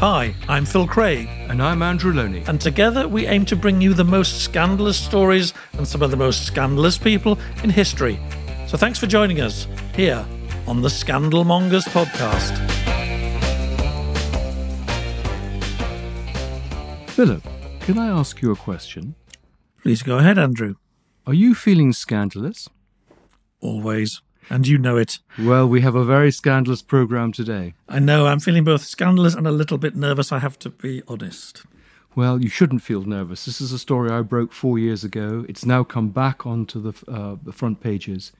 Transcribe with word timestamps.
Hi, 0.00 0.34
I'm 0.48 0.64
Phil 0.64 0.86
Craig, 0.86 1.28
And 1.48 1.60
I'm 1.60 1.82
Andrew 1.82 2.12
Lownie. 2.12 2.46
and 2.48 2.60
together 2.60 3.08
we 3.08 3.26
aim 3.26 3.44
to 3.46 3.56
bring 3.56 3.80
you 3.80 3.94
the 3.94 4.04
most 4.04 4.42
scandalous 4.42 4.96
stories 4.96 5.52
and 5.72 5.86
some 5.86 6.02
of 6.02 6.10
the 6.12 6.16
most 6.16 6.46
scandalous 6.46 6.96
people 6.96 7.36
in 7.64 7.70
history. 7.70 8.18
So 8.68 8.76
thanks 8.76 8.98
for 8.98 9.06
joining 9.08 9.40
us 9.40 9.66
here 9.94 10.24
on 10.68 10.82
the 10.82 10.88
Scandalmongers 10.88 11.84
podcast. 11.88 12.54
Philip, 17.10 17.42
can 17.80 17.98
I 17.98 18.06
ask 18.06 18.40
you 18.40 18.52
a 18.52 18.56
question? 18.56 19.16
Please 19.82 20.02
go 20.02 20.18
ahead, 20.18 20.38
Andrew. 20.38 20.74
Are 21.26 21.34
you 21.34 21.54
feeling 21.56 21.92
scandalous? 21.92 22.68
Always. 23.60 24.22
And 24.50 24.66
you 24.66 24.78
know 24.78 24.96
it. 24.96 25.18
Well, 25.38 25.68
we 25.68 25.82
have 25.82 25.94
a 25.94 26.04
very 26.04 26.30
scandalous 26.30 26.82
program 26.82 27.32
today. 27.32 27.74
I 27.88 27.98
know 27.98 28.26
I'm 28.26 28.40
feeling 28.40 28.64
both 28.64 28.82
scandalous 28.82 29.34
and 29.34 29.46
a 29.46 29.50
little 29.52 29.78
bit 29.78 29.94
nervous, 29.94 30.32
I 30.32 30.38
have 30.38 30.58
to 30.60 30.70
be 30.70 31.02
honest. 31.06 31.64
Well, 32.14 32.42
you 32.42 32.48
shouldn't 32.48 32.82
feel 32.82 33.02
nervous. 33.02 33.44
This 33.44 33.60
is 33.60 33.72
a 33.72 33.78
story 33.78 34.10
I 34.10 34.22
broke 34.22 34.52
four 34.52 34.78
years 34.78 35.04
ago. 35.04 35.44
It's 35.48 35.64
now 35.64 35.84
come 35.84 36.08
back 36.08 36.46
onto 36.46 36.80
the, 36.80 37.10
uh, 37.10 37.36
the 37.44 37.52
front 37.52 37.80
pages, 37.80 38.32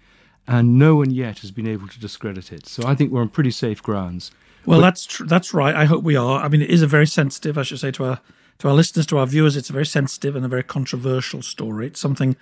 and 0.47 0.79
no 0.79 0.97
one 0.97 1.11
yet 1.11 1.41
has 1.41 1.51
been 1.51 1.69
able 1.69 1.87
to 1.89 2.01
discredit 2.01 2.53
it. 2.53 2.67
So 2.67 2.89
I 2.89 2.95
think 2.95 3.13
we're 3.13 3.21
on 3.21 3.29
pretty 3.29 3.51
safe 3.51 3.83
grounds. 3.83 4.31
Well, 4.67 4.81
that's 4.81 5.07
tr- 5.07 5.25
that's 5.27 5.55
right. 5.55 5.75
I 5.75 5.85
hope 5.85 6.03
we 6.03 6.17
are. 6.17 6.41
I 6.41 6.49
mean, 6.49 6.63
it 6.63 6.71
is 6.71 6.83
a 6.83 6.87
very 6.87 7.07
sensitive, 7.07 7.57
I 7.57 7.63
should 7.63 7.79
say, 7.79 7.91
to 7.93 8.05
our 8.05 8.21
to 8.59 8.69
our 8.69 8.75
listeners, 8.75 9.07
to 9.07 9.19
our 9.19 9.27
viewers. 9.27 9.57
It's 9.57 9.71
a 9.71 9.73
very 9.73 9.87
sensitive 9.87 10.35
and 10.35 10.45
a 10.45 10.49
very 10.49 10.65
controversial 10.65 11.43
story. 11.43 11.87
It's 11.87 12.01
something 12.01 12.37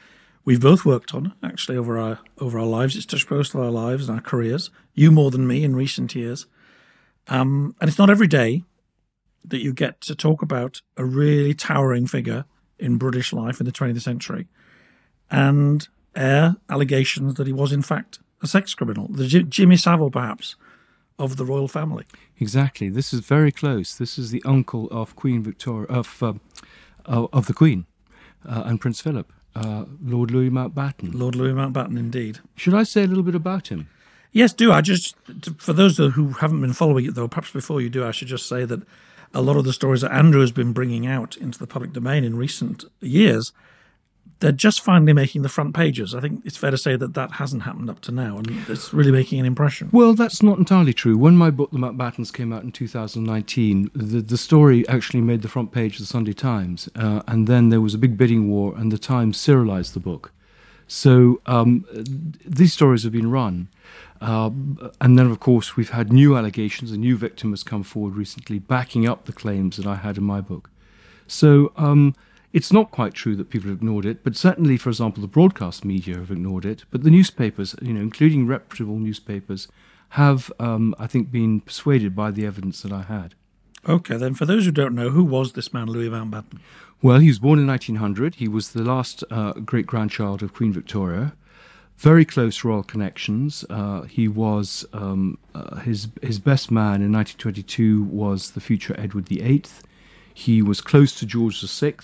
we've 0.46 0.60
both 0.60 0.86
worked 0.86 1.12
on 1.12 1.34
actually 1.42 1.76
over 1.76 1.98
our 1.98 2.20
over 2.38 2.58
our 2.58 2.64
lives. 2.64 2.96
It's 2.96 3.04
touched 3.04 3.30
most 3.30 3.52
of 3.52 3.60
our 3.60 3.70
lives 3.70 4.08
and 4.08 4.16
our 4.16 4.22
careers. 4.22 4.70
You 4.94 5.10
more 5.10 5.30
than 5.30 5.46
me 5.46 5.62
in 5.62 5.76
recent 5.76 6.14
years. 6.14 6.46
Um, 7.28 7.74
and 7.80 7.88
it's 7.88 7.98
not 7.98 8.08
every 8.08 8.28
day 8.28 8.62
that 9.44 9.62
you 9.62 9.74
get 9.74 10.00
to 10.02 10.14
talk 10.14 10.40
about 10.40 10.80
a 10.96 11.04
really 11.04 11.52
towering 11.52 12.06
figure 12.06 12.46
in 12.78 12.96
British 12.96 13.32
life 13.32 13.60
in 13.60 13.66
the 13.66 13.72
20th 13.72 14.00
century 14.00 14.46
and 15.30 15.88
air 16.14 16.56
allegations 16.70 17.34
that 17.34 17.46
he 17.46 17.52
was 17.52 17.72
in 17.72 17.82
fact 17.82 18.20
a 18.42 18.46
sex 18.46 18.74
criminal, 18.74 19.08
the 19.08 19.26
Jimmy 19.26 19.76
Savile 19.76 20.10
perhaps 20.10 20.56
of 21.18 21.36
the 21.36 21.44
royal 21.44 21.68
family. 21.68 22.04
Exactly. 22.38 22.88
This 22.88 23.12
is 23.12 23.20
very 23.20 23.50
close. 23.50 23.96
This 23.96 24.18
is 24.18 24.30
the 24.30 24.42
uncle 24.44 24.88
of 24.90 25.16
Queen 25.16 25.42
Victoria 25.42 25.88
of 25.88 26.22
of 26.22 26.40
of 27.06 27.46
the 27.46 27.54
Queen 27.54 27.86
uh, 28.48 28.64
and 28.66 28.80
Prince 28.80 29.00
Philip, 29.00 29.32
uh, 29.54 29.84
Lord 30.02 30.30
Louis 30.30 30.50
Mountbatten. 30.50 31.14
Lord 31.14 31.34
Louis 31.34 31.52
Mountbatten, 31.52 31.98
indeed. 31.98 32.40
Should 32.54 32.74
I 32.74 32.82
say 32.82 33.04
a 33.04 33.06
little 33.06 33.22
bit 33.22 33.34
about 33.34 33.68
him? 33.68 33.88
Yes, 34.32 34.52
do. 34.52 34.70
I 34.70 34.82
just, 34.82 35.16
for 35.56 35.72
those 35.72 35.96
who 35.96 36.28
haven't 36.32 36.60
been 36.60 36.74
following 36.74 37.06
it, 37.06 37.14
though, 37.14 37.28
perhaps 37.28 37.50
before 37.50 37.80
you 37.80 37.88
do, 37.88 38.04
I 38.04 38.10
should 38.10 38.28
just 38.28 38.48
say 38.48 38.64
that 38.64 38.82
a 39.32 39.40
lot 39.40 39.56
of 39.56 39.64
the 39.64 39.72
stories 39.72 40.02
that 40.02 40.12
Andrew 40.12 40.40
has 40.40 40.52
been 40.52 40.72
bringing 40.72 41.06
out 41.06 41.36
into 41.36 41.58
the 41.58 41.66
public 41.66 41.92
domain 41.92 42.24
in 42.24 42.36
recent 42.36 42.84
years, 43.00 43.52
they're 44.40 44.52
just 44.52 44.82
finally 44.82 45.12
making 45.12 45.42
the 45.42 45.48
front 45.48 45.74
pages. 45.74 46.14
I 46.14 46.20
think 46.20 46.42
it's 46.44 46.56
fair 46.56 46.70
to 46.70 46.78
say 46.78 46.96
that 46.96 47.14
that 47.14 47.32
hasn't 47.32 47.62
happened 47.62 47.88
up 47.88 48.00
to 48.00 48.12
now, 48.12 48.36
and 48.36 48.50
it's 48.68 48.92
really 48.92 49.12
making 49.12 49.40
an 49.40 49.46
impression. 49.46 49.88
Well, 49.92 50.14
that's 50.14 50.42
not 50.42 50.58
entirely 50.58 50.92
true. 50.92 51.16
When 51.16 51.36
my 51.36 51.50
book, 51.50 51.70
The 51.70 51.78
Mountbattens, 51.78 52.32
came 52.32 52.52
out 52.52 52.62
in 52.62 52.72
2019, 52.72 53.90
the, 53.94 54.20
the 54.20 54.36
story 54.36 54.86
actually 54.88 55.22
made 55.22 55.42
the 55.42 55.48
front 55.48 55.72
page 55.72 55.94
of 55.94 56.00
the 56.00 56.06
Sunday 56.06 56.34
Times, 56.34 56.88
uh, 56.96 57.22
and 57.26 57.46
then 57.46 57.70
there 57.70 57.80
was 57.80 57.94
a 57.94 57.98
big 57.98 58.16
bidding 58.18 58.48
war, 58.48 58.74
and 58.76 58.92
the 58.92 58.98
Times 58.98 59.38
serialized 59.38 59.94
the 59.94 60.00
book. 60.00 60.32
So 60.88 61.40
um, 61.46 61.84
these 62.44 62.72
stories 62.72 63.02
have 63.02 63.12
been 63.12 63.30
run. 63.30 63.68
Uh, 64.20 64.50
and 65.00 65.18
then, 65.18 65.30
of 65.30 65.40
course, 65.40 65.76
we've 65.76 65.90
had 65.90 66.12
new 66.12 66.36
allegations. 66.36 66.90
A 66.92 66.96
new 66.96 67.16
victim 67.16 67.50
has 67.50 67.62
come 67.62 67.82
forward 67.82 68.14
recently 68.14 68.58
backing 68.58 69.06
up 69.06 69.26
the 69.26 69.32
claims 69.32 69.76
that 69.76 69.86
I 69.86 69.96
had 69.96 70.16
in 70.16 70.24
my 70.24 70.40
book. 70.40 70.70
So 71.26 71.72
um, 71.76 72.14
it's 72.56 72.72
not 72.72 72.90
quite 72.90 73.12
true 73.12 73.36
that 73.36 73.50
people 73.50 73.68
have 73.68 73.76
ignored 73.76 74.06
it, 74.06 74.24
but 74.24 74.34
certainly, 74.34 74.78
for 74.78 74.88
example, 74.88 75.20
the 75.20 75.26
broadcast 75.28 75.84
media 75.84 76.16
have 76.16 76.30
ignored 76.30 76.64
it. 76.64 76.86
But 76.90 77.02
the 77.02 77.10
newspapers, 77.10 77.74
you 77.82 77.92
know, 77.92 78.00
including 78.00 78.46
reputable 78.46 78.98
newspapers, 78.98 79.68
have, 80.10 80.50
um, 80.58 80.94
I 80.98 81.06
think, 81.06 81.30
been 81.30 81.60
persuaded 81.60 82.16
by 82.16 82.30
the 82.30 82.46
evidence 82.46 82.80
that 82.80 82.92
I 82.92 83.02
had. 83.02 83.34
Okay, 83.86 84.16
then, 84.16 84.32
for 84.32 84.46
those 84.46 84.64
who 84.64 84.70
don't 84.70 84.94
know, 84.94 85.10
who 85.10 85.22
was 85.22 85.52
this 85.52 85.74
man, 85.74 85.86
Louis 85.88 86.08
Mountbatten? 86.08 86.60
Well, 87.02 87.18
he 87.18 87.28
was 87.28 87.38
born 87.38 87.58
in 87.58 87.66
1900. 87.66 88.36
He 88.36 88.48
was 88.48 88.70
the 88.70 88.82
last 88.82 89.22
uh, 89.30 89.52
great 89.52 89.86
grandchild 89.86 90.42
of 90.42 90.54
Queen 90.54 90.72
Victoria. 90.72 91.34
Very 91.98 92.24
close 92.24 92.64
royal 92.64 92.82
connections. 92.82 93.66
Uh, 93.68 94.02
he 94.04 94.28
was 94.28 94.86
um, 94.94 95.36
uh, 95.54 95.76
his 95.80 96.08
his 96.22 96.38
best 96.38 96.70
man 96.70 97.02
in 97.02 97.12
1922 97.12 98.04
was 98.04 98.52
the 98.52 98.62
future 98.62 98.94
Edward 98.98 99.28
VIII. 99.28 99.64
He 100.32 100.62
was 100.62 100.80
close 100.80 101.14
to 101.18 101.26
George 101.26 101.60
VI, 101.60 101.96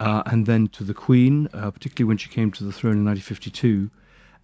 uh, 0.00 0.22
and 0.26 0.46
then 0.46 0.68
to 0.68 0.84
the 0.84 0.94
Queen, 0.94 1.48
uh, 1.52 1.70
particularly 1.70 2.08
when 2.08 2.18
she 2.18 2.28
came 2.28 2.50
to 2.52 2.64
the 2.64 2.72
throne 2.72 2.98
in 2.98 3.04
1952, 3.04 3.90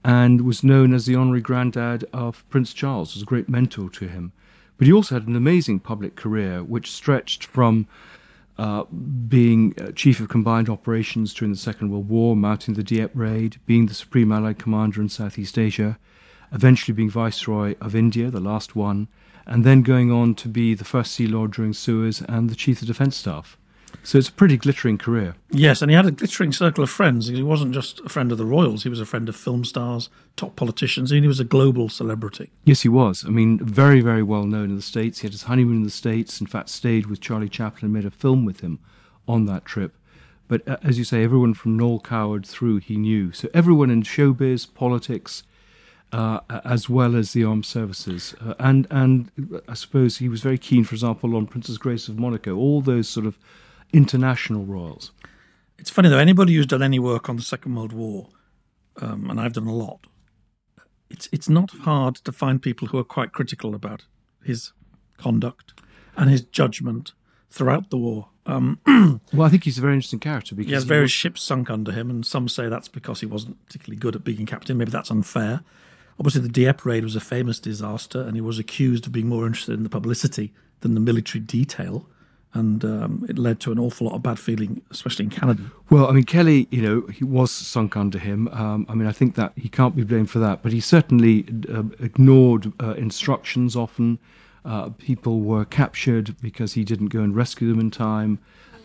and 0.04 0.42
was 0.42 0.62
known 0.62 0.92
as 0.92 1.06
the 1.06 1.14
honorary 1.14 1.40
granddad 1.40 2.04
of 2.12 2.48
Prince 2.50 2.72
Charles. 2.74 3.14
Was 3.14 3.22
a 3.22 3.26
great 3.26 3.48
mentor 3.48 3.88
to 3.90 4.08
him. 4.08 4.32
But 4.76 4.86
he 4.86 4.92
also 4.92 5.14
had 5.14 5.28
an 5.28 5.36
amazing 5.36 5.80
public 5.80 6.16
career, 6.16 6.62
which 6.62 6.90
stretched 6.90 7.44
from 7.44 7.86
uh, 8.58 8.84
being 8.84 9.74
uh, 9.80 9.92
chief 9.92 10.20
of 10.20 10.28
combined 10.28 10.68
operations 10.68 11.32
during 11.32 11.52
the 11.52 11.58
Second 11.58 11.90
World 11.90 12.08
War, 12.08 12.36
mounting 12.36 12.74
the 12.74 12.82
Dieppe 12.82 13.18
raid, 13.18 13.58
being 13.66 13.86
the 13.86 13.94
supreme 13.94 14.32
Allied 14.32 14.58
commander 14.58 15.00
in 15.00 15.08
Southeast 15.08 15.58
Asia, 15.58 15.98
eventually 16.52 16.94
being 16.94 17.10
viceroy 17.10 17.74
of 17.80 17.94
India, 17.94 18.30
the 18.30 18.40
last 18.40 18.76
one, 18.76 19.08
and 19.46 19.64
then 19.64 19.82
going 19.82 20.10
on 20.10 20.34
to 20.36 20.48
be 20.48 20.74
the 20.74 20.84
first 20.84 21.12
Sea 21.12 21.26
Lord 21.26 21.52
during 21.52 21.72
Suez 21.72 22.22
and 22.22 22.48
the 22.48 22.54
chief 22.54 22.80
of 22.80 22.88
defence 22.88 23.16
staff. 23.16 23.58
So 24.02 24.18
it's 24.18 24.28
a 24.28 24.32
pretty 24.32 24.56
glittering 24.56 24.98
career. 24.98 25.34
Yes, 25.50 25.80
and 25.80 25.90
he 25.90 25.96
had 25.96 26.06
a 26.06 26.10
glittering 26.10 26.52
circle 26.52 26.84
of 26.84 26.90
friends. 26.90 27.28
He 27.28 27.42
wasn't 27.42 27.72
just 27.72 28.00
a 28.00 28.08
friend 28.08 28.32
of 28.32 28.38
the 28.38 28.44
royals, 28.44 28.82
he 28.82 28.88
was 28.88 29.00
a 29.00 29.06
friend 29.06 29.28
of 29.28 29.36
film 29.36 29.64
stars, 29.64 30.08
top 30.36 30.56
politicians, 30.56 31.12
and 31.12 31.22
he 31.22 31.28
was 31.28 31.40
a 31.40 31.44
global 31.44 31.88
celebrity. 31.88 32.50
Yes, 32.64 32.82
he 32.82 32.88
was. 32.88 33.24
I 33.24 33.30
mean, 33.30 33.58
very, 33.58 34.00
very 34.00 34.22
well 34.22 34.44
known 34.44 34.70
in 34.70 34.76
the 34.76 34.82
States. 34.82 35.20
He 35.20 35.26
had 35.26 35.32
his 35.32 35.44
honeymoon 35.44 35.76
in 35.76 35.82
the 35.84 35.90
States, 35.90 36.40
in 36.40 36.46
fact, 36.46 36.68
stayed 36.68 37.06
with 37.06 37.20
Charlie 37.20 37.48
Chaplin 37.48 37.84
and 37.86 37.92
made 37.92 38.04
a 38.04 38.10
film 38.10 38.44
with 38.44 38.60
him 38.60 38.78
on 39.26 39.46
that 39.46 39.64
trip. 39.64 39.94
But 40.48 40.66
uh, 40.68 40.76
as 40.82 40.98
you 40.98 41.04
say, 41.04 41.24
everyone 41.24 41.54
from 41.54 41.76
Noel 41.76 42.00
Coward 42.00 42.46
through 42.46 42.78
he 42.78 42.96
knew. 42.96 43.32
So 43.32 43.48
everyone 43.54 43.90
in 43.90 44.02
showbiz, 44.02 44.72
politics, 44.72 45.42
uh, 46.12 46.40
as 46.64 46.88
well 46.88 47.16
as 47.16 47.32
the 47.32 47.44
armed 47.44 47.66
services. 47.66 48.34
Uh, 48.44 48.54
and, 48.58 48.86
and 48.90 49.62
I 49.66 49.74
suppose 49.74 50.18
he 50.18 50.28
was 50.28 50.42
very 50.42 50.58
keen, 50.58 50.84
for 50.84 50.94
example, 50.94 51.34
on 51.34 51.46
Princess 51.46 51.76
Grace 51.76 52.08
of 52.08 52.18
Monaco, 52.18 52.54
all 52.54 52.80
those 52.80 53.08
sort 53.08 53.26
of 53.26 53.38
international 53.92 54.64
royals. 54.64 55.12
It's 55.78 55.90
funny, 55.90 56.08
though, 56.08 56.18
anybody 56.18 56.54
who's 56.54 56.66
done 56.66 56.82
any 56.82 56.98
work 56.98 57.28
on 57.28 57.36
the 57.36 57.42
Second 57.42 57.74
World 57.74 57.92
War, 57.92 58.28
um, 59.00 59.28
and 59.28 59.40
I've 59.40 59.52
done 59.52 59.66
a 59.66 59.74
lot, 59.74 60.06
it's, 61.10 61.28
it's 61.32 61.48
not 61.48 61.70
hard 61.70 62.16
to 62.16 62.32
find 62.32 62.60
people 62.60 62.88
who 62.88 62.98
are 62.98 63.04
quite 63.04 63.32
critical 63.32 63.74
about 63.74 64.04
his 64.42 64.72
conduct 65.16 65.74
and 66.16 66.30
his 66.30 66.42
judgment 66.42 67.12
throughout 67.50 67.90
the 67.90 67.96
war. 67.96 68.28
Um, 68.46 68.78
well, 69.32 69.46
I 69.46 69.48
think 69.48 69.64
he's 69.64 69.78
a 69.78 69.80
very 69.80 69.94
interesting 69.94 70.20
character 70.20 70.54
because 70.54 70.68
he 70.68 70.74
has 70.74 70.84
various 70.84 71.06
was... 71.06 71.12
ships 71.12 71.42
sunk 71.42 71.70
under 71.70 71.92
him, 71.92 72.10
and 72.10 72.26
some 72.26 72.48
say 72.48 72.68
that's 72.68 72.88
because 72.88 73.20
he 73.20 73.26
wasn't 73.26 73.64
particularly 73.66 73.98
good 73.98 74.16
at 74.16 74.24
being 74.24 74.46
captain. 74.46 74.76
Maybe 74.76 74.90
that's 74.90 75.10
unfair. 75.10 75.62
Obviously, 76.18 76.42
the 76.42 76.48
Dieppe 76.48 76.82
raid 76.84 77.04
was 77.04 77.16
a 77.16 77.20
famous 77.20 77.58
disaster, 77.58 78.20
and 78.20 78.34
he 78.36 78.40
was 78.40 78.58
accused 78.58 79.06
of 79.06 79.12
being 79.12 79.28
more 79.28 79.46
interested 79.46 79.74
in 79.74 79.82
the 79.82 79.88
publicity 79.88 80.52
than 80.80 80.94
the 80.94 81.00
military 81.00 81.40
detail. 81.40 82.06
And 82.54 82.84
um, 82.84 83.26
it 83.28 83.36
led 83.36 83.58
to 83.60 83.72
an 83.72 83.80
awful 83.80 84.06
lot 84.06 84.14
of 84.14 84.22
bad 84.22 84.38
feeling, 84.38 84.80
especially 84.90 85.24
in 85.24 85.30
Canada. 85.30 85.62
Well, 85.90 86.08
I 86.08 86.12
mean, 86.12 86.22
Kelly, 86.22 86.68
you 86.70 86.82
know, 86.82 87.06
he 87.08 87.24
was 87.24 87.50
sunk 87.50 87.96
under 87.96 88.18
him. 88.18 88.46
Um, 88.48 88.86
I 88.88 88.94
mean, 88.94 89.08
I 89.08 89.12
think 89.12 89.34
that 89.34 89.52
he 89.56 89.68
can't 89.68 89.96
be 89.96 90.04
blamed 90.04 90.30
for 90.30 90.38
that, 90.38 90.62
but 90.62 90.72
he 90.72 90.80
certainly 90.80 91.46
uh, 91.68 91.82
ignored 91.98 92.72
uh, 92.80 92.94
instructions 92.94 93.74
often. 93.74 94.20
Uh, 94.64 94.90
people 94.90 95.40
were 95.40 95.64
captured 95.64 96.36
because 96.40 96.74
he 96.74 96.84
didn't 96.84 97.08
go 97.08 97.20
and 97.20 97.34
rescue 97.34 97.68
them 97.68 97.80
in 97.80 97.90
time. 97.90 98.38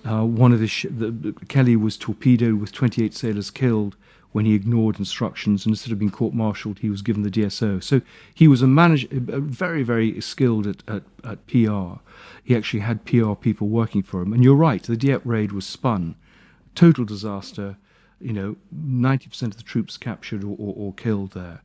Uh, 0.03 0.25
one 0.25 0.51
of 0.51 0.59
the, 0.59 0.67
sh- 0.67 0.87
the, 0.89 1.33
Kelly 1.47 1.75
was 1.75 1.95
torpedoed 1.95 2.59
with 2.59 2.71
28 2.71 3.13
sailors 3.13 3.51
killed 3.51 3.95
when 4.31 4.45
he 4.45 4.53
ignored 4.53 4.99
instructions 4.99 5.65
and 5.65 5.73
instead 5.73 5.91
of 5.91 5.99
being 5.99 6.11
court-martialed, 6.11 6.79
he 6.79 6.89
was 6.89 7.01
given 7.01 7.23
the 7.23 7.31
DSO. 7.31 7.83
So 7.83 8.01
he 8.33 8.47
was 8.47 8.61
a 8.61 8.67
manager, 8.67 9.07
very, 9.11 9.81
very 9.81 10.21
skilled 10.21 10.67
at, 10.67 10.83
at, 10.87 11.03
at, 11.23 11.47
PR. 11.47 11.99
He 12.43 12.55
actually 12.55 12.81
had 12.81 13.05
PR 13.05 13.33
people 13.33 13.67
working 13.67 14.03
for 14.03 14.21
him. 14.21 14.33
And 14.33 14.43
you're 14.43 14.55
right, 14.55 14.83
the 14.83 14.97
Dieppe 14.97 15.27
raid 15.27 15.51
was 15.51 15.65
spun, 15.65 16.15
total 16.75 17.05
disaster. 17.05 17.77
You 18.21 18.33
know, 18.33 18.55
90% 18.75 19.43
of 19.43 19.57
the 19.57 19.63
troops 19.63 19.97
captured 19.97 20.43
or, 20.43 20.55
or, 20.59 20.73
or 20.75 20.93
killed 20.93 21.31
there. 21.31 21.61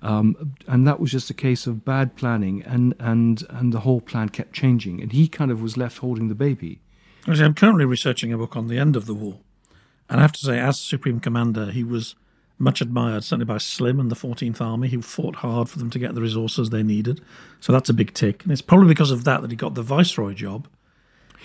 Um, 0.00 0.54
and 0.66 0.86
that 0.86 1.00
was 1.00 1.10
just 1.12 1.28
a 1.28 1.34
case 1.34 1.66
of 1.66 1.84
bad 1.84 2.16
planning, 2.16 2.62
and, 2.62 2.94
and, 2.98 3.44
and 3.50 3.74
the 3.74 3.80
whole 3.80 4.00
plan 4.00 4.30
kept 4.30 4.54
changing. 4.54 5.02
And 5.02 5.12
he 5.12 5.28
kind 5.28 5.50
of 5.50 5.60
was 5.60 5.76
left 5.76 5.98
holding 5.98 6.28
the 6.28 6.34
baby. 6.34 6.80
I'm 7.26 7.52
currently 7.52 7.84
researching 7.84 8.32
a 8.32 8.38
book 8.38 8.56
on 8.56 8.68
the 8.68 8.78
end 8.78 8.96
of 8.96 9.04
the 9.04 9.14
war. 9.14 9.40
And 10.08 10.20
I 10.20 10.22
have 10.22 10.32
to 10.32 10.40
say, 10.40 10.58
as 10.58 10.80
Supreme 10.80 11.20
Commander, 11.20 11.70
he 11.70 11.84
was 11.84 12.14
much 12.58 12.80
admired, 12.80 13.22
certainly 13.24 13.44
by 13.44 13.58
Slim 13.58 14.00
and 14.00 14.10
the 14.10 14.16
14th 14.16 14.60
Army. 14.60 14.88
He 14.88 15.00
fought 15.00 15.36
hard 15.36 15.68
for 15.68 15.78
them 15.78 15.90
to 15.90 15.98
get 15.98 16.14
the 16.14 16.20
resources 16.20 16.70
they 16.70 16.82
needed. 16.82 17.20
So 17.60 17.72
that's 17.72 17.88
a 17.88 17.94
big 17.94 18.14
tick. 18.14 18.42
And 18.42 18.52
it's 18.52 18.62
probably 18.62 18.88
because 18.88 19.10
of 19.10 19.24
that 19.24 19.42
that 19.42 19.50
he 19.50 19.56
got 19.56 19.74
the 19.74 19.82
Viceroy 19.82 20.34
job 20.34 20.66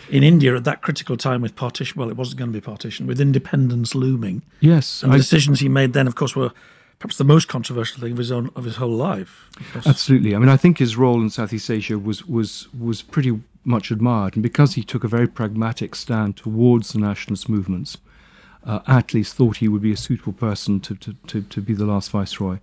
in 0.09 0.23
India 0.23 0.55
at 0.55 0.63
that 0.63 0.81
critical 0.81 1.17
time 1.17 1.41
with 1.41 1.55
partition. 1.55 1.99
Well, 1.99 2.09
it 2.09 2.17
wasn't 2.17 2.39
going 2.39 2.51
to 2.51 2.57
be 2.57 2.61
partition, 2.61 3.05
with 3.05 3.21
independence 3.21 3.93
looming. 3.93 4.41
Yes. 4.59 5.03
And 5.03 5.13
the 5.13 5.17
decisions 5.17 5.59
he 5.59 5.69
made 5.69 5.93
then, 5.93 6.07
of 6.07 6.15
course, 6.15 6.35
were 6.35 6.51
perhaps 6.99 7.17
the 7.17 7.23
most 7.23 7.47
controversial 7.47 8.01
thing 8.01 8.13
of 8.13 8.17
his 8.17 8.31
own 8.31 8.49
of 8.55 8.63
his 8.63 8.77
whole 8.77 8.95
life. 8.95 9.49
Absolutely. 9.85 10.35
I 10.35 10.39
mean, 10.39 10.49
I 10.49 10.57
think 10.57 10.79
his 10.79 10.97
role 10.97 11.21
in 11.21 11.29
Southeast 11.29 11.69
Asia 11.69 11.99
was 11.99 12.25
was 12.25 12.67
was 12.73 13.01
pretty 13.01 13.39
much 13.65 13.91
admired, 13.91 14.35
and 14.35 14.43
because 14.43 14.73
he 14.73 14.83
took 14.83 15.03
a 15.03 15.07
very 15.07 15.27
pragmatic 15.27 15.95
stand 15.95 16.37
towards 16.37 16.93
the 16.93 16.99
nationalist 16.99 17.47
movements, 17.47 17.97
uh, 18.65 18.79
Attlees 18.81 19.33
thought 19.33 19.57
he 19.57 19.67
would 19.67 19.81
be 19.81 19.91
a 19.91 19.97
suitable 19.97 20.33
person 20.33 20.79
to, 20.81 20.95
to, 20.95 21.13
to, 21.27 21.41
to 21.41 21.61
be 21.61 21.73
the 21.73 21.85
last 21.85 22.09
viceroy. 22.11 22.59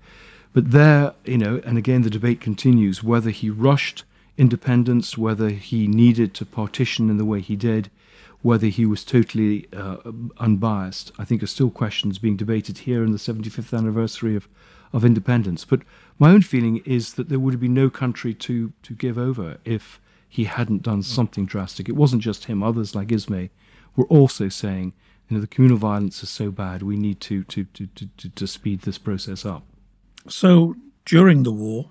But 0.52 0.72
there, 0.72 1.14
you 1.24 1.38
know, 1.38 1.60
and 1.64 1.78
again 1.78 2.02
the 2.02 2.10
debate 2.10 2.40
continues 2.40 3.02
whether 3.02 3.30
he 3.30 3.50
rushed 3.50 4.04
independence, 4.36 5.18
whether 5.18 5.50
he 5.50 5.86
needed 5.86 6.34
to 6.34 6.46
partition 6.46 7.10
in 7.10 7.18
the 7.18 7.24
way 7.24 7.40
he 7.40 7.56
did 7.56 7.90
whether 8.42 8.68
he 8.68 8.86
was 8.86 9.04
totally 9.04 9.68
uh, 9.72 9.98
unbiased, 10.38 11.12
I 11.18 11.24
think 11.24 11.42
are 11.42 11.48
still 11.48 11.70
questions 11.70 12.18
being 12.18 12.36
debated 12.36 12.78
here 12.78 13.04
in 13.04 13.12
the 13.12 13.18
75th 13.18 13.76
anniversary 13.76 14.34
of, 14.34 14.48
of 14.92 15.04
independence. 15.04 15.64
But 15.64 15.82
my 16.18 16.30
own 16.30 16.42
feeling 16.42 16.78
is 16.86 17.14
that 17.14 17.28
there 17.28 17.38
would 17.38 17.52
have 17.52 17.60
been 17.60 17.74
no 17.74 17.90
country 17.90 18.32
to, 18.34 18.72
to 18.82 18.94
give 18.94 19.18
over 19.18 19.58
if 19.64 20.00
he 20.28 20.44
hadn't 20.44 20.82
done 20.82 21.02
something 21.02 21.44
drastic. 21.44 21.88
It 21.88 21.96
wasn't 21.96 22.22
just 22.22 22.46
him, 22.46 22.62
others 22.62 22.94
like 22.94 23.12
Ismay 23.12 23.50
were 23.94 24.06
also 24.06 24.48
saying, 24.48 24.94
you 25.30 25.36
know, 25.36 25.40
the 25.40 25.46
communal 25.46 25.78
violence 25.78 26.22
is 26.22 26.28
so 26.28 26.50
bad, 26.50 26.82
we 26.82 26.96
need 26.96 27.20
to, 27.20 27.44
to, 27.44 27.64
to, 27.64 27.86
to, 27.86 28.28
to 28.28 28.46
speed 28.46 28.82
this 28.82 28.98
process 28.98 29.46
up. 29.46 29.64
So 30.28 30.74
during 31.06 31.44
the 31.44 31.52
war, 31.52 31.90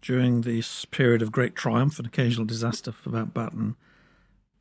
during 0.00 0.42
this 0.42 0.84
period 0.84 1.20
of 1.20 1.32
great 1.32 1.56
triumph 1.56 1.98
and 1.98 2.06
occasional 2.06 2.46
disaster 2.46 2.92
for 2.92 3.10
Mountbatten, 3.10 3.74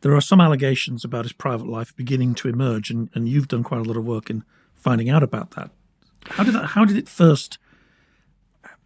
there 0.01 0.15
are 0.15 0.21
some 0.21 0.41
allegations 0.41 1.05
about 1.05 1.25
his 1.25 1.33
private 1.33 1.67
life 1.67 1.95
beginning 1.95 2.33
to 2.35 2.47
emerge, 2.47 2.89
and, 2.89 3.09
and 3.13 3.29
you've 3.29 3.47
done 3.47 3.63
quite 3.63 3.81
a 3.81 3.83
lot 3.83 3.97
of 3.97 4.05
work 4.05 4.29
in 4.29 4.43
finding 4.73 5.09
out 5.09 5.23
about 5.23 5.51
that. 5.51 5.69
How 6.25 6.43
did 6.43 6.55
that, 6.55 6.65
how 6.67 6.85
did 6.85 6.97
it 6.97 7.07
first? 7.07 7.59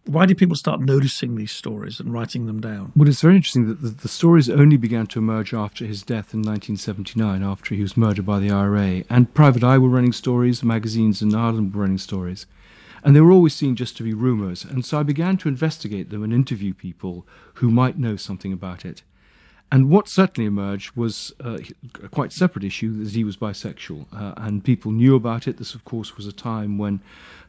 Why 0.04 0.26
did 0.26 0.36
people 0.36 0.56
start 0.56 0.80
noticing 0.80 1.36
these 1.36 1.52
stories 1.52 2.00
and 2.00 2.12
writing 2.12 2.46
them 2.46 2.60
down? 2.60 2.92
Well, 2.96 3.08
it's 3.08 3.20
very 3.20 3.36
interesting 3.36 3.68
that 3.68 3.82
the, 3.82 3.88
the 3.90 4.08
stories 4.08 4.50
only 4.50 4.76
began 4.76 5.06
to 5.08 5.20
emerge 5.20 5.54
after 5.54 5.86
his 5.86 6.02
death 6.02 6.34
in 6.34 6.40
1979, 6.40 7.42
after 7.42 7.74
he 7.74 7.82
was 7.82 7.96
murdered 7.96 8.26
by 8.26 8.40
the 8.40 8.50
IRA. 8.50 9.04
And 9.08 9.32
Private 9.32 9.62
Eye 9.62 9.78
were 9.78 9.88
running 9.88 10.12
stories, 10.12 10.64
magazines 10.64 11.22
in 11.22 11.34
Ireland 11.34 11.72
were 11.72 11.82
running 11.82 11.98
stories. 11.98 12.46
And 13.04 13.14
they 13.14 13.20
were 13.20 13.32
always 13.32 13.54
seen 13.54 13.76
just 13.76 13.96
to 13.96 14.02
be 14.02 14.12
rumours. 14.12 14.64
And 14.64 14.84
so 14.84 14.98
I 14.98 15.04
began 15.04 15.36
to 15.38 15.48
investigate 15.48 16.10
them 16.10 16.24
and 16.24 16.32
interview 16.32 16.74
people 16.74 17.26
who 17.54 17.70
might 17.70 17.98
know 17.98 18.16
something 18.16 18.52
about 18.52 18.84
it. 18.84 19.02
And 19.72 19.88
what 19.88 20.06
certainly 20.06 20.46
emerged 20.46 20.94
was 20.96 21.32
uh, 21.42 21.58
a 22.04 22.08
quite 22.08 22.30
separate 22.30 22.62
issue 22.62 23.02
that 23.02 23.14
he 23.14 23.24
was 23.24 23.38
bisexual, 23.38 24.04
uh, 24.12 24.34
and 24.36 24.62
people 24.62 24.92
knew 24.92 25.16
about 25.16 25.48
it. 25.48 25.56
This, 25.56 25.74
of 25.74 25.86
course, 25.86 26.14
was 26.14 26.26
a 26.26 26.32
time 26.32 26.76
when 26.76 27.00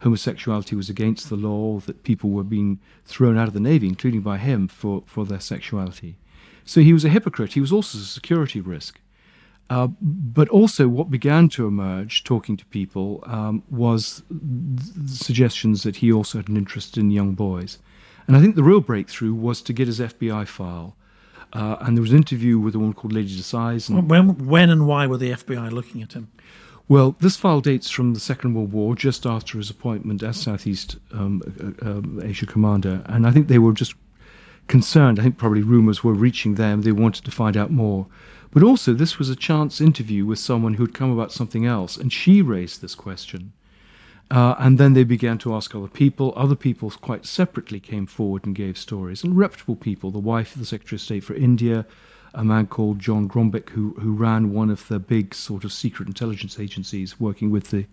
homosexuality 0.04 0.74
was 0.74 0.90
against 0.90 1.30
the 1.30 1.36
law, 1.36 1.82
that 1.82 2.04
people 2.04 2.30
were 2.30 2.46
being 2.46 2.80
thrown 3.04 3.38
out 3.38 3.50
of 3.50 3.54
the 3.54 3.60
navy, 3.60 3.90
including 3.90 4.22
by 4.22 4.38
him, 4.38 4.70
for, 4.70 5.04
for 5.06 5.26
their 5.26 5.42
sexuality. 5.42 6.16
So 6.64 6.80
he 6.80 6.94
was 6.94 7.04
a 7.04 7.10
hypocrite. 7.10 7.54
He 7.54 7.60
was 7.60 7.74
also 7.74 7.98
a 7.98 8.02
security 8.02 8.62
risk. 8.62 9.02
Uh, 9.70 9.88
but 10.02 10.48
also, 10.48 10.88
what 10.88 11.12
began 11.12 11.50
to 11.50 11.68
emerge, 11.68 12.24
talking 12.24 12.56
to 12.56 12.66
people, 12.68 13.22
um, 13.28 13.64
was 13.70 14.24
suggestions 15.08 15.84
that 15.84 15.98
he 15.98 16.10
also 16.10 16.38
had 16.38 16.48
an 16.48 16.56
interest 16.56 16.98
in 16.98 17.12
young 17.12 17.34
boys. 17.34 17.80
And 18.28 18.38
I 18.38 18.40
think 18.40 18.56
the 18.56 18.64
real 18.64 18.80
breakthrough 18.80 19.34
was 19.34 19.62
to 19.64 19.74
get 19.74 19.88
his 19.88 20.00
FBI 20.00 20.48
file 20.48 20.96
uh, 21.54 21.78
and 21.82 21.96
there 21.96 22.02
was 22.02 22.12
an 22.12 22.18
interview 22.18 22.60
with 22.60 22.76
a 22.76 22.80
woman 22.80 22.94
called 22.94 23.14
Lady 23.14 23.30
Decies. 23.30 23.90
And 23.90 24.10
when, 24.10 24.48
when 24.48 24.70
and 24.70 24.88
why 24.88 25.08
were 25.08 25.18
the 25.18 25.32
FBI 25.32 25.72
looking 25.72 26.02
at 26.02 26.14
him? 26.14 26.32
Well, 26.90 27.16
this 27.20 27.38
file 27.38 27.62
dates 27.62 27.90
from 27.90 28.14
the 28.14 28.20
Second 28.20 28.56
World 28.56 28.74
War, 28.74 28.96
just 28.96 29.26
after 29.26 29.58
his 29.58 29.70
appointment 29.70 30.22
as 30.22 30.38
Southeast 30.38 30.98
um, 31.12 31.42
uh, 31.82 31.90
um, 31.90 32.22
Asia 32.24 32.46
commander. 32.46 33.04
And 33.06 33.26
I 33.26 33.32
think 33.32 33.48
they 33.48 33.60
were 33.60 33.72
just 33.72 33.94
concerned. 34.68 35.20
I 35.20 35.24
think 35.24 35.38
probably 35.38 35.62
rumours 35.62 36.04
were 36.04 36.14
reaching 36.14 36.56
them. 36.56 36.82
They 36.82 36.92
wanted 36.92 37.24
to 37.26 37.32
find 37.32 37.56
out 37.56 37.72
more. 37.72 38.08
But 38.52 38.64
also, 38.64 38.94
this 38.94 39.18
was 39.18 39.30
a 39.30 39.36
chance 39.36 39.80
interview 39.80 40.26
with 40.26 40.40
someone 40.40 40.76
who'd 40.76 40.94
come 40.94 41.12
about 41.12 41.32
something 41.32 41.66
else, 41.66 41.98
and 41.98 42.12
she 42.12 42.42
raised 42.42 42.82
this 42.82 42.96
question. 42.96 43.54
Uh, 44.32 44.56
and 44.58 44.78
then 44.78 44.94
they 44.94 45.04
began 45.04 45.38
to 45.38 45.54
ask 45.54 45.76
other 45.76 45.88
people. 45.88 46.34
Other 46.36 46.56
people 46.56 46.90
quite 46.90 47.26
separately 47.26 47.80
came 47.80 48.06
forward 48.06 48.46
and 48.46 48.56
gave 48.56 48.78
stories, 48.78 49.24
and 49.24 49.38
reputable 49.38 49.76
people. 49.76 50.12
The 50.12 50.20
wife 50.20 50.54
of 50.54 50.60
the 50.60 50.66
Secretary 50.66 50.98
of 50.98 51.02
State 51.02 51.24
for 51.24 51.36
India, 51.36 51.86
a 52.34 52.44
man 52.44 52.68
called 52.68 53.00
John 53.00 53.30
Grombach, 53.30 53.70
who, 53.70 53.92
who 54.00 54.14
ran 54.14 54.52
one 54.52 54.70
of 54.70 54.88
the 54.88 55.00
big 55.00 55.36
sort 55.36 55.64
of 55.64 55.72
secret 55.72 56.08
intelligence 56.08 56.60
agencies 56.60 57.20
working 57.20 57.52
with 57.52 57.70
the 57.70 57.86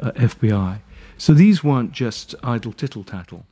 uh, 0.00 0.12
FBI. 0.12 0.80
So 1.16 1.32
these 1.32 1.64
weren't 1.64 1.92
just 1.92 2.34
idle 2.42 2.72
tittle 2.72 3.04
tattle. 3.04 3.46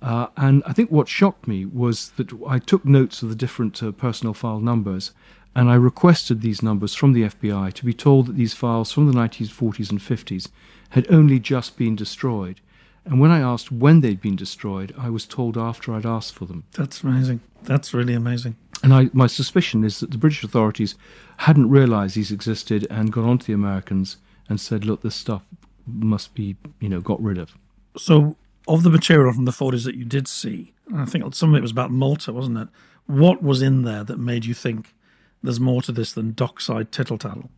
Uh, 0.00 0.28
and 0.36 0.62
I 0.66 0.72
think 0.72 0.90
what 0.90 1.08
shocked 1.08 1.46
me 1.46 1.66
was 1.66 2.10
that 2.12 2.32
I 2.46 2.58
took 2.58 2.84
notes 2.84 3.22
of 3.22 3.28
the 3.28 3.34
different 3.34 3.82
uh, 3.82 3.92
file 3.92 4.60
numbers, 4.60 5.12
and 5.54 5.68
I 5.68 5.74
requested 5.74 6.40
these 6.40 6.62
numbers 6.62 6.94
from 6.94 7.12
the 7.12 7.24
FBI 7.24 7.72
to 7.74 7.84
be 7.84 7.92
told 7.92 8.26
that 8.26 8.36
these 8.36 8.54
files 8.54 8.92
from 8.92 9.06
the 9.06 9.18
1940s 9.18 9.90
and 9.90 10.00
50s 10.00 10.48
had 10.90 11.10
only 11.10 11.38
just 11.38 11.76
been 11.76 11.96
destroyed. 11.96 12.60
And 13.04 13.20
when 13.20 13.30
I 13.30 13.40
asked 13.40 13.72
when 13.72 14.00
they'd 14.00 14.20
been 14.20 14.36
destroyed, 14.36 14.94
I 14.98 15.10
was 15.10 15.24
told 15.26 15.56
after 15.56 15.94
I'd 15.94 16.06
asked 16.06 16.34
for 16.34 16.44
them. 16.44 16.64
That's 16.72 17.02
amazing. 17.02 17.40
That's 17.62 17.94
really 17.94 18.14
amazing. 18.14 18.56
And 18.82 18.94
I, 18.94 19.10
my 19.12 19.26
suspicion 19.26 19.84
is 19.84 20.00
that 20.00 20.10
the 20.10 20.18
British 20.18 20.44
authorities 20.44 20.94
hadn't 21.38 21.70
realised 21.70 22.16
these 22.16 22.30
existed 22.30 22.86
and 22.90 23.12
got 23.12 23.24
on 23.24 23.38
to 23.38 23.46
the 23.46 23.52
Americans 23.52 24.18
and 24.48 24.60
said, 24.60 24.84
look, 24.84 25.02
this 25.02 25.14
stuff 25.14 25.42
must 25.86 26.34
be, 26.34 26.56
you 26.80 26.88
know, 26.88 27.00
got 27.00 27.22
rid 27.22 27.38
of. 27.38 27.54
So, 27.96 28.36
of 28.68 28.82
the 28.82 28.90
material 28.90 29.32
from 29.32 29.44
the 29.44 29.52
40s 29.52 29.84
that 29.84 29.96
you 29.96 30.04
did 30.04 30.28
see, 30.28 30.72
I 30.94 31.04
think 31.04 31.34
some 31.34 31.50
of 31.50 31.58
it 31.58 31.62
was 31.62 31.70
about 31.70 31.90
Malta, 31.90 32.32
wasn't 32.32 32.58
it? 32.58 32.68
What 33.06 33.42
was 33.42 33.62
in 33.62 33.82
there 33.82 34.04
that 34.04 34.18
made 34.18 34.44
you 34.44 34.54
think 34.54 34.94
there's 35.42 35.60
more 35.60 35.82
to 35.82 35.92
this 35.92 36.12
than 36.12 36.32
dockside 36.32 36.92
tittle 36.92 37.18
tattle? 37.18 37.50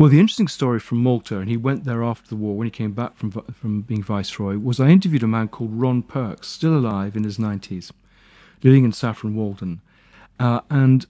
Well, 0.00 0.08
the 0.08 0.18
interesting 0.18 0.48
story 0.48 0.80
from 0.80 1.02
Malta, 1.02 1.40
and 1.40 1.50
he 1.50 1.58
went 1.58 1.84
there 1.84 2.02
after 2.02 2.26
the 2.26 2.36
war 2.36 2.56
when 2.56 2.66
he 2.66 2.70
came 2.70 2.92
back 2.92 3.18
from 3.18 3.32
from 3.32 3.82
being 3.82 4.02
viceroy, 4.02 4.56
was 4.56 4.80
I 4.80 4.88
interviewed 4.88 5.22
a 5.22 5.26
man 5.26 5.48
called 5.48 5.78
Ron 5.78 6.02
Perks, 6.02 6.48
still 6.48 6.74
alive 6.74 7.16
in 7.16 7.24
his 7.24 7.38
nineties, 7.38 7.92
living 8.62 8.86
in 8.86 8.92
Saffron 8.92 9.36
Walden, 9.36 9.82
uh, 10.38 10.62
and 10.70 11.04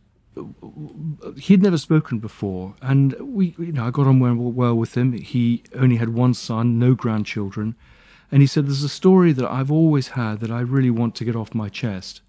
he'd 1.37 1.63
never 1.63 1.79
spoken 1.79 2.19
before, 2.19 2.75
and 2.83 3.13
we, 3.21 3.55
you 3.61 3.71
know, 3.71 3.87
I 3.87 3.91
got 3.93 4.09
on 4.09 4.19
well, 4.19 4.35
well 4.35 4.75
with 4.75 4.97
him. 4.97 5.13
He 5.13 5.63
only 5.77 5.99
had 5.99 6.09
one 6.09 6.35
son, 6.35 6.81
no 6.81 6.97
grandchildren, 6.97 7.77
and 8.33 8.43
he 8.43 8.49
said, 8.49 8.67
"There's 8.67 8.83
a 8.83 8.89
story 8.89 9.31
that 9.31 9.49
I've 9.49 9.71
always 9.71 10.09
had 10.09 10.41
that 10.41 10.51
I 10.51 10.63
really 10.63 10.91
want 10.91 11.15
to 11.15 11.25
get 11.25 11.37
off 11.37 11.55
my 11.55 11.69
chest." 11.69 12.23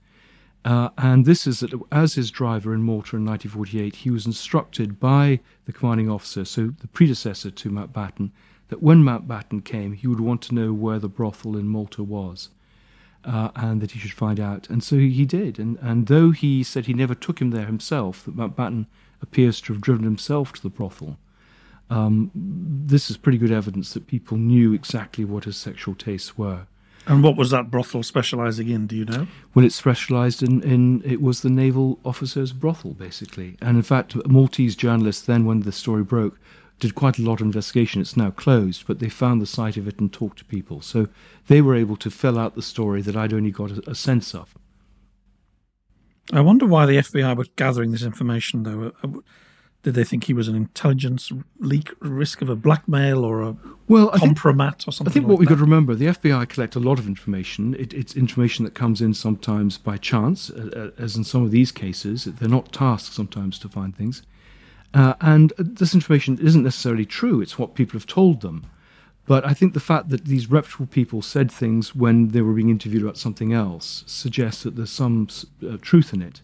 Uh, 0.63 0.89
and 0.97 1.25
this 1.25 1.47
is 1.47 1.61
that 1.61 1.73
as 1.91 2.13
his 2.13 2.29
driver 2.29 2.73
in 2.73 2.83
Malta 2.83 3.15
in 3.15 3.25
1948, 3.25 3.95
he 3.95 4.11
was 4.11 4.25
instructed 4.25 4.99
by 4.99 5.39
the 5.65 5.73
commanding 5.73 6.09
officer, 6.09 6.45
so 6.45 6.67
the 6.67 6.87
predecessor 6.87 7.49
to 7.49 7.69
Mountbatten, 7.69 8.29
that 8.69 8.83
when 8.83 9.03
Mountbatten 9.03 9.65
came, 9.65 9.93
he 9.93 10.07
would 10.07 10.19
want 10.19 10.41
to 10.43 10.55
know 10.55 10.71
where 10.71 10.99
the 10.99 11.09
brothel 11.09 11.57
in 11.57 11.67
Malta 11.67 12.03
was. 12.03 12.49
Uh, 13.23 13.49
and 13.55 13.81
that 13.81 13.91
he 13.91 13.99
should 13.99 14.11
find 14.11 14.39
out. 14.39 14.67
And 14.67 14.83
so 14.83 14.95
he 14.95 15.25
did. 15.25 15.59
And, 15.59 15.77
and 15.79 16.07
though 16.07 16.31
he 16.31 16.63
said 16.63 16.87
he 16.87 16.95
never 16.95 17.13
took 17.13 17.39
him 17.39 17.51
there 17.51 17.67
himself, 17.67 18.25
that 18.25 18.35
Mountbatten 18.35 18.87
appears 19.21 19.61
to 19.61 19.73
have 19.73 19.81
driven 19.83 20.03
himself 20.03 20.53
to 20.53 20.61
the 20.63 20.71
brothel, 20.71 21.19
um, 21.91 22.31
this 22.33 23.11
is 23.11 23.17
pretty 23.17 23.37
good 23.37 23.51
evidence 23.51 23.93
that 23.93 24.07
people 24.07 24.37
knew 24.37 24.73
exactly 24.73 25.23
what 25.23 25.43
his 25.43 25.57
sexual 25.57 25.93
tastes 25.93 26.35
were. 26.35 26.65
And 27.07 27.23
what 27.23 27.35
was 27.35 27.49
that 27.49 27.71
brothel 27.71 28.03
specialising 28.03 28.69
in? 28.69 28.87
Do 28.87 28.95
you 28.95 29.05
know? 29.05 29.27
Well, 29.55 29.65
it 29.65 29.73
specialised 29.73 30.43
in, 30.43 30.61
in 30.61 31.01
it 31.03 31.21
was 31.21 31.41
the 31.41 31.49
naval 31.49 31.99
officers' 32.05 32.53
brothel, 32.53 32.93
basically. 32.93 33.57
And 33.61 33.77
in 33.77 33.83
fact, 33.83 34.15
Maltese 34.27 34.75
journalists 34.75 35.25
then, 35.25 35.45
when 35.45 35.61
the 35.61 35.71
story 35.71 36.03
broke, 36.03 36.39
did 36.79 36.95
quite 36.95 37.17
a 37.17 37.21
lot 37.21 37.41
of 37.41 37.45
investigation. 37.45 38.01
It's 38.01 38.17
now 38.17 38.31
closed, 38.31 38.85
but 38.87 38.99
they 38.99 39.09
found 39.09 39.41
the 39.41 39.47
site 39.47 39.77
of 39.77 39.87
it 39.87 39.99
and 39.99 40.11
talked 40.11 40.39
to 40.39 40.45
people. 40.45 40.81
So 40.81 41.07
they 41.47 41.61
were 41.61 41.75
able 41.75 41.95
to 41.97 42.11
fill 42.11 42.37
out 42.37 42.55
the 42.55 42.61
story 42.61 43.01
that 43.01 43.15
I'd 43.15 43.33
only 43.33 43.51
got 43.51 43.71
a, 43.71 43.91
a 43.91 43.95
sense 43.95 44.35
of. 44.35 44.55
I 46.31 46.41
wonder 46.41 46.65
why 46.65 46.85
the 46.85 46.97
FBI 46.97 47.35
were 47.35 47.45
gathering 47.55 47.91
this 47.91 48.03
information, 48.03 48.63
though. 48.63 48.93
Uh, 49.03 49.07
uh, 49.07 49.21
Did 49.83 49.95
they 49.95 50.03
think 50.03 50.25
he 50.25 50.33
was 50.33 50.47
an 50.47 50.55
intelligence 50.55 51.31
leak, 51.59 51.91
risk 51.99 52.43
of 52.43 52.49
a 52.49 52.55
blackmail 52.55 53.25
or 53.25 53.41
a 53.41 53.55
well, 53.87 54.11
compromat 54.11 54.87
or 54.87 54.91
something? 54.91 55.09
I 55.09 55.13
think 55.13 55.23
like 55.23 55.31
what 55.31 55.39
we've 55.39 55.49
got 55.49 55.55
to 55.55 55.61
remember: 55.61 55.95
the 55.95 56.05
FBI 56.05 56.47
collect 56.49 56.75
a 56.75 56.79
lot 56.79 56.99
of 56.99 57.07
information. 57.07 57.73
It, 57.75 57.91
it's 57.91 58.15
information 58.15 58.63
that 58.65 58.75
comes 58.75 59.01
in 59.01 59.15
sometimes 59.15 59.79
by 59.79 59.97
chance, 59.97 60.51
uh, 60.51 60.91
uh, 60.97 61.01
as 61.01 61.15
in 61.15 61.23
some 61.23 61.43
of 61.43 61.49
these 61.49 61.71
cases. 61.71 62.25
They're 62.25 62.47
not 62.47 62.71
tasked 62.71 63.13
sometimes 63.13 63.57
to 63.59 63.69
find 63.69 63.95
things, 63.95 64.21
uh, 64.93 65.15
and 65.19 65.51
this 65.57 65.95
information 65.95 66.37
isn't 66.39 66.63
necessarily 66.63 67.05
true. 67.05 67.41
It's 67.41 67.57
what 67.57 67.73
people 67.73 67.93
have 67.93 68.07
told 68.07 68.41
them. 68.41 68.67
But 69.25 69.45
I 69.45 69.53
think 69.53 69.73
the 69.73 69.79
fact 69.79 70.09
that 70.09 70.25
these 70.25 70.49
reputable 70.49 70.87
people 70.87 71.21
said 71.21 71.51
things 71.51 71.95
when 71.95 72.29
they 72.29 72.41
were 72.41 72.53
being 72.53 72.69
interviewed 72.69 73.03
about 73.03 73.17
something 73.17 73.53
else 73.53 74.03
suggests 74.05 74.63
that 74.63 74.75
there's 74.75 74.91
some 74.91 75.27
uh, 75.67 75.77
truth 75.81 76.13
in 76.13 76.21
it, 76.21 76.41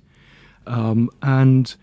um, 0.66 1.12
and 1.22 1.76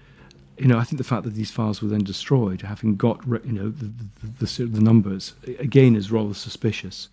you 0.59 0.67
know, 0.67 0.79
I 0.79 0.85
think 0.85 0.99
the 0.99 1.05
fact 1.05 1.25
that 1.25 1.35
these 1.35 1.51
files 1.51 1.83
were 1.83 1.89
then 1.89 2.05
destroyed, 2.05 2.63
having 2.63 2.97
got 2.97 3.27
you 3.27 3.53
know 3.53 3.71
the 3.71 3.91
the, 4.23 4.47
the, 4.47 4.67
the 4.67 4.81
numbers, 4.81 5.35
again 5.59 5.97
is 5.97 6.11
rather 6.11 6.35
suspicious. 6.35 7.09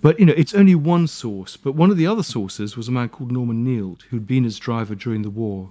But 0.00 0.18
you 0.18 0.26
know, 0.26 0.34
it's 0.36 0.54
only 0.54 0.74
one 0.74 1.06
source. 1.06 1.56
But 1.56 1.72
one 1.72 1.90
of 1.90 1.96
the 1.96 2.06
other 2.06 2.22
sources 2.22 2.76
was 2.76 2.88
a 2.88 2.92
man 2.92 3.08
called 3.08 3.32
Norman 3.32 3.64
Neild, 3.64 4.02
who'd 4.10 4.26
been 4.26 4.44
his 4.44 4.58
driver 4.58 4.94
during 4.94 5.22
the 5.22 5.30
war, 5.30 5.70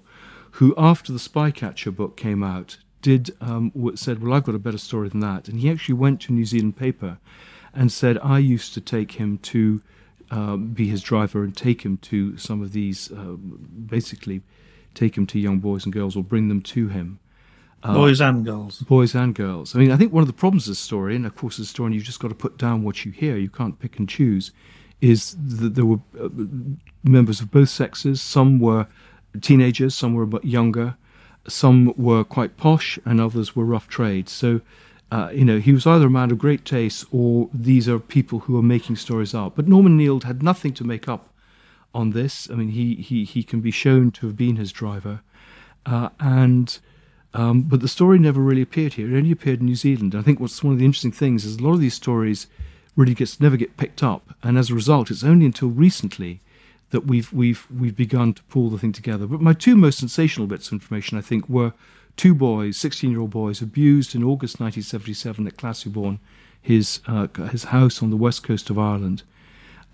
who, 0.52 0.74
after 0.78 1.12
the 1.12 1.20
Spycatcher 1.20 1.96
book 1.96 2.18
came 2.18 2.44
out, 2.44 2.78
did 3.02 3.32
um, 3.42 3.72
said, 3.96 4.22
"Well, 4.22 4.34
I've 4.34 4.44
got 4.44 4.56
a 4.56 4.60
better 4.60 4.78
story 4.78 5.10
than 5.10 5.22
that." 5.22 5.48
And 5.48 5.60
he 5.60 5.72
actually 5.72 5.96
went 5.96 6.22
to 6.22 6.34
a 6.34 6.36
New 6.36 6.46
Zealand 6.46 6.78
paper 6.78 7.18
and 7.74 7.92
said, 7.92 8.20
"I 8.22 8.40
used 8.40 8.74
to 8.76 8.82
take 8.82 9.14
him 9.14 9.40
to 9.40 9.82
uh, 10.30 10.58
be 10.58 10.88
his 10.88 11.02
driver 11.02 11.44
and 11.44 11.56
take 11.56 11.84
him 11.84 11.98
to 11.98 12.38
some 12.38 12.62
of 12.62 12.74
these, 12.74 13.12
uh, 13.12 13.38
basically." 13.88 14.42
Take 14.94 15.18
him 15.18 15.26
to 15.28 15.40
young 15.40 15.60
boys 15.60 15.84
and 15.86 15.94
girls 15.94 16.16
or 16.16 16.24
bring 16.24 16.50
them 16.50 16.62
to 16.62 16.88
him. 16.88 17.20
Uh, 17.84 17.94
boys 17.94 18.20
and 18.20 18.44
girls. 18.44 18.80
Boys 18.80 19.14
and 19.16 19.36
girls. 19.36 19.76
I 19.76 19.80
mean, 19.80 19.92
I 19.92 19.98
think 19.98 20.12
one 20.12 20.22
of 20.22 20.28
the 20.28 20.34
problems 20.34 20.68
of 20.68 20.72
the 20.72 20.76
story, 20.76 21.16
and 21.16 21.26
of 21.26 21.36
course, 21.36 21.58
the 21.58 21.66
story, 21.66 21.94
you've 21.94 22.04
just 22.04 22.20
got 22.20 22.30
to 22.30 22.36
put 22.36 22.58
down 22.58 22.84
what 22.84 23.06
you 23.06 23.12
hear, 23.12 23.38
you 23.38 23.50
can't 23.50 23.80
pick 23.80 24.00
and 24.00 24.10
choose, 24.10 24.52
is 25.00 25.36
that 25.40 25.76
there 25.76 25.86
were 25.86 26.00
uh, 26.20 26.30
members 27.04 27.40
of 27.40 27.52
both 27.52 27.70
sexes. 27.70 28.22
Some 28.22 28.60
were 28.60 28.88
teenagers, 29.42 29.94
some 29.94 30.16
were 30.16 30.28
younger, 30.42 30.98
some 31.48 31.94
were 31.96 32.24
quite 32.24 32.58
posh, 32.58 32.98
and 33.06 33.22
others 33.22 33.56
were 33.56 33.64
rough 33.64 33.88
trade. 33.88 34.28
So, 34.28 34.62
uh, 35.12 35.30
you 35.32 35.46
know, 35.46 35.60
he 35.60 35.72
was 35.72 35.86
either 35.86 36.08
a 36.08 36.10
man 36.10 36.32
of 36.32 36.40
great 36.40 36.66
taste 36.66 37.06
or 37.12 37.50
these 37.54 37.88
are 37.88 38.00
people 38.00 38.40
who 38.40 38.58
are 38.58 38.64
making 38.64 38.96
stories 38.96 39.34
up. 39.34 39.56
But 39.56 39.68
Norman 39.68 39.98
Neild 39.98 40.24
had 40.24 40.42
nothing 40.42 40.74
to 40.74 40.84
make 40.84 41.08
up 41.08 41.32
on 41.98 42.12
this. 42.12 42.48
I 42.50 42.54
mean, 42.54 42.70
he, 42.70 42.96
he, 42.96 43.24
he 43.24 43.42
can 43.44 43.60
be 43.60 43.72
shown 43.72 44.12
to 44.12 44.28
have 44.28 44.38
been 44.38 44.56
his 44.56 44.72
driver. 44.72 45.22
Uh, 45.86 46.10
and 46.20 46.78
um, 47.34 47.64
but 47.64 47.82
the 47.82 47.88
story 47.88 48.20
never 48.20 48.40
really 48.40 48.62
appeared 48.62 48.94
here. 48.94 49.12
It 49.12 49.18
only 49.18 49.32
appeared 49.32 49.60
in 49.60 49.66
New 49.66 49.76
Zealand. 49.76 50.14
I 50.16 50.22
think 50.22 50.40
what's 50.40 50.64
one 50.64 50.74
of 50.74 50.80
the 50.80 50.86
interesting 50.86 51.12
things 51.12 51.44
is 51.44 51.58
a 51.58 51.64
lot 51.64 51.74
of 51.74 51.80
these 51.80 51.96
stories 51.96 52.48
really 52.96 53.16
gets 53.16 53.40
never 53.40 53.58
get 53.58 53.78
picked 53.78 54.04
up, 54.04 54.36
and 54.44 54.58
as 54.58 54.70
a 54.70 54.76
result, 54.76 55.12
it's 55.12 55.24
only 55.24 55.46
until 55.46 55.70
recently 55.70 56.40
that 56.92 57.06
we've 57.06 57.32
we've 57.34 57.68
we've 57.70 57.96
begun 57.96 58.34
to 58.34 58.44
pull 58.44 58.70
the 58.70 58.78
thing 58.78 58.92
together. 58.92 59.28
But 59.28 59.42
my 59.42 59.54
two 59.54 59.76
most 59.76 60.00
sensational 60.00 60.48
bits 60.48 60.68
of 60.68 60.74
information, 60.74 61.18
I 61.18 61.22
think, 61.22 61.48
were 61.50 61.74
two 62.16 62.34
boys, 62.34 62.78
sixteen-year-old 62.78 63.30
boys, 63.30 63.62
abused 63.62 64.16
in 64.16 64.24
August 64.24 64.60
1977 64.60 65.48
at 65.48 65.58
Classiebawn, 65.58 66.20
his 66.60 67.02
uh, 67.08 67.28
his 67.52 67.66
house 67.66 68.02
on 68.02 68.10
the 68.10 68.18
west 68.18 68.44
coast 68.44 68.70
of 68.70 68.80
Ireland 68.80 69.24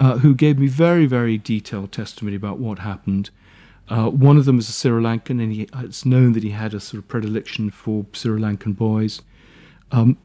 uh, 0.03 0.17
who 0.17 0.35
gave 0.35 0.59
me 0.59 0.67
very, 0.67 1.05
very 1.05 1.37
detailed 1.37 1.93
testimony 1.93 2.35
about 2.35 2.59
what 2.59 2.79
happened. 2.79 3.29
Uh, 3.87 4.09
one 4.09 4.35
of 4.35 4.43
them 4.43 4.57
was 4.57 4.67
a 4.67 4.73
Sri 4.73 5.01
Lankan, 5.01 5.41
and 5.41 5.53
he, 5.53 5.69
it's 5.77 6.05
known 6.05 6.33
that 6.33 6.43
he 6.43 6.49
had 6.49 6.73
a 6.73 6.79
sort 6.81 7.01
of 7.01 7.07
predilection 7.07 7.69
for 7.71 8.05
Sri 8.11 8.39
Lankan 8.39 8.75
boys. 8.75 9.21
Um, 9.93 10.17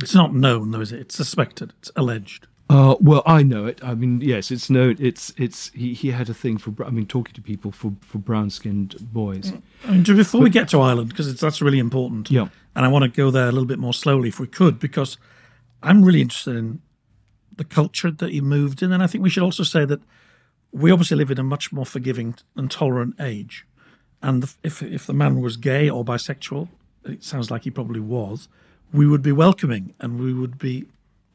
it's 0.00 0.14
not 0.14 0.34
known, 0.34 0.70
though, 0.70 0.80
is 0.80 0.90
it? 0.90 1.00
It's 1.00 1.16
suspected. 1.16 1.74
It's 1.80 1.90
alleged. 1.96 2.46
Uh, 2.70 2.94
well, 2.98 3.22
I 3.26 3.42
know 3.42 3.66
it. 3.66 3.78
I 3.84 3.94
mean, 3.94 4.22
yes, 4.22 4.50
it's 4.50 4.70
known. 4.70 4.96
It's 4.98 5.34
it's 5.36 5.68
he, 5.74 5.92
he 5.92 6.10
had 6.10 6.30
a 6.30 6.34
thing 6.34 6.56
for. 6.56 6.72
I 6.82 6.88
mean, 6.88 7.04
talking 7.04 7.34
to 7.34 7.42
people 7.42 7.72
for 7.72 7.92
for 8.00 8.16
brown 8.16 8.48
skinned 8.48 8.96
boys. 9.12 9.52
I 9.86 9.90
mean, 9.90 10.02
before 10.02 10.40
but, 10.40 10.44
we 10.44 10.50
get 10.50 10.68
to 10.70 10.80
Ireland, 10.80 11.10
because 11.10 11.38
that's 11.38 11.60
really 11.60 11.78
important. 11.78 12.30
Yeah, 12.30 12.48
and 12.74 12.86
I 12.86 12.88
want 12.88 13.02
to 13.02 13.10
go 13.10 13.30
there 13.30 13.48
a 13.48 13.52
little 13.52 13.66
bit 13.66 13.78
more 13.78 13.92
slowly 13.92 14.30
if 14.30 14.40
we 14.40 14.46
could, 14.46 14.78
because 14.78 15.18
I'm 15.82 16.02
really 16.02 16.22
interested 16.22 16.56
in 16.56 16.80
the 17.56 17.64
culture 17.64 18.10
that 18.10 18.30
he 18.30 18.40
moved 18.40 18.82
in. 18.82 18.92
And 18.92 19.02
I 19.02 19.06
think 19.06 19.22
we 19.22 19.30
should 19.30 19.42
also 19.42 19.62
say 19.62 19.84
that 19.84 20.00
we 20.72 20.90
obviously 20.90 21.16
live 21.16 21.30
in 21.30 21.38
a 21.38 21.44
much 21.44 21.72
more 21.72 21.86
forgiving 21.86 22.34
and 22.56 22.70
tolerant 22.70 23.14
age. 23.20 23.66
And 24.22 24.44
if 24.62 24.82
if 24.82 25.06
the 25.06 25.12
man 25.12 25.40
was 25.40 25.56
gay 25.56 25.88
or 25.88 26.04
bisexual, 26.04 26.68
it 27.04 27.22
sounds 27.22 27.50
like 27.50 27.64
he 27.64 27.70
probably 27.70 28.00
was, 28.00 28.48
we 28.92 29.06
would 29.06 29.22
be 29.22 29.32
welcoming 29.32 29.94
and 30.00 30.18
we 30.18 30.32
would 30.32 30.58
be 30.58 30.86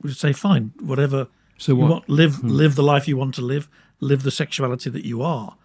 we 0.02 0.10
would 0.10 0.18
say 0.18 0.34
fine, 0.34 0.74
whatever. 0.80 1.28
So 1.58 1.76
what? 1.76 1.90
Want, 1.90 2.10
live 2.10 2.36
hmm. 2.36 2.48
live 2.50 2.76
the 2.76 2.84
life 2.84 3.08
you 3.08 3.18
want 3.18 3.36
to 3.36 3.42
live, 3.42 3.70
live 4.00 4.24
the 4.24 4.32
sexuality 4.32 4.90
that 4.90 5.06
you 5.06 5.22
are. 5.22 5.56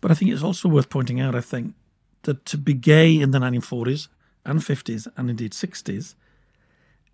But 0.00 0.10
I 0.10 0.14
think 0.14 0.30
it's 0.30 0.42
also 0.42 0.68
worth 0.68 0.88
pointing 0.88 1.20
out. 1.20 1.34
I 1.34 1.40
think 1.40 1.74
that 2.22 2.44
to 2.46 2.58
be 2.58 2.74
gay 2.74 3.18
in 3.18 3.30
the 3.30 3.38
1940s 3.38 4.08
and 4.44 4.60
50s 4.60 5.08
and 5.16 5.30
indeed 5.30 5.52
60s 5.52 6.14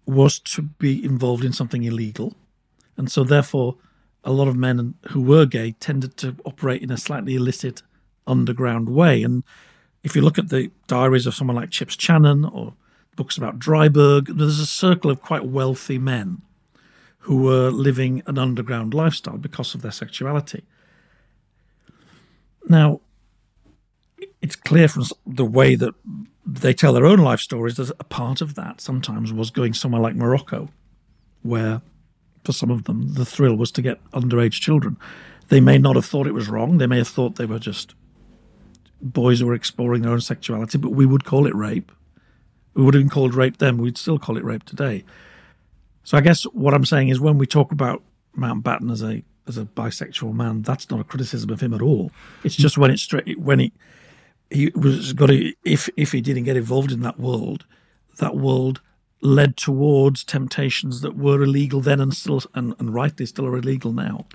was 0.07 0.39
to 0.39 0.63
be 0.63 1.05
involved 1.05 1.45
in 1.45 1.53
something 1.53 1.85
illegal 1.85 2.35
and 2.97 3.11
so, 3.11 3.25
therefore, 3.25 3.77
a 4.25 4.33
lot 4.33 4.49
of 4.49 4.57
men 4.57 4.95
who 5.11 5.21
were 5.21 5.47
gay 5.47 5.73
tended 5.73 6.17
to 6.19 6.37
operate 6.45 6.83
in 6.83 6.91
a 6.91 6.97
slightly 6.97 7.35
illicit 7.35 7.83
underground 8.27 8.89
way. 8.89 9.23
And 9.23 9.43
if 10.03 10.15
you 10.15 10.23
look 10.23 10.39
at 10.39 10.49
the 10.49 10.71
diaries 10.87 11.27
of 11.27 11.35
someone 11.35 11.57
like 11.57 11.71
Chips 11.71 11.97
Channon 11.97 12.53
or 12.53 12.75
books 13.17 13.37
about 13.37 13.59
Driberg, 13.59 14.37
there's 14.37 14.61
a 14.61 14.67
circle 14.67 15.11
of 15.11 15.21
quite 15.21 15.45
wealthy 15.45 15.99
men 15.99 16.43
who 17.21 17.43
were 17.43 17.71
living 17.71 18.23
an 18.27 18.39
underground 18.39 18.95
lifestyle 18.95 19.39
because 19.39 19.75
of 19.75 19.83
their 19.83 19.93
sexuality. 19.93 20.65
Now, 22.69 23.01
it's 24.41 24.57
clear 24.57 24.89
from 24.89 25.05
the 25.27 25.45
way 25.45 25.75
that 25.77 25.95
they 26.45 26.75
tell 26.75 26.93
their 26.93 27.07
own 27.07 27.19
life 27.19 27.41
stories 27.41 27.77
that 27.77 27.91
a 28.01 28.05
part 28.05 28.41
of 28.41 28.55
that 28.57 28.81
sometimes 28.81 29.33
was 29.33 29.51
going 29.51 29.75
somewhere 29.75 30.01
like 30.01 30.17
Morocco, 30.17 30.69
where 31.43 31.83
for 32.45 32.53
some 32.53 32.71
of 32.71 32.85
them, 32.85 33.15
the 33.15 33.25
thrill 33.25 33.55
was 33.55 33.71
to 33.73 33.83
get 33.83 34.03
underage 34.11 34.61
children. 34.61 34.97
They 35.49 35.61
may 35.61 35.79
not 35.79 35.97
have 35.97 36.07
thought 36.07 36.27
it 36.27 36.35
was 36.35 36.49
wrong. 36.49 36.79
They 36.79 36.87
may 36.87 36.99
have 36.99 37.09
thought 37.09 37.37
they 37.37 37.47
were 37.47 37.59
just 37.59 37.95
boys 39.01 39.41
who 39.41 39.47
were 39.47 39.55
exploring 39.55 40.03
their 40.03 40.13
own 40.13 40.21
sexuality, 40.21 40.79
but 40.79 40.91
we 40.91 41.07
would 41.07 41.25
call 41.25 41.47
it 41.47 41.55
rape. 41.55 41.93
We 42.75 42.83
would 42.83 42.95
have 42.95 43.03
been 43.03 43.11
called 43.11 43.35
rape 43.35 43.59
then. 43.59 43.79
We'd 43.79 43.99
still 43.99 44.19
call 44.19 44.37
it 44.37 44.45
rape 44.45 44.65
today. 44.65 45.05
So 46.05 46.17
I 46.17 46.21
guess 46.21 46.45
what 46.45 46.75
I'm 46.75 46.85
saying 46.85 47.09
is 47.09 47.21
when 47.21 47.39
we 47.39 47.47
talk 47.47 47.73
about 47.73 48.03
Mountbatten 48.37 48.91
as 48.91 49.03
a 49.03 49.23
as 49.47 49.59
a 49.59 49.65
bisexual 49.65 50.35
man, 50.35 50.63
that's 50.63 50.89
not 50.89 51.01
a 51.01 51.05
criticism 51.05 51.51
of 51.51 51.61
him 51.61 51.75
at 51.75 51.83
all. 51.83 52.13
It's 52.45 52.57
just 52.57 52.79
when 52.79 52.91
it's 52.91 53.09
when 53.37 53.59
he 53.59 53.73
he 54.51 54.73
was 54.75 55.13
got 55.13 55.27
to 55.27 55.53
if 55.65 55.89
if 55.97 56.13
he 56.13 56.21
didn't 56.21 56.45
get 56.45 56.57
involved 56.57 56.93
in 56.93 57.01
that 57.01 57.19
world, 57.19 57.67
that 58.19 58.37
world 58.37 58.81
led 59.23 59.57
towards 59.57 60.25
temptations 60.25 61.01
that 61.01 61.17
were 61.17 61.43
illegal 61.43 61.81
then 61.81 62.01
and 62.01 62.13
still 62.13 62.43
and, 62.55 62.75
and 62.79 62.93
rightly 62.93 63.25
still 63.25 63.47
are 63.47 63.57
illegal 63.57 63.93
now. 63.93 64.27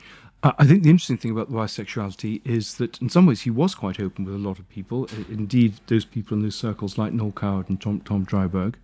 Uh, 0.43 0.53
I 0.57 0.65
think 0.65 0.83
the 0.83 0.89
interesting 0.89 1.17
thing 1.17 1.31
about 1.31 1.49
the 1.49 1.57
bisexuality 1.57 2.41
is 2.45 2.75
that 2.75 3.01
in 3.01 3.09
some 3.09 3.25
ways 3.25 3.41
he 3.41 3.49
was 3.49 3.75
quite 3.75 3.99
open 3.99 4.23
with 4.23 4.35
a 4.35 4.39
lot 4.39 4.59
of 4.59 4.69
people. 4.69 5.07
Indeed, 5.29 5.75
those 5.87 6.05
people 6.05 6.37
in 6.37 6.43
those 6.43 6.55
circles 6.55 6.97
like 6.97 7.11
Noel 7.11 7.31
Coward 7.31 7.69
and 7.69 7.81
Tom, 7.81 8.01
Tom 8.01 8.25
Driberg. 8.25 8.75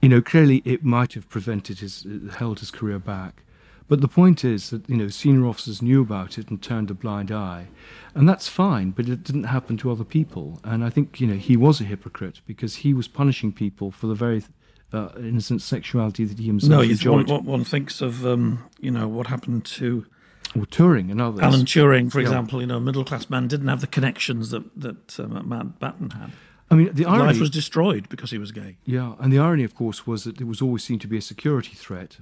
You 0.00 0.08
know, 0.08 0.22
clearly 0.22 0.62
it 0.64 0.84
might 0.84 1.14
have 1.14 1.28
prevented 1.28 1.80
his, 1.80 2.06
held 2.36 2.60
his 2.60 2.70
career 2.70 2.98
back. 2.98 3.42
But 3.88 4.02
the 4.02 4.08
point 4.08 4.44
is 4.44 4.70
that, 4.70 4.88
you 4.88 4.96
know, 4.96 5.08
senior 5.08 5.46
officers 5.46 5.82
knew 5.82 6.02
about 6.02 6.38
it 6.38 6.50
and 6.50 6.62
turned 6.62 6.90
a 6.90 6.94
blind 6.94 7.32
eye. 7.32 7.68
And 8.14 8.28
that's 8.28 8.46
fine, 8.46 8.90
but 8.90 9.08
it 9.08 9.24
didn't 9.24 9.44
happen 9.44 9.78
to 9.78 9.90
other 9.90 10.04
people. 10.04 10.60
And 10.62 10.84
I 10.84 10.90
think, 10.90 11.20
you 11.20 11.26
know, 11.26 11.36
he 11.36 11.56
was 11.56 11.80
a 11.80 11.84
hypocrite 11.84 12.42
because 12.46 12.76
he 12.76 12.92
was 12.92 13.08
punishing 13.08 13.50
people 13.50 13.90
for 13.90 14.06
the 14.06 14.14
very 14.14 14.44
innocent 14.92 15.62
sexuality 15.62 16.24
that 16.24 16.38
he 16.38 16.46
himself 16.46 16.70
no, 16.70 16.80
enjoyed. 16.80 17.28
One, 17.28 17.44
one 17.44 17.64
thinks 17.64 18.00
of, 18.00 18.24
um, 18.26 18.64
you 18.80 18.90
know, 18.90 19.08
what 19.08 19.26
happened 19.26 19.64
to 19.66 20.06
or 20.54 20.62
Turing 20.62 21.10
and 21.10 21.20
others. 21.20 21.40
Alan 21.40 21.66
Turing, 21.66 22.10
for 22.10 22.20
yeah. 22.20 22.26
example, 22.26 22.60
you 22.60 22.66
know, 22.66 22.76
a 22.76 22.80
middle 22.80 23.04
class 23.04 23.28
man 23.28 23.48
didn't 23.48 23.68
have 23.68 23.80
the 23.80 23.86
connections 23.86 24.50
that 24.50 24.64
that 24.80 25.20
um, 25.20 25.32
Mountbatten 25.32 26.12
had. 26.12 26.32
I 26.70 26.74
mean, 26.74 26.92
the 26.92 27.06
irony, 27.06 27.24
life 27.24 27.40
was 27.40 27.50
destroyed 27.50 28.08
because 28.08 28.30
he 28.30 28.38
was 28.38 28.52
gay. 28.52 28.76
Yeah, 28.84 29.14
and 29.18 29.32
the 29.32 29.38
irony, 29.38 29.64
of 29.64 29.74
course, 29.74 30.06
was 30.06 30.24
that 30.24 30.40
it 30.40 30.44
was 30.44 30.60
always 30.60 30.84
seen 30.84 30.98
to 31.00 31.06
be 31.06 31.16
a 31.16 31.22
security 31.22 31.74
threat. 31.74 32.18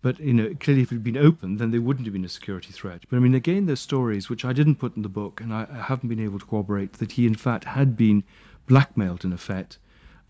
But 0.00 0.20
you 0.20 0.32
know, 0.32 0.54
clearly, 0.60 0.82
if 0.82 0.92
it 0.92 0.96
had 0.96 1.04
been 1.04 1.16
open, 1.16 1.56
then 1.56 1.72
there 1.72 1.80
wouldn't 1.80 2.06
have 2.06 2.12
been 2.12 2.24
a 2.24 2.28
security 2.28 2.72
threat. 2.72 3.02
But 3.08 3.16
I 3.16 3.20
mean, 3.20 3.34
again, 3.34 3.66
there's 3.66 3.80
stories 3.80 4.28
which 4.28 4.44
I 4.44 4.52
didn't 4.52 4.76
put 4.76 4.96
in 4.96 5.02
the 5.02 5.08
book, 5.08 5.40
and 5.40 5.52
I 5.52 5.66
haven't 5.66 6.08
been 6.08 6.20
able 6.20 6.38
to 6.38 6.46
corroborate 6.46 6.94
that 6.94 7.12
he, 7.12 7.26
in 7.26 7.34
fact, 7.34 7.64
had 7.64 7.96
been 7.96 8.22
blackmailed 8.66 9.24
in 9.24 9.32
effect 9.32 9.78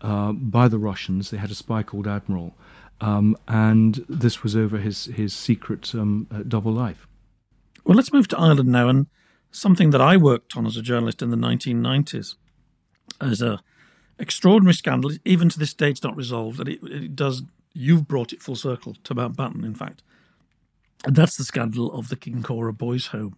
uh, 0.01 0.31
by 0.31 0.67
the 0.67 0.77
Russians. 0.77 1.29
They 1.29 1.37
had 1.37 1.51
a 1.51 1.55
spy 1.55 1.83
called 1.83 2.07
Admiral, 2.07 2.55
um, 3.01 3.37
and 3.47 4.05
this 4.07 4.43
was 4.43 4.55
over 4.55 4.77
his 4.77 5.05
his 5.05 5.33
secret 5.33 5.93
um, 5.93 6.27
uh, 6.31 6.43
double 6.47 6.71
life. 6.71 7.07
Well, 7.85 7.95
let's 7.95 8.13
move 8.13 8.27
to 8.29 8.39
Ireland 8.39 8.69
now, 8.69 8.89
and 8.89 9.07
something 9.51 9.89
that 9.91 10.01
I 10.01 10.17
worked 10.17 10.55
on 10.55 10.65
as 10.65 10.77
a 10.77 10.81
journalist 10.81 11.21
in 11.21 11.31
the 11.31 11.37
1990s 11.37 12.35
as 13.21 13.41
a 13.41 13.61
extraordinary 14.17 14.73
scandal. 14.73 15.11
Even 15.25 15.49
to 15.49 15.59
this 15.59 15.73
day, 15.73 15.89
it's 15.89 16.03
not 16.03 16.15
resolved. 16.15 16.59
And 16.59 16.69
it, 16.69 16.79
it 16.83 17.15
does. 17.15 17.43
You've 17.73 18.07
brought 18.07 18.33
it 18.33 18.41
full 18.41 18.55
circle 18.55 18.95
to 19.03 19.15
Mountbatten, 19.15 19.63
in 19.63 19.75
fact, 19.75 20.01
and 21.05 21.15
that's 21.15 21.37
the 21.37 21.43
scandal 21.43 21.91
of 21.97 22.09
the 22.09 22.15
Kincora 22.15 22.77
Boys' 22.77 23.07
Home. 23.07 23.35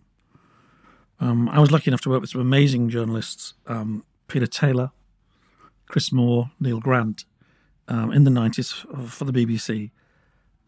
Um, 1.20 1.50
I 1.50 1.60
was 1.60 1.72
lucky 1.72 1.90
enough 1.90 2.02
to 2.02 2.10
work 2.10 2.22
with 2.22 2.32
some 2.32 2.42
amazing 2.42 2.90
journalists: 2.90 3.54
um, 3.68 4.04
Peter 4.28 4.48
Taylor, 4.48 4.92
Chris 5.92 6.14
Moore, 6.14 6.52
Neil 6.58 6.80
Grant, 6.80 7.26
um, 7.90 8.14
in 8.14 8.24
the 8.24 8.32
90s 8.32 9.10
for 9.10 9.26
the 9.26 9.34
BBC. 9.34 9.92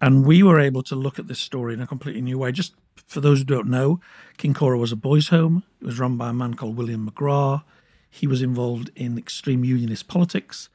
And 0.01 0.25
we 0.25 0.44
were 0.44 0.60
able 0.60 0.84
to 0.84 0.96
look 0.96 1.18
at 1.18 1.30
this 1.30 1.39
story 1.39 1.74
in 1.74 1.80
a 1.80 1.88
completely 1.88 2.22
new 2.22 2.38
way. 2.38 2.51
Just 2.51 2.74
for 3.08 3.22
those 3.22 3.39
who 3.39 3.46
don't 3.46 3.70
know, 3.70 4.01
Kincora 4.38 4.77
was 4.77 4.92
a 4.92 4.98
boys' 4.98 5.30
home. 5.30 5.63
It 5.80 5.86
was 5.86 5.98
run 5.98 6.18
by 6.18 6.30
a 6.30 6.34
man 6.34 6.56
called 6.56 6.75
William 6.75 7.10
McGrath. 7.10 7.63
He 8.10 8.27
was 8.27 8.42
involved 8.42 8.92
in 8.98 9.18
extreme 9.18 9.63
unionist 9.63 10.10
politics. 10.10 10.68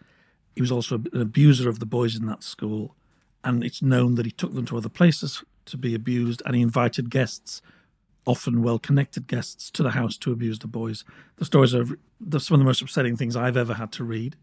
He 0.55 0.63
was 0.63 0.73
also 0.73 0.95
an 1.13 1.21
abuser 1.21 1.69
of 1.69 1.79
the 1.79 1.87
boys 1.87 2.17
in 2.17 2.25
that 2.25 2.43
school. 2.43 2.97
And 3.45 3.63
it's 3.63 3.83
known 3.83 4.15
that 4.15 4.25
he 4.25 4.33
took 4.33 4.55
them 4.55 4.65
to 4.67 4.79
other 4.79 4.89
places 4.89 5.45
to 5.67 5.77
be 5.77 5.95
abused 5.95 6.43
and 6.47 6.57
he 6.57 6.63
invited 6.63 7.11
guests, 7.11 7.61
often 8.29 8.63
well 8.63 8.79
connected 8.79 9.27
guests, 9.27 9.71
to 9.71 9.83
the 9.83 9.93
house 9.93 10.19
to 10.19 10.31
abuse 10.31 10.59
the 10.59 10.67
boys. 10.67 11.03
The 11.37 11.47
stories 11.47 11.75
are 11.75 11.87
some 11.87 12.55
of 12.55 12.61
the 12.61 12.65
most 12.65 12.83
upsetting 12.83 13.17
things 13.17 13.35
I've 13.35 13.57
ever 13.57 13.75
had 13.75 13.91
to 13.93 14.05
read. 14.05 14.37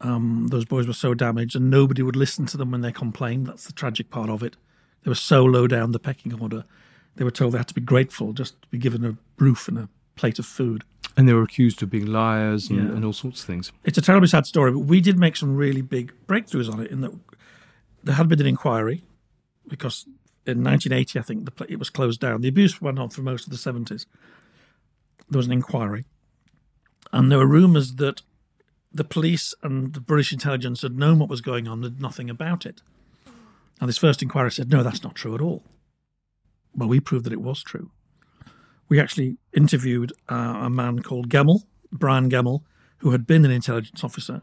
Um, 0.00 0.46
those 0.50 0.64
boys 0.64 0.86
were 0.86 0.92
so 0.92 1.12
damaged, 1.12 1.56
and 1.56 1.70
nobody 1.70 2.02
would 2.02 2.16
listen 2.16 2.46
to 2.46 2.56
them 2.56 2.70
when 2.70 2.82
they 2.82 2.92
complained. 2.92 3.48
That's 3.48 3.66
the 3.66 3.72
tragic 3.72 4.10
part 4.10 4.30
of 4.30 4.42
it. 4.42 4.56
They 5.02 5.10
were 5.10 5.16
so 5.16 5.44
low 5.44 5.66
down 5.66 5.90
the 5.90 5.98
pecking 5.98 6.40
order. 6.40 6.64
They 7.16 7.24
were 7.24 7.32
told 7.32 7.52
they 7.52 7.58
had 7.58 7.68
to 7.68 7.74
be 7.74 7.80
grateful 7.80 8.32
just 8.32 8.60
to 8.62 8.68
be 8.68 8.78
given 8.78 9.04
a 9.04 9.16
roof 9.38 9.66
and 9.66 9.76
a 9.76 9.88
plate 10.14 10.38
of 10.38 10.46
food. 10.46 10.84
And 11.16 11.28
they 11.28 11.32
were 11.32 11.42
accused 11.42 11.82
of 11.82 11.90
being 11.90 12.06
liars 12.06 12.70
and, 12.70 12.78
yeah. 12.78 12.94
and 12.94 13.04
all 13.04 13.12
sorts 13.12 13.40
of 13.40 13.46
things. 13.46 13.72
It's 13.84 13.98
a 13.98 14.02
terribly 14.02 14.28
sad 14.28 14.46
story, 14.46 14.70
but 14.72 14.80
we 14.80 15.00
did 15.00 15.18
make 15.18 15.36
some 15.36 15.56
really 15.56 15.82
big 15.82 16.12
breakthroughs 16.26 16.72
on 16.72 16.80
it. 16.80 16.90
In 16.90 17.00
that 17.02 17.12
there 18.02 18.14
had 18.14 18.28
been 18.28 18.40
an 18.40 18.46
inquiry 18.46 19.02
because 19.66 20.06
in 20.46 20.62
1980, 20.62 21.18
I 21.18 21.22
think 21.22 21.44
the, 21.44 21.66
it 21.68 21.78
was 21.78 21.90
closed 21.90 22.20
down. 22.20 22.40
The 22.40 22.48
abuse 22.48 22.80
went 22.80 22.98
on 22.98 23.10
for 23.10 23.22
most 23.22 23.46
of 23.46 23.50
the 23.50 23.56
70s. 23.56 24.06
There 25.28 25.38
was 25.38 25.46
an 25.46 25.52
inquiry, 25.52 26.04
and 27.12 27.30
there 27.30 27.38
were 27.38 27.46
rumours 27.46 27.94
that 27.96 28.22
the 28.92 29.04
police 29.04 29.54
and 29.62 29.92
the 29.92 30.00
British 30.00 30.32
intelligence 30.32 30.82
had 30.82 30.96
known 30.96 31.18
what 31.18 31.28
was 31.28 31.40
going 31.40 31.66
on, 31.66 31.80
did 31.80 32.00
nothing 32.00 32.30
about 32.30 32.64
it. 32.64 32.82
And 33.80 33.88
this 33.88 33.98
first 33.98 34.22
inquiry 34.22 34.52
said, 34.52 34.70
no, 34.70 34.82
that's 34.82 35.02
not 35.02 35.14
true 35.16 35.34
at 35.34 35.40
all. 35.40 35.64
Well, 36.74 36.88
we 36.88 37.00
proved 37.00 37.24
that 37.24 37.32
it 37.32 37.40
was 37.40 37.62
true. 37.62 37.90
We 38.88 39.00
actually 39.00 39.38
interviewed 39.52 40.12
uh, 40.28 40.34
a 40.34 40.70
man 40.70 41.00
called 41.02 41.28
Gemmell, 41.28 41.62
Brian 41.90 42.30
Gemmell, 42.30 42.62
who 42.98 43.10
had 43.10 43.26
been 43.26 43.44
an 43.44 43.50
intelligence 43.50 44.04
officer, 44.04 44.42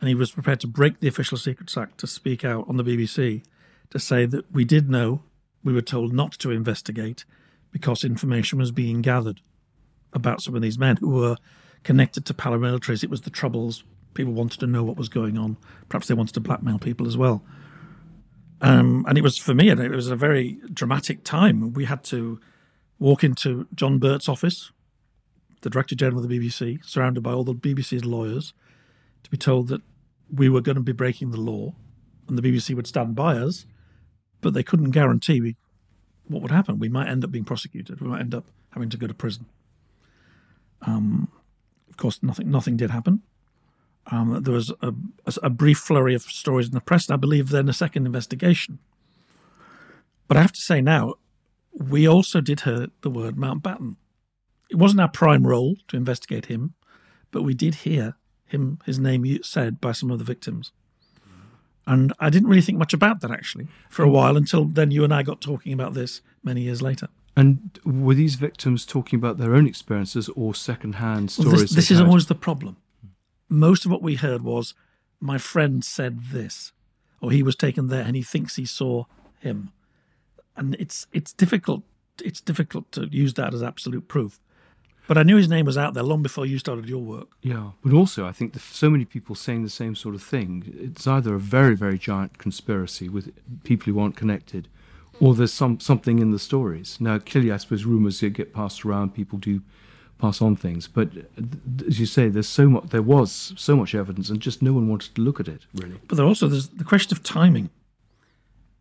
and 0.00 0.08
he 0.08 0.14
was 0.14 0.30
prepared 0.30 0.60
to 0.60 0.66
break 0.66 1.00
the 1.00 1.08
Official 1.08 1.38
Secrets 1.38 1.76
Act 1.76 1.98
to 1.98 2.06
speak 2.06 2.44
out 2.44 2.66
on 2.68 2.76
the 2.76 2.84
BBC 2.84 3.42
to 3.90 3.98
say 3.98 4.26
that 4.26 4.52
we 4.52 4.64
did 4.64 4.88
know, 4.88 5.22
we 5.64 5.72
were 5.72 5.82
told 5.82 6.12
not 6.12 6.32
to 6.32 6.50
investigate 6.50 7.24
because 7.70 8.04
information 8.04 8.58
was 8.58 8.70
being 8.70 9.02
gathered 9.02 9.40
about 10.12 10.40
some 10.40 10.54
of 10.54 10.62
these 10.62 10.78
men 10.78 10.96
who 10.96 11.10
were 11.10 11.36
connected 11.84 12.24
to 12.26 12.34
paramilitaries. 12.34 13.04
It 13.04 13.10
was 13.10 13.22
the 13.22 13.30
Troubles. 13.30 13.84
People 14.14 14.32
wanted 14.32 14.60
to 14.60 14.66
know 14.66 14.82
what 14.82 14.96
was 14.96 15.08
going 15.08 15.36
on. 15.36 15.56
Perhaps 15.88 16.08
they 16.08 16.14
wanted 16.14 16.34
to 16.34 16.40
blackmail 16.40 16.78
people 16.78 17.06
as 17.06 17.16
well. 17.16 17.42
Um, 18.60 19.04
and 19.08 19.16
it 19.16 19.22
was 19.22 19.38
for 19.38 19.54
me, 19.54 19.68
and 19.68 19.80
it 19.80 19.90
was 19.90 20.08
a 20.08 20.16
very 20.16 20.58
dramatic 20.72 21.22
time. 21.22 21.72
We 21.74 21.84
had 21.84 22.02
to 22.04 22.40
walk 22.98 23.22
into 23.22 23.68
John 23.74 23.98
Birt's 23.98 24.28
office, 24.28 24.72
the 25.60 25.70
Director 25.70 25.94
General 25.94 26.22
of 26.22 26.28
the 26.28 26.38
BBC, 26.38 26.84
surrounded 26.84 27.22
by 27.22 27.32
all 27.32 27.44
the 27.44 27.54
BBC's 27.54 28.04
lawyers, 28.04 28.52
to 29.22 29.30
be 29.30 29.36
told 29.36 29.68
that 29.68 29.82
we 30.32 30.48
were 30.48 30.60
going 30.60 30.76
to 30.76 30.82
be 30.82 30.92
breaking 30.92 31.30
the 31.30 31.40
law 31.40 31.74
and 32.28 32.36
the 32.36 32.42
BBC 32.42 32.74
would 32.74 32.86
stand 32.86 33.14
by 33.14 33.36
us, 33.36 33.66
but 34.40 34.54
they 34.54 34.62
couldn't 34.62 34.90
guarantee 34.90 35.40
we, 35.40 35.56
what 36.26 36.42
would 36.42 36.50
happen. 36.50 36.78
We 36.78 36.88
might 36.88 37.08
end 37.08 37.24
up 37.24 37.30
being 37.30 37.44
prosecuted. 37.44 38.00
We 38.00 38.08
might 38.08 38.20
end 38.20 38.34
up 38.34 38.44
having 38.70 38.90
to 38.90 38.96
go 38.96 39.06
to 39.06 39.14
prison. 39.14 39.46
Um, 40.82 41.28
of 41.90 41.96
course, 41.96 42.22
nothing 42.22 42.50
nothing 42.50 42.76
did 42.76 42.90
happen. 42.90 43.22
Um, 44.10 44.42
there 44.42 44.54
was 44.54 44.72
a, 44.80 44.94
a, 45.42 45.50
brief 45.50 45.78
flurry 45.78 46.14
of 46.14 46.22
stories 46.22 46.68
in 46.68 46.74
the 46.74 46.80
press, 46.80 47.08
and 47.08 47.14
I 47.14 47.16
believe 47.16 47.50
then 47.50 47.68
a 47.68 47.74
second 47.74 48.06
investigation. 48.06 48.78
But 50.28 50.38
I 50.38 50.40
have 50.40 50.52
to 50.52 50.60
say 50.60 50.80
now, 50.80 51.14
we 51.72 52.08
also 52.08 52.40
did 52.40 52.60
hear 52.60 52.86
the 53.02 53.10
word 53.10 53.36
Mountbatten. 53.36 53.96
It 54.70 54.76
wasn't 54.76 55.00
our 55.00 55.08
prime 55.08 55.46
role 55.46 55.76
to 55.88 55.96
investigate 55.96 56.46
him, 56.46 56.74
but 57.30 57.42
we 57.42 57.52
did 57.52 57.76
hear 57.76 58.14
him 58.46 58.78
his 58.86 58.98
name 58.98 59.42
said 59.42 59.80
by 59.80 59.92
some 59.92 60.10
of 60.10 60.18
the 60.18 60.24
victims. 60.24 60.72
And 61.88 62.12
I 62.20 62.28
didn't 62.28 62.50
really 62.50 62.60
think 62.60 62.78
much 62.78 62.92
about 62.92 63.22
that 63.22 63.30
actually 63.30 63.66
for 63.88 64.02
a 64.02 64.10
while 64.10 64.36
until 64.36 64.66
then 64.66 64.90
you 64.90 65.04
and 65.04 65.12
I 65.12 65.22
got 65.22 65.40
talking 65.40 65.72
about 65.72 65.94
this 65.94 66.20
many 66.44 66.60
years 66.60 66.82
later. 66.82 67.08
And 67.34 67.80
were 67.82 68.14
these 68.14 68.34
victims 68.34 68.84
talking 68.84 69.16
about 69.16 69.38
their 69.38 69.54
own 69.54 69.66
experiences 69.66 70.28
or 70.36 70.54
second-hand 70.54 71.30
stories? 71.30 71.52
Well, 71.52 71.60
this, 71.62 71.70
this 71.70 71.90
is 71.90 72.00
always 72.00 72.26
the 72.26 72.34
problem. 72.34 72.76
Most 73.48 73.86
of 73.86 73.90
what 73.90 74.02
we 74.02 74.16
heard 74.16 74.42
was, 74.42 74.74
"My 75.18 75.38
friend 75.38 75.82
said 75.82 76.24
this," 76.24 76.72
or 77.22 77.30
"He 77.30 77.42
was 77.42 77.56
taken 77.56 77.86
there 77.88 78.04
and 78.04 78.14
he 78.14 78.22
thinks 78.22 78.56
he 78.56 78.66
saw 78.66 79.04
him," 79.38 79.70
and 80.56 80.76
it's 80.78 81.06
it's 81.12 81.32
difficult. 81.32 81.84
It's 82.22 82.42
difficult 82.42 82.92
to 82.92 83.08
use 83.10 83.32
that 83.34 83.54
as 83.54 83.62
absolute 83.62 84.08
proof. 84.08 84.40
But 85.08 85.16
I 85.16 85.22
knew 85.22 85.36
his 85.36 85.48
name 85.48 85.64
was 85.64 85.78
out 85.78 85.94
there 85.94 86.02
long 86.02 86.22
before 86.22 86.44
you 86.44 86.58
started 86.58 86.86
your 86.86 87.02
work. 87.02 87.28
Yeah, 87.40 87.70
but 87.82 87.94
also 87.94 88.26
I 88.26 88.32
think 88.32 88.54
so 88.60 88.90
many 88.90 89.06
people 89.06 89.34
saying 89.34 89.64
the 89.64 89.70
same 89.70 89.96
sort 89.96 90.14
of 90.14 90.22
thing. 90.22 90.64
It's 90.78 91.06
either 91.06 91.34
a 91.34 91.40
very, 91.40 91.74
very 91.74 91.98
giant 91.98 92.36
conspiracy 92.36 93.08
with 93.08 93.32
people 93.64 93.90
who 93.90 93.98
aren't 93.98 94.16
connected, 94.16 94.68
or 95.18 95.34
there's 95.34 95.52
some 95.52 95.80
something 95.80 96.18
in 96.18 96.30
the 96.30 96.38
stories. 96.38 96.98
Now, 97.00 97.18
clearly, 97.18 97.50
I 97.50 97.56
suppose 97.56 97.86
rumors 97.86 98.20
get 98.20 98.52
passed 98.52 98.84
around. 98.84 99.14
People 99.14 99.38
do 99.38 99.62
pass 100.18 100.42
on 100.42 100.56
things, 100.56 100.86
but 100.86 101.08
as 101.86 101.98
you 101.98 102.04
say, 102.06 102.28
there's 102.28 102.48
so 102.48 102.68
much. 102.68 102.88
There 102.90 103.00
was 103.00 103.54
so 103.56 103.76
much 103.76 103.94
evidence, 103.94 104.28
and 104.28 104.40
just 104.40 104.60
no 104.60 104.74
one 104.74 104.88
wanted 104.88 105.14
to 105.14 105.22
look 105.22 105.40
at 105.40 105.48
it 105.48 105.62
really. 105.74 105.98
But 106.06 106.16
there 106.16 106.26
also 106.26 106.48
there's 106.48 106.68
the 106.68 106.84
question 106.84 107.16
of 107.16 107.22
timing. 107.22 107.70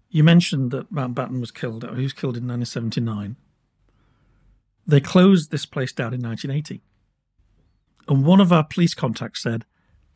You 0.09 0.25
mentioned 0.25 0.71
that 0.71 0.91
Mountbatten 0.91 1.39
was 1.39 1.51
killed. 1.51 1.83
He 1.95 2.03
was 2.03 2.13
killed 2.13 2.35
in 2.35 2.47
1979. 2.47 3.37
They 4.87 5.01
closed 5.01 5.51
this 5.51 5.65
place 5.65 5.91
down 5.91 6.13
in 6.13 6.21
1980, 6.21 6.81
and 8.07 8.25
one 8.25 8.39
of 8.39 8.53
our 8.53 8.63
police 8.63 8.93
contacts 8.93 9.43
said 9.43 9.65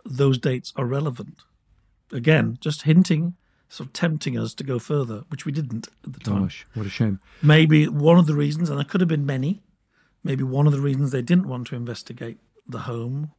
those 0.05 0.37
dates 0.37 0.71
are 0.75 0.85
relevant. 0.85 1.41
Again, 2.11 2.57
just 2.61 2.83
hinting 2.83 3.35
sort 3.67 3.87
of 3.87 3.93
tempting 3.93 4.37
us 4.37 4.53
to 4.53 4.63
go 4.63 4.79
further, 4.79 5.23
which 5.29 5.45
we 5.45 5.51
didn't 5.51 5.87
at 6.05 6.13
the 6.13 6.19
time. 6.19 6.43
Gosh, 6.43 6.67
what 6.73 6.85
a 6.85 6.89
shame. 6.89 7.19
Maybe 7.41 7.87
one 7.87 8.17
of 8.17 8.27
the 8.27 8.35
reasons, 8.35 8.69
and 8.69 8.77
there 8.77 8.85
could 8.85 9.01
have 9.01 9.07
been 9.07 9.25
many, 9.25 9.63
maybe 10.23 10.43
one 10.43 10.67
of 10.67 10.73
the 10.73 10.81
reasons 10.81 11.11
they 11.11 11.21
didn't 11.21 11.47
want 11.47 11.67
to 11.67 11.75
investigate 11.75 12.37
the 12.67 12.79
home 12.79 13.31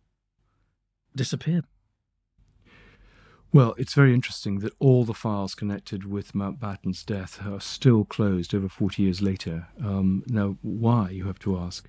disappeared. 1.15 1.65
Well, 3.53 3.75
it's 3.77 3.93
very 3.93 4.15
interesting 4.15 4.61
that 4.61 4.73
all 4.79 5.05
the 5.05 5.13
files 5.13 5.55
connected 5.55 6.11
with 6.11 6.33
Mountbatten's 6.33 7.05
death 7.05 7.39
are 7.47 7.61
still 7.61 8.07
closed 8.07 8.55
over 8.55 8.69
40 8.69 9.03
years 9.03 9.21
later. 9.21 9.67
Um, 9.85 10.25
now, 10.27 10.57
why, 10.63 11.11
you 11.11 11.27
have 11.27 11.39
to 11.41 11.59
ask. 11.59 11.87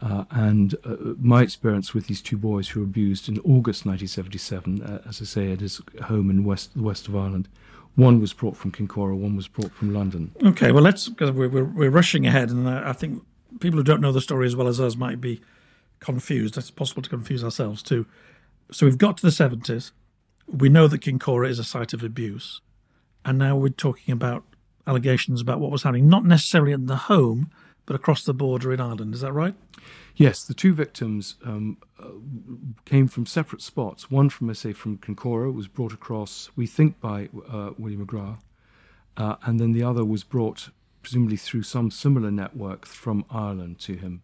Uh, 0.00 0.24
and 0.30 0.76
uh, 0.84 1.14
my 1.18 1.42
experience 1.42 1.94
with 1.94 2.06
these 2.06 2.22
two 2.22 2.36
boys 2.36 2.68
who 2.68 2.80
were 2.80 2.86
abused 2.86 3.28
in 3.28 3.38
August 3.38 3.84
1977, 3.86 4.82
uh, 4.82 5.02
as 5.08 5.20
I 5.20 5.24
say, 5.24 5.52
at 5.52 5.60
his 5.60 5.80
home 6.04 6.30
in 6.30 6.44
west, 6.44 6.74
the 6.74 6.82
west 6.82 7.08
of 7.08 7.16
Ireland, 7.16 7.48
one 7.96 8.20
was 8.20 8.32
brought 8.32 8.56
from 8.56 8.70
Kincora, 8.70 9.16
one 9.16 9.34
was 9.34 9.48
brought 9.48 9.72
from 9.72 9.92
London. 9.92 10.32
Okay, 10.44 10.70
well, 10.70 10.82
let's, 10.82 11.08
because 11.08 11.32
we're, 11.32 11.48
we're, 11.48 11.64
we're, 11.64 11.90
rushing 11.90 12.26
ahead, 12.26 12.50
and 12.50 12.68
I 12.68 12.92
think 12.92 13.24
people 13.60 13.78
who 13.78 13.84
don't 13.84 14.00
know 14.00 14.12
the 14.12 14.20
story 14.20 14.46
as 14.46 14.54
well 14.54 14.68
as 14.68 14.80
us 14.80 14.94
might 14.94 15.20
be 15.20 15.40
confused. 15.98 16.56
It's 16.56 16.70
possible 16.70 17.02
to 17.02 17.10
confuse 17.10 17.42
ourselves 17.42 17.82
too. 17.82 18.06
So 18.70 18.86
we've 18.86 18.98
got 18.98 19.16
to 19.18 19.22
the 19.22 19.30
70s. 19.30 19.92
We 20.46 20.68
know 20.68 20.88
that 20.88 21.00
Kincora 21.00 21.48
is 21.48 21.58
a 21.58 21.64
site 21.64 21.92
of 21.92 22.02
abuse. 22.02 22.60
And 23.24 23.38
now 23.38 23.56
we're 23.56 23.70
talking 23.70 24.12
about 24.12 24.44
allegations 24.86 25.40
about 25.40 25.60
what 25.60 25.70
was 25.70 25.82
happening, 25.82 26.08
not 26.08 26.24
necessarily 26.24 26.72
in 26.72 26.86
the 26.86 26.96
home, 26.96 27.50
but 27.86 27.96
across 27.96 28.24
the 28.24 28.34
border 28.34 28.72
in 28.72 28.80
Ireland. 28.80 29.14
Is 29.14 29.20
that 29.22 29.32
right? 29.32 29.54
Yes, 30.16 30.44
the 30.44 30.54
two 30.54 30.74
victims 30.74 31.36
um, 31.44 31.78
uh, 31.98 32.10
came 32.84 33.08
from 33.08 33.26
separate 33.26 33.62
spots. 33.62 34.10
One 34.10 34.28
from, 34.28 34.52
say, 34.54 34.72
from 34.72 34.98
Kincora 34.98 35.52
was 35.52 35.66
brought 35.66 35.92
across, 35.92 36.50
we 36.54 36.66
think, 36.66 37.00
by 37.00 37.28
uh, 37.50 37.70
William 37.78 38.06
McGrath, 38.06 38.38
uh, 39.16 39.36
and 39.42 39.58
then 39.58 39.72
the 39.72 39.82
other 39.82 40.04
was 40.04 40.22
brought, 40.22 40.70
presumably 41.02 41.36
through 41.36 41.64
some 41.64 41.90
similar 41.90 42.30
network, 42.30 42.86
from 42.86 43.24
Ireland 43.30 43.80
to 43.80 43.94
him. 43.94 44.22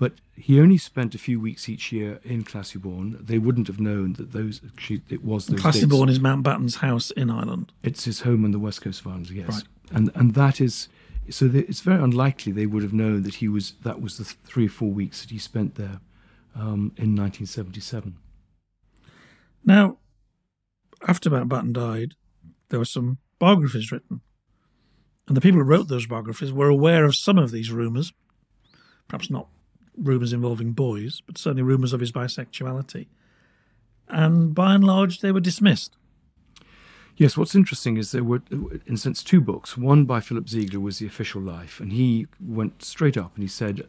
But 0.00 0.14
he 0.34 0.58
only 0.58 0.78
spent 0.78 1.14
a 1.14 1.18
few 1.18 1.38
weeks 1.38 1.68
each 1.68 1.92
year 1.92 2.20
in 2.24 2.42
Classiebawn. 2.42 3.18
They 3.26 3.36
wouldn't 3.38 3.66
have 3.66 3.78
known 3.78 4.14
that 4.14 4.32
those 4.32 4.62
actually 4.66 5.02
it 5.10 5.22
was 5.22 5.46
those. 5.46 5.60
Classiebawn 5.60 6.08
is 6.08 6.18
Mountbatten's 6.18 6.76
house 6.76 7.10
in 7.10 7.28
Ireland. 7.28 7.70
It's 7.82 8.04
his 8.04 8.22
home 8.22 8.46
on 8.46 8.50
the 8.50 8.58
west 8.58 8.80
coast 8.80 9.02
of 9.02 9.08
Ireland, 9.08 9.28
yes, 9.28 9.48
right. 9.48 9.62
and 9.92 10.10
and 10.14 10.32
that 10.34 10.58
is 10.58 10.88
so 11.28 11.48
they, 11.48 11.60
it's 11.60 11.82
very 11.82 12.02
unlikely 12.02 12.50
they 12.50 12.64
would 12.64 12.82
have 12.82 12.94
known 12.94 13.24
that 13.24 13.36
he 13.36 13.48
was 13.48 13.74
that 13.82 14.00
was 14.00 14.16
the 14.16 14.24
three 14.24 14.66
or 14.66 14.70
four 14.70 14.90
weeks 14.90 15.20
that 15.20 15.28
he 15.28 15.38
spent 15.38 15.74
there 15.74 16.00
um, 16.56 16.92
in 16.96 17.14
1977. 17.14 18.16
Now, 19.66 19.98
after 21.06 21.28
Mountbatten 21.28 21.74
died, 21.74 22.14
there 22.70 22.78
were 22.78 22.86
some 22.86 23.18
biographies 23.38 23.92
written, 23.92 24.22
and 25.28 25.36
the 25.36 25.42
people 25.42 25.60
who 25.60 25.66
wrote 25.66 25.88
those 25.88 26.06
biographies 26.06 26.54
were 26.54 26.70
aware 26.70 27.04
of 27.04 27.14
some 27.14 27.36
of 27.36 27.50
these 27.50 27.70
rumours, 27.70 28.14
perhaps 29.06 29.28
not 29.28 29.48
rumours 30.00 30.32
involving 30.32 30.72
boys, 30.72 31.22
but 31.26 31.38
certainly 31.38 31.62
rumours 31.62 31.92
of 31.92 32.00
his 32.00 32.12
bisexuality, 32.12 33.06
and 34.08 34.54
by 34.54 34.74
and 34.74 34.84
large 34.84 35.20
they 35.20 35.32
were 35.32 35.40
dismissed. 35.40 35.96
Yes, 37.16 37.36
what's 37.36 37.54
interesting 37.54 37.98
is 37.98 38.12
there 38.12 38.24
were, 38.24 38.42
in 38.50 38.94
a 38.94 38.96
sense, 38.96 39.22
two 39.22 39.42
books. 39.42 39.76
One 39.76 40.06
by 40.06 40.20
Philip 40.20 40.48
Ziegler 40.48 40.80
was 40.80 40.98
The 40.98 41.06
Official 41.06 41.42
Life, 41.42 41.78
and 41.78 41.92
he 41.92 42.26
went 42.40 42.82
straight 42.82 43.18
up 43.18 43.34
and 43.34 43.42
he 43.42 43.48
said, 43.48 43.86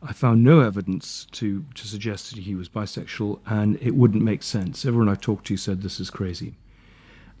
I 0.00 0.12
found 0.12 0.44
no 0.44 0.60
evidence 0.60 1.26
to, 1.32 1.64
to 1.74 1.88
suggest 1.88 2.32
that 2.32 2.44
he 2.44 2.54
was 2.54 2.68
bisexual, 2.68 3.40
and 3.46 3.78
it 3.82 3.96
wouldn't 3.96 4.22
make 4.22 4.44
sense. 4.44 4.84
Everyone 4.84 5.08
I 5.08 5.16
talked 5.16 5.48
to 5.48 5.56
said 5.56 5.82
this 5.82 5.98
is 5.98 6.08
crazy, 6.08 6.54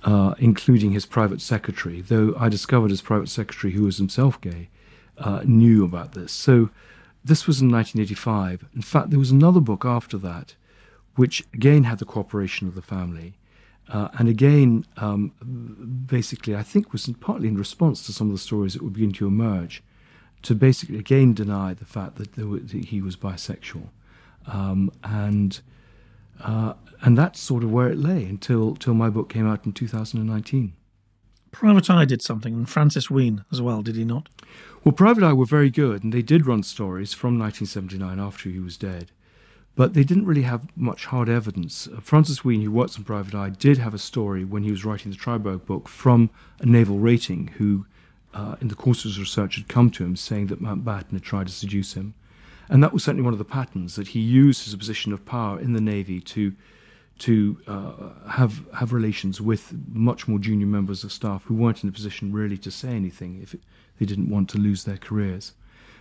uh, 0.02 0.34
including 0.38 0.90
his 0.90 1.06
private 1.06 1.40
secretary, 1.40 2.00
though 2.00 2.34
I 2.36 2.48
discovered 2.48 2.90
his 2.90 3.00
private 3.00 3.28
secretary, 3.28 3.74
who 3.74 3.84
was 3.84 3.98
himself 3.98 4.40
gay, 4.40 4.70
uh, 5.18 5.42
knew 5.44 5.84
about 5.84 6.14
this. 6.14 6.32
So 6.32 6.70
this 7.24 7.46
was 7.46 7.60
in 7.60 7.70
1985. 7.70 8.66
In 8.74 8.82
fact, 8.82 9.10
there 9.10 9.18
was 9.18 9.30
another 9.30 9.60
book 9.60 9.84
after 9.84 10.16
that, 10.18 10.54
which 11.16 11.44
again 11.52 11.84
had 11.84 11.98
the 11.98 12.04
cooperation 12.04 12.68
of 12.68 12.74
the 12.74 12.82
family 12.82 13.34
uh, 13.90 14.08
and 14.18 14.28
again, 14.28 14.84
um, 14.98 15.32
basically, 16.06 16.54
I 16.54 16.62
think 16.62 16.92
was 16.92 17.10
partly 17.20 17.48
in 17.48 17.56
response 17.56 18.04
to 18.06 18.12
some 18.12 18.28
of 18.28 18.34
the 18.34 18.38
stories 18.38 18.74
that 18.74 18.82
were 18.82 18.90
beginning 18.90 19.14
to 19.14 19.26
emerge, 19.26 19.82
to 20.42 20.54
basically 20.54 20.98
again 20.98 21.32
deny 21.32 21.72
the 21.72 21.86
fact 21.86 22.16
that, 22.16 22.36
were, 22.36 22.58
that 22.58 22.86
he 22.86 23.00
was 23.00 23.16
bisexual, 23.16 23.88
um, 24.46 24.92
and 25.02 25.60
uh, 26.40 26.74
and 27.00 27.16
that's 27.16 27.40
sort 27.40 27.64
of 27.64 27.72
where 27.72 27.88
it 27.88 27.96
lay 27.96 28.24
until 28.24 28.76
till 28.76 28.94
my 28.94 29.08
book 29.08 29.30
came 29.30 29.48
out 29.48 29.64
in 29.64 29.72
2019. 29.72 30.74
Private 31.50 31.90
Eye 31.90 32.04
did 32.04 32.22
something, 32.22 32.54
and 32.54 32.68
Francis 32.68 33.10
Wheen 33.10 33.44
as 33.50 33.60
well, 33.60 33.82
did 33.82 33.96
he 33.96 34.04
not? 34.04 34.28
Well, 34.84 34.92
Private 34.92 35.24
Eye 35.24 35.32
were 35.32 35.46
very 35.46 35.70
good, 35.70 36.04
and 36.04 36.12
they 36.12 36.22
did 36.22 36.46
run 36.46 36.62
stories 36.62 37.14
from 37.14 37.38
1979 37.38 38.18
after 38.20 38.48
he 38.48 38.58
was 38.58 38.76
dead 38.76 39.10
but 39.78 39.94
they 39.94 40.02
didn't 40.02 40.26
really 40.26 40.42
have 40.42 40.66
much 40.76 41.06
hard 41.06 41.28
evidence. 41.28 41.86
Uh, 41.86 42.00
Francis 42.00 42.44
Wheen, 42.44 42.62
who 42.62 42.72
works 42.72 42.98
on 42.98 43.04
Private 43.04 43.32
Eye, 43.36 43.50
did 43.50 43.78
have 43.78 43.94
a 43.94 43.98
story 43.98 44.44
when 44.44 44.64
he 44.64 44.72
was 44.72 44.84
writing 44.84 45.12
the 45.12 45.16
Driberg 45.16 45.66
book 45.66 45.88
from 45.88 46.30
a 46.58 46.66
naval 46.66 46.98
rating 46.98 47.52
who, 47.58 47.86
uh, 48.34 48.56
in 48.60 48.66
the 48.66 48.74
course 48.74 49.04
of 49.04 49.10
his 49.10 49.20
research, 49.20 49.54
had 49.54 49.68
come 49.68 49.88
to 49.92 50.04
him 50.04 50.16
saying 50.16 50.48
that 50.48 50.60
Mountbatten 50.60 51.12
had 51.12 51.22
tried 51.22 51.46
to 51.46 51.52
seduce 51.52 51.94
him. 51.94 52.14
And 52.68 52.82
that 52.82 52.92
was 52.92 53.04
certainly 53.04 53.22
one 53.22 53.32
of 53.32 53.38
the 53.38 53.44
patterns 53.44 53.94
that 53.94 54.08
he 54.08 54.18
used 54.18 54.64
his 54.64 54.74
position 54.74 55.12
of 55.12 55.24
power 55.24 55.60
in 55.60 55.74
the 55.74 55.80
Navy 55.80 56.20
to 56.22 56.54
to 57.18 57.60
uh, 57.66 58.28
have 58.30 58.64
have 58.74 58.92
relations 58.92 59.40
with 59.40 59.74
much 59.92 60.28
more 60.28 60.38
junior 60.38 60.66
members 60.66 61.04
of 61.04 61.12
staff 61.12 61.44
who 61.44 61.54
weren't 61.54 61.82
in 61.82 61.88
a 61.88 61.92
position 61.92 62.32
really 62.32 62.58
to 62.58 62.70
say 62.70 62.90
anything 62.90 63.40
if 63.42 63.54
they 63.98 64.06
didn't 64.06 64.30
want 64.30 64.48
to 64.50 64.58
lose 64.58 64.84
their 64.84 64.96
careers. 64.96 65.52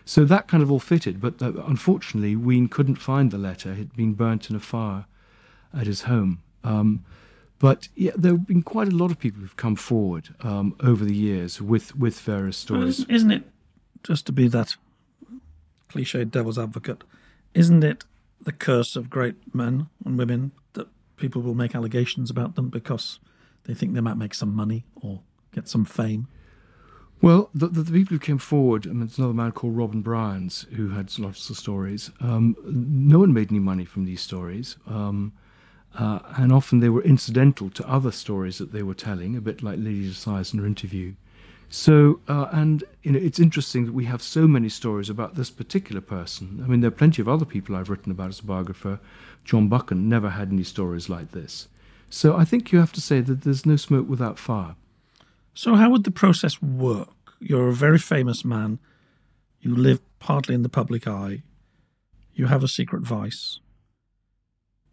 So 0.06 0.23
that 0.25 0.47
kind 0.47 0.63
of 0.63 0.71
all 0.71 0.80
fitted, 0.80 1.19
but 1.19 1.41
uh, 1.41 1.51
unfortunately, 1.65 2.36
Wheen 2.36 2.69
couldn't 2.69 2.95
find 2.95 3.30
the 3.30 3.38
letter. 3.38 3.73
It 3.73 3.77
had 3.77 3.95
been 3.95 4.13
burnt 4.13 4.49
in 4.49 4.56
a 4.56 4.60
fire 4.60 5.06
at 5.73 5.86
his 5.86 6.03
home. 6.03 6.41
Um, 6.63 7.03
but 7.60 7.89
yeah, 7.95 8.12
there 8.15 8.32
have 8.34 8.47
been 8.47 8.62
quite 8.62 8.88
a 8.88 8.95
lot 8.95 9.12
of 9.12 9.19
people 9.19 9.41
who've 9.41 9.58
come 9.58 9.75
forward 9.75 10.30
um, 10.41 10.75
over 10.80 11.03
the 11.03 11.15
years 11.15 11.62
with, 11.62 11.95
with 11.95 12.19
various 12.19 12.56
stories. 12.56 12.99
Well, 12.99 13.15
isn't 13.15 13.32
it, 13.32 13.43
just 14.03 14.25
to 14.27 14.32
be 14.32 14.47
that 14.47 14.75
cliched 15.89 16.32
devil's 16.32 16.60
advocate, 16.60 17.03
isn't 17.53 17.84
it 17.84 18.06
the 18.41 18.51
curse 18.51 18.95
of 18.95 19.10
great 19.10 19.36
men 19.53 19.89
and 20.06 20.17
women 20.17 20.51
that 20.73 20.88
people 21.17 21.41
will 21.41 21.56
make 21.56 21.75
allegations 21.75 22.30
about 22.30 22.56
them 22.56 22.69
because 22.69 23.19
they 23.65 23.73
think 23.73 23.93
they 23.93 24.01
might 24.01 24.17
make 24.17 24.34
some 24.34 24.53
money 24.53 24.86
or 24.95 25.21
get 25.53 25.67
some 25.67 25.86
fame? 25.86 26.27
Well, 27.19 27.49
the, 27.53 27.67
the, 27.67 27.82
the, 27.82 27.91
people 27.91 28.15
who 28.15 28.19
came 28.19 28.38
forward, 28.38 28.86
I 28.86 28.89
mean, 28.89 28.99
there's 28.99 29.17
another 29.17 29.34
man 29.34 29.51
called 29.51 29.75
Robin 29.75 30.01
Bryans 30.01 30.67
who 30.75 30.89
had 30.89 31.17
lots 31.17 31.49
of 31.49 31.58
stories. 31.58 32.12
Um, 32.21 32.56
no 32.63 33.19
one 33.19 33.34
made 33.34 33.51
any 33.51 33.60
money 33.60 33.86
from 33.86 34.06
these 34.06 34.21
stories. 34.21 34.77
Um, 34.86 35.34
uh, 35.97 36.19
and 36.38 36.51
often 36.51 36.80
they 36.80 36.89
were 36.89 37.01
incidental 37.01 37.71
to 37.71 37.89
other 37.89 38.12
stories 38.12 38.60
that 38.60 38.71
they 38.71 38.84
were 38.84 38.93
telling, 38.93 39.36
a 39.36 39.41
bit 39.41 39.63
like 39.63 39.80
Lady 39.80 40.08
Decies 40.08 40.53
in 40.53 40.60
her 40.60 40.65
interview. 40.65 41.15
So, 41.69 42.21
uh, 42.27 42.47
and 42.51 42.84
you 43.03 43.12
know, 43.12 43.19
it's 43.19 43.39
interesting 43.39 43.86
that 43.86 43.93
we 43.93 44.06
have 44.06 44.21
so 44.21 44.47
many 44.47 44.69
stories 44.69 45.10
about 45.10 45.36
this 45.36 45.49
particular 45.49 46.01
person. 46.01 46.62
I 46.63 46.67
mean, 46.67 46.80
there 46.80 46.88
are 46.88 46.91
plenty 46.91 47.21
of 47.21 47.27
other 47.27 47.45
people 47.45 47.75
I've 47.75 47.89
written 47.89 48.12
about 48.12 48.30
as 48.30 48.39
a 48.39 48.43
biographer. 48.43 48.99
John 49.43 49.67
Buchan 49.67 50.08
never 50.08 50.30
had 50.30 50.51
any 50.51 50.63
stories 50.63 51.10
like 51.10 51.32
this. 51.32 51.67
So 52.10 52.38
I 52.38 52.45
think 52.45 52.71
you 52.71 52.80
have 52.80 52.93
to 52.93 53.01
say 53.01 53.21
that 53.21 53.41
there's 53.41 53.65
no 53.65 53.75
smoke 53.75 54.08
without 54.08 54.39
fire. 54.39 54.75
So, 55.53 55.75
how 55.75 55.89
would 55.89 56.03
the 56.03 56.12
process 56.12 56.62
work? 56.62 57.10
You're 57.39 57.69
a 57.69 57.73
very 57.73 57.99
famous 57.99 58.45
man. 58.45 58.80
You 59.60 59.75
live 59.75 59.99
partly 60.19 60.56
in 60.56 60.63
the 60.63 60.69
public 60.69 61.08
eye. 61.08 61.43
You 62.34 62.45
have 62.45 62.63
a 62.63 62.67
secret 62.67 63.01
vice. 63.01 63.60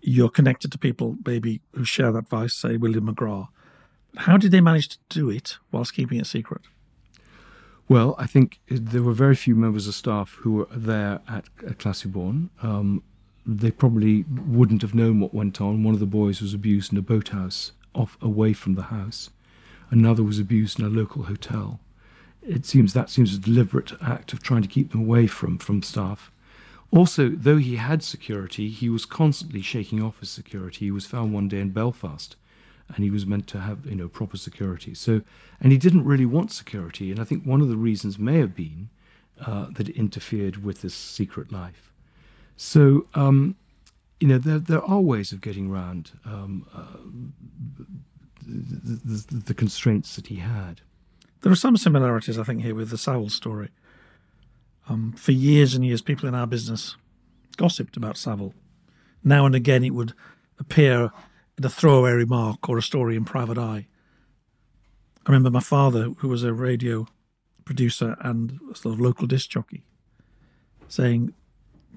You're 0.01 0.31
connected 0.31 0.73
to 0.73 0.79
people, 0.79 1.17
maybe, 1.25 1.61
who 1.73 1.85
share 1.85 2.13
that 2.13 2.29
vice, 2.29 2.55
say 2.55 2.77
William 2.77 3.15
McGrath. 3.15 3.49
How 4.17 4.37
did 4.37 4.53
they 4.53 4.61
manage 4.61 4.89
to 4.89 4.99
do 5.09 5.31
it 5.31 5.59
whilst 5.73 5.95
keeping 5.95 6.19
it 6.19 6.27
secret? 6.27 6.63
Well, 7.89 8.15
I 8.19 8.27
think 8.27 8.61
there 8.69 9.03
were 9.03 9.13
very 9.13 9.35
few 9.35 9.55
members 9.55 9.87
of 9.87 9.95
staff 9.95 10.39
who 10.41 10.53
were 10.53 10.69
there 10.75 11.21
at, 11.29 11.47
at 11.67 11.79
Classiebawn. 11.79 12.49
Um, 12.63 13.03
they 13.45 13.71
probably 13.71 14.25
wouldn't 14.47 14.83
have 14.83 14.95
known 14.95 15.21
what 15.21 15.35
went 15.35 15.61
on. 15.61 15.83
One 15.83 15.93
of 15.93 16.01
the 16.01 16.07
boys 16.07 16.41
was 16.41 16.55
abused 16.55 16.93
in 16.93 16.99
a 16.99 17.03
boathouse 17.03 17.73
off 17.95 18.17
away 18.23 18.55
from 18.55 18.75
the 18.75 18.85
house. 18.85 19.31
Another 19.91 20.23
was 20.23 20.39
abused 20.39 20.79
in 20.79 20.87
a 20.87 20.89
local 20.89 21.25
hotel. 21.25 21.79
It 22.43 22.65
seems 22.65 22.93
that 22.93 23.11
seems 23.11 23.35
a 23.35 23.39
deliberate 23.39 23.93
act 24.03 24.33
of 24.33 24.43
trying 24.43 24.63
to 24.63 24.69
keep 24.69 24.93
them 24.93 25.03
away 25.03 25.27
from, 25.27 25.59
from 25.59 25.83
staff. 25.83 26.31
Also, 26.91 27.31
though 27.31 27.57
he 27.57 27.77
had 27.77 28.03
security, 28.03 28.71
he 28.71 28.89
was 28.89 29.05
constantly 29.05 29.61
shaking 29.61 30.03
off 30.03 30.21
his 30.21 30.31
security. 30.31 30.87
He 30.87 30.91
was 30.91 31.07
found 31.07 31.33
one 31.33 31.49
day 31.49 31.61
in 31.61 31.71
Belfast, 31.71 32.37
and 32.95 33.05
he 33.05 33.11
was 33.11 33.27
meant 33.27 33.47
to 33.49 33.61
have 33.61 33.87
you 33.87 33.97
know 33.97 34.09
proper 34.09 34.37
security. 34.37 34.95
So, 34.95 35.23
and 35.61 35.73
he 35.73 35.79
didn't 35.79 36.05
really 36.05 36.27
want 36.27 36.53
security. 36.53 37.11
And 37.11 37.21
I 37.21 37.25
think 37.25 37.45
one 37.45 37.61
of 37.61 37.69
the 37.69 37.77
reasons 37.77 38.19
may 38.19 38.39
have 38.39 38.55
been 38.55 38.89
uh, 39.45 39.67
that 39.73 39.89
it 39.89 39.97
interfered 39.97 40.65
with 40.65 40.83
his 40.83 40.95
secret 40.95 41.53
life. 41.53 41.93
So, 42.57 43.07
um, 43.15 43.57
you 44.21 44.29
know, 44.29 44.39
there 44.39 44.59
there 44.59 44.85
are 44.85 45.01
ways 45.01 45.33
of 45.33 45.41
getting 45.41 45.71
around 45.71 46.13
um, 46.25 46.67
uh, 46.75 46.99
the, 48.47 49.25
the, 49.27 49.37
the, 49.37 49.55
constraints 49.55 50.17
that 50.17 50.29
he 50.29 50.37
had. 50.37 50.81
There 51.41 51.51
are 51.51 51.57
some 51.57 51.77
similarities, 51.77 52.39
I 52.39 52.45
think, 52.45 52.63
here 52.63 52.75
with 52.75 52.91
the 52.91 52.99
Savile 52.99 53.31
story. 53.31 53.71
Um, 54.89 55.13
for 55.13 55.33
years 55.33 55.75
and 55.75 55.85
years, 55.85 56.03
people 56.03 56.29
in 56.29 56.35
our 56.35 56.47
business 56.47 56.97
gossiped 57.57 57.97
about 57.97 58.17
Savile. 58.17 58.55
Now 59.23 59.47
and 59.47 59.55
again, 59.55 59.83
it 59.83 59.95
would 59.95 60.13
appear 60.59 61.11
in 61.57 61.65
a 61.65 61.69
throwaway 61.69 62.13
remark 62.13 62.69
or 62.69 62.79
a 62.79 62.83
story 62.83 63.17
in 63.17 63.25
Private 63.25 63.59
Eye. 63.59 63.87
I 65.27 65.31
remember 65.31 65.51
my 65.51 65.61
father, 65.61 66.11
who 66.19 66.29
was 66.29 66.43
a 66.43 66.53
radio 66.53 67.07
producer 67.65 68.17
and 68.21 68.59
sort 68.75 68.95
of 68.95 69.01
local 69.01 69.27
disc 69.27 69.49
jockey, 69.49 69.85
saying 70.89 71.33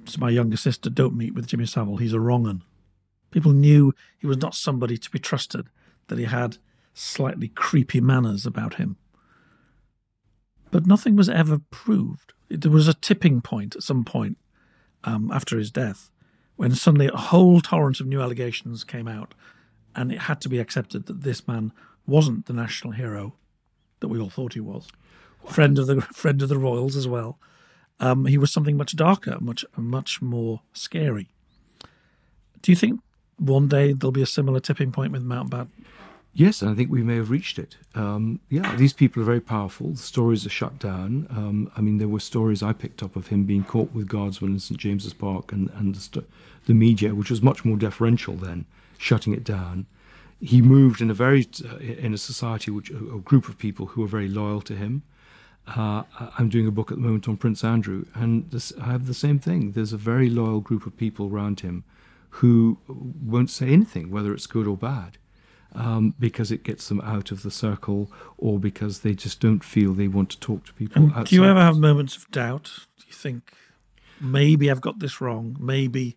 to 0.05 0.19
my 0.19 0.29
younger 0.29 0.57
sister, 0.57 0.89
Don't 0.89 1.17
meet 1.17 1.33
with 1.33 1.47
Jimmy 1.47 1.65
Savile, 1.65 1.97
he's 1.97 2.13
a 2.13 2.19
wrong 2.19 2.47
un. 2.47 2.63
People 3.31 3.51
knew 3.51 3.93
he 4.17 4.27
was 4.27 4.37
not 4.37 4.55
somebody 4.55 4.97
to 4.97 5.11
be 5.11 5.19
trusted, 5.19 5.67
that 6.07 6.17
he 6.17 6.25
had 6.25 6.57
slightly 6.93 7.49
creepy 7.49 7.99
manners 7.99 8.45
about 8.45 8.75
him. 8.75 8.95
But 10.71 10.87
nothing 10.87 11.15
was 11.15 11.29
ever 11.29 11.59
proved. 11.69 12.33
There 12.49 12.71
was 12.71 12.87
a 12.87 12.93
tipping 12.93 13.41
point 13.41 13.75
at 13.75 13.83
some 13.83 14.05
point 14.05 14.37
um, 15.03 15.31
after 15.31 15.57
his 15.57 15.71
death 15.71 16.09
when 16.57 16.75
suddenly 16.75 17.07
a 17.07 17.15
whole 17.15 17.61
torrent 17.61 17.99
of 17.99 18.07
new 18.07 18.21
allegations 18.21 18.83
came 18.83 19.07
out, 19.07 19.33
and 19.95 20.11
it 20.11 20.19
had 20.21 20.41
to 20.41 20.49
be 20.49 20.59
accepted 20.59 21.05
that 21.05 21.21
this 21.21 21.47
man 21.47 21.71
wasn't 22.05 22.45
the 22.45 22.53
national 22.53 22.93
hero 22.93 23.33
that 23.99 24.09
we 24.09 24.19
all 24.19 24.29
thought 24.29 24.53
he 24.53 24.59
was. 24.59 24.87
Friend 25.49 25.77
of 25.79 25.87
the 25.87 26.01
friend 26.01 26.41
of 26.41 26.49
the 26.49 26.57
royals 26.57 26.95
as 26.95 27.07
well. 27.07 27.39
Um, 27.99 28.25
he 28.25 28.37
was 28.37 28.51
something 28.51 28.77
much 28.77 28.95
darker, 28.95 29.37
much 29.39 29.63
much 29.75 30.21
more 30.21 30.61
scary. 30.73 31.29
Do 32.61 32.71
you 32.71 32.75
think 32.75 33.01
one 33.37 33.67
day 33.67 33.93
there'll 33.93 34.11
be 34.11 34.21
a 34.21 34.27
similar 34.27 34.59
tipping 34.59 34.91
point 34.91 35.13
with 35.13 35.23
Mountbatten? 35.23 35.69
Yes, 36.37 36.61
and 36.61 36.69
I 36.69 36.75
think 36.75 36.91
we 36.91 37.01
may 37.01 37.15
have 37.15 37.31
reached 37.31 37.57
it. 37.57 37.77
Um, 37.95 38.41
yeah, 38.47 38.75
these 38.75 38.93
people 38.93 39.23
are 39.23 39.25
very 39.25 39.41
powerful. 39.41 39.89
The 39.89 39.97
stories 39.97 40.45
are 40.45 40.49
shut 40.49 40.77
down. 40.77 41.25
Um, 41.31 41.71
I 41.75 41.81
mean, 41.81 41.97
there 41.97 42.07
were 42.07 42.19
stories 42.19 42.61
I 42.61 42.73
picked 42.73 43.01
up 43.01 43.15
of 43.15 43.29
him 43.29 43.45
being 43.45 43.63
caught 43.63 43.91
with 43.91 44.07
guardsmen 44.07 44.51
in 44.51 44.59
St 44.59 44.79
James's 44.79 45.13
Park, 45.13 45.51
and 45.51 45.71
and 45.71 45.95
the, 45.95 45.99
st- 45.99 46.29
the 46.67 46.75
media, 46.75 47.15
which 47.15 47.31
was 47.31 47.41
much 47.41 47.65
more 47.65 47.75
deferential 47.75 48.35
then, 48.35 48.65
shutting 48.99 49.33
it 49.33 49.43
down. 49.43 49.87
He 50.39 50.61
moved 50.61 51.01
in 51.01 51.09
a 51.09 51.15
very 51.15 51.47
uh, 51.67 51.77
in 51.77 52.13
a 52.13 52.19
society 52.19 52.69
which 52.69 52.91
a, 52.91 53.17
group 53.17 53.49
of 53.49 53.57
people 53.57 53.87
who 53.87 54.01
were 54.01 54.07
very 54.07 54.29
loyal 54.29 54.61
to 54.61 54.75
him. 54.75 55.01
Uh, 55.65 56.03
I'm 56.37 56.49
doing 56.49 56.67
a 56.67 56.71
book 56.71 56.91
at 56.91 56.97
the 56.97 57.03
moment 57.03 57.27
on 57.27 57.37
Prince 57.37 57.63
Andrew, 57.63 58.05
and 58.13 58.51
this, 58.51 58.71
I 58.79 58.91
have 58.91 59.07
the 59.07 59.15
same 59.15 59.39
thing. 59.39 59.71
There's 59.71 59.91
a 59.91 59.97
very 59.97 60.29
loyal 60.29 60.59
group 60.59 60.85
of 60.85 60.97
people 60.97 61.29
around 61.29 61.61
him 61.61 61.83
who 62.41 62.77
won't 62.87 63.49
say 63.49 63.69
anything, 63.69 64.11
whether 64.11 64.35
it's 64.35 64.45
good 64.45 64.67
or 64.67 64.77
bad 64.77 65.17
um, 65.75 66.13
because 66.19 66.51
it 66.51 66.63
gets 66.63 66.87
them 66.89 67.01
out 67.01 67.31
of 67.31 67.43
the 67.43 67.51
circle 67.51 68.11
or 68.37 68.59
because 68.59 68.99
they 68.99 69.13
just 69.13 69.39
don't 69.39 69.63
feel 69.63 69.93
they 69.93 70.07
want 70.07 70.29
to 70.31 70.39
talk 70.39 70.65
to 70.65 70.73
people. 70.73 71.07
Do 71.23 71.35
you 71.35 71.45
ever 71.45 71.59
have 71.59 71.77
moments 71.77 72.15
of 72.15 72.29
doubt? 72.31 72.71
Do 72.99 73.05
you 73.07 73.13
think 73.13 73.53
maybe 74.19 74.71
I've 74.71 74.81
got 74.81 74.99
this 74.99 75.21
wrong? 75.21 75.57
Maybe 75.59 76.15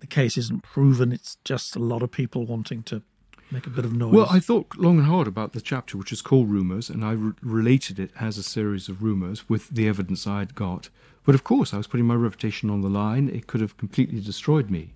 the 0.00 0.06
case 0.06 0.36
isn't 0.36 0.62
proven. 0.62 1.12
It's 1.12 1.36
just 1.44 1.76
a 1.76 1.78
lot 1.78 2.02
of 2.02 2.10
people 2.10 2.44
wanting 2.44 2.82
to 2.84 3.02
make 3.50 3.66
a 3.66 3.70
bit 3.70 3.84
of 3.84 3.92
noise. 3.94 4.12
Well, 4.12 4.26
I 4.30 4.40
thought 4.40 4.76
long 4.76 4.98
and 4.98 5.06
hard 5.06 5.28
about 5.28 5.52
the 5.52 5.60
chapter, 5.60 5.96
which 5.96 6.12
is 6.12 6.22
called 6.22 6.50
Rumours, 6.50 6.90
and 6.90 7.04
I 7.04 7.12
re- 7.12 7.32
related 7.42 7.98
it 7.98 8.10
as 8.18 8.38
a 8.38 8.42
series 8.42 8.88
of 8.88 9.02
rumours 9.02 9.48
with 9.48 9.68
the 9.68 9.88
evidence 9.88 10.26
I'd 10.26 10.54
got. 10.54 10.88
But 11.24 11.34
of 11.34 11.44
course, 11.44 11.72
I 11.72 11.76
was 11.76 11.86
putting 11.86 12.06
my 12.06 12.14
reputation 12.14 12.68
on 12.68 12.80
the 12.80 12.88
line. 12.88 13.28
It 13.28 13.46
could 13.46 13.60
have 13.60 13.76
completely 13.76 14.20
destroyed 14.20 14.70
me 14.70 14.94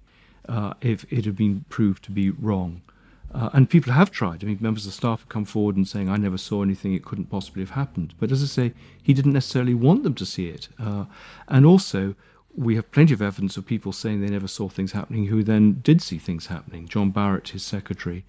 uh, 0.48 0.74
if 0.80 1.04
it 1.12 1.24
had 1.24 1.36
been 1.36 1.64
proved 1.68 2.02
to 2.04 2.10
be 2.10 2.30
wrong. 2.30 2.82
Uh, 3.36 3.50
and 3.52 3.68
people 3.68 3.92
have 3.92 4.10
tried. 4.10 4.42
I 4.42 4.46
mean, 4.46 4.56
members 4.60 4.86
of 4.86 4.92
the 4.92 4.96
staff 4.96 5.20
have 5.20 5.28
come 5.28 5.44
forward 5.44 5.76
and 5.76 5.86
saying, 5.86 6.08
I 6.08 6.16
never 6.16 6.38
saw 6.38 6.62
anything, 6.62 6.94
it 6.94 7.04
couldn't 7.04 7.26
possibly 7.26 7.62
have 7.62 7.70
happened. 7.70 8.14
But 8.18 8.32
as 8.32 8.42
I 8.42 8.46
say, 8.46 8.72
he 9.02 9.12
didn't 9.12 9.34
necessarily 9.34 9.74
want 9.74 10.04
them 10.04 10.14
to 10.14 10.24
see 10.24 10.48
it. 10.48 10.68
Uh, 10.78 11.04
and 11.46 11.66
also, 11.66 12.14
we 12.54 12.76
have 12.76 12.90
plenty 12.92 13.12
of 13.12 13.20
evidence 13.20 13.58
of 13.58 13.66
people 13.66 13.92
saying 13.92 14.22
they 14.22 14.30
never 14.30 14.48
saw 14.48 14.70
things 14.70 14.92
happening 14.92 15.26
who 15.26 15.42
then 15.42 15.80
did 15.82 16.00
see 16.00 16.16
things 16.16 16.46
happening. 16.46 16.88
John 16.88 17.10
Barrett, 17.10 17.50
his 17.50 17.62
secretary, 17.62 18.24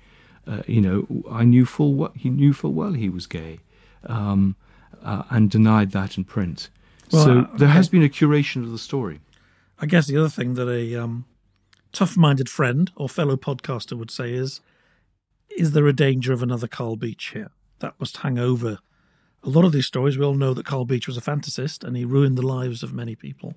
uh, 0.45 0.63
you 0.67 0.81
know, 0.81 1.23
I 1.31 1.45
knew 1.45 1.65
full 1.65 1.93
well, 1.93 2.11
he 2.13 2.29
knew 2.29 2.51
full 2.51 2.73
well 2.73 2.91
he 2.91 3.07
was 3.07 3.27
gay 3.27 3.59
um, 4.05 4.57
uh, 5.01 5.23
and 5.29 5.49
denied 5.49 5.91
that 5.91 6.17
in 6.17 6.25
print. 6.25 6.69
Well, 7.13 7.23
so 7.23 7.39
uh, 7.39 7.57
there 7.57 7.69
has 7.69 7.87
been 7.87 8.03
a 8.03 8.09
curation 8.09 8.63
of 8.63 8.71
the 8.71 8.77
story. 8.77 9.21
I 9.79 9.85
guess 9.85 10.07
the 10.07 10.17
other 10.17 10.29
thing 10.29 10.55
that 10.55 10.67
a 10.67 10.95
um, 10.95 11.23
tough 11.93 12.17
minded 12.17 12.49
friend 12.49 12.91
or 12.97 13.07
fellow 13.07 13.37
podcaster 13.37 13.97
would 13.97 14.11
say 14.11 14.33
is 14.33 14.59
is 15.55 15.71
there 15.71 15.87
a 15.87 15.93
danger 15.93 16.33
of 16.33 16.43
another 16.43 16.67
Carl 16.67 16.95
Beech 16.95 17.31
here? 17.33 17.51
That 17.79 17.93
must 17.99 18.17
hang 18.17 18.39
over 18.39 18.79
a 19.43 19.49
lot 19.49 19.65
of 19.65 19.71
these 19.71 19.85
stories. 19.85 20.17
We 20.17 20.25
all 20.25 20.33
know 20.33 20.53
that 20.53 20.65
Carl 20.65 20.85
Beech 20.85 21.07
was 21.07 21.17
a 21.17 21.21
fantasist 21.21 21.83
and 21.83 21.95
he 21.95 22.05
ruined 22.05 22.37
the 22.37 22.45
lives 22.45 22.83
of 22.83 22.93
many 22.93 23.15
people. 23.15 23.55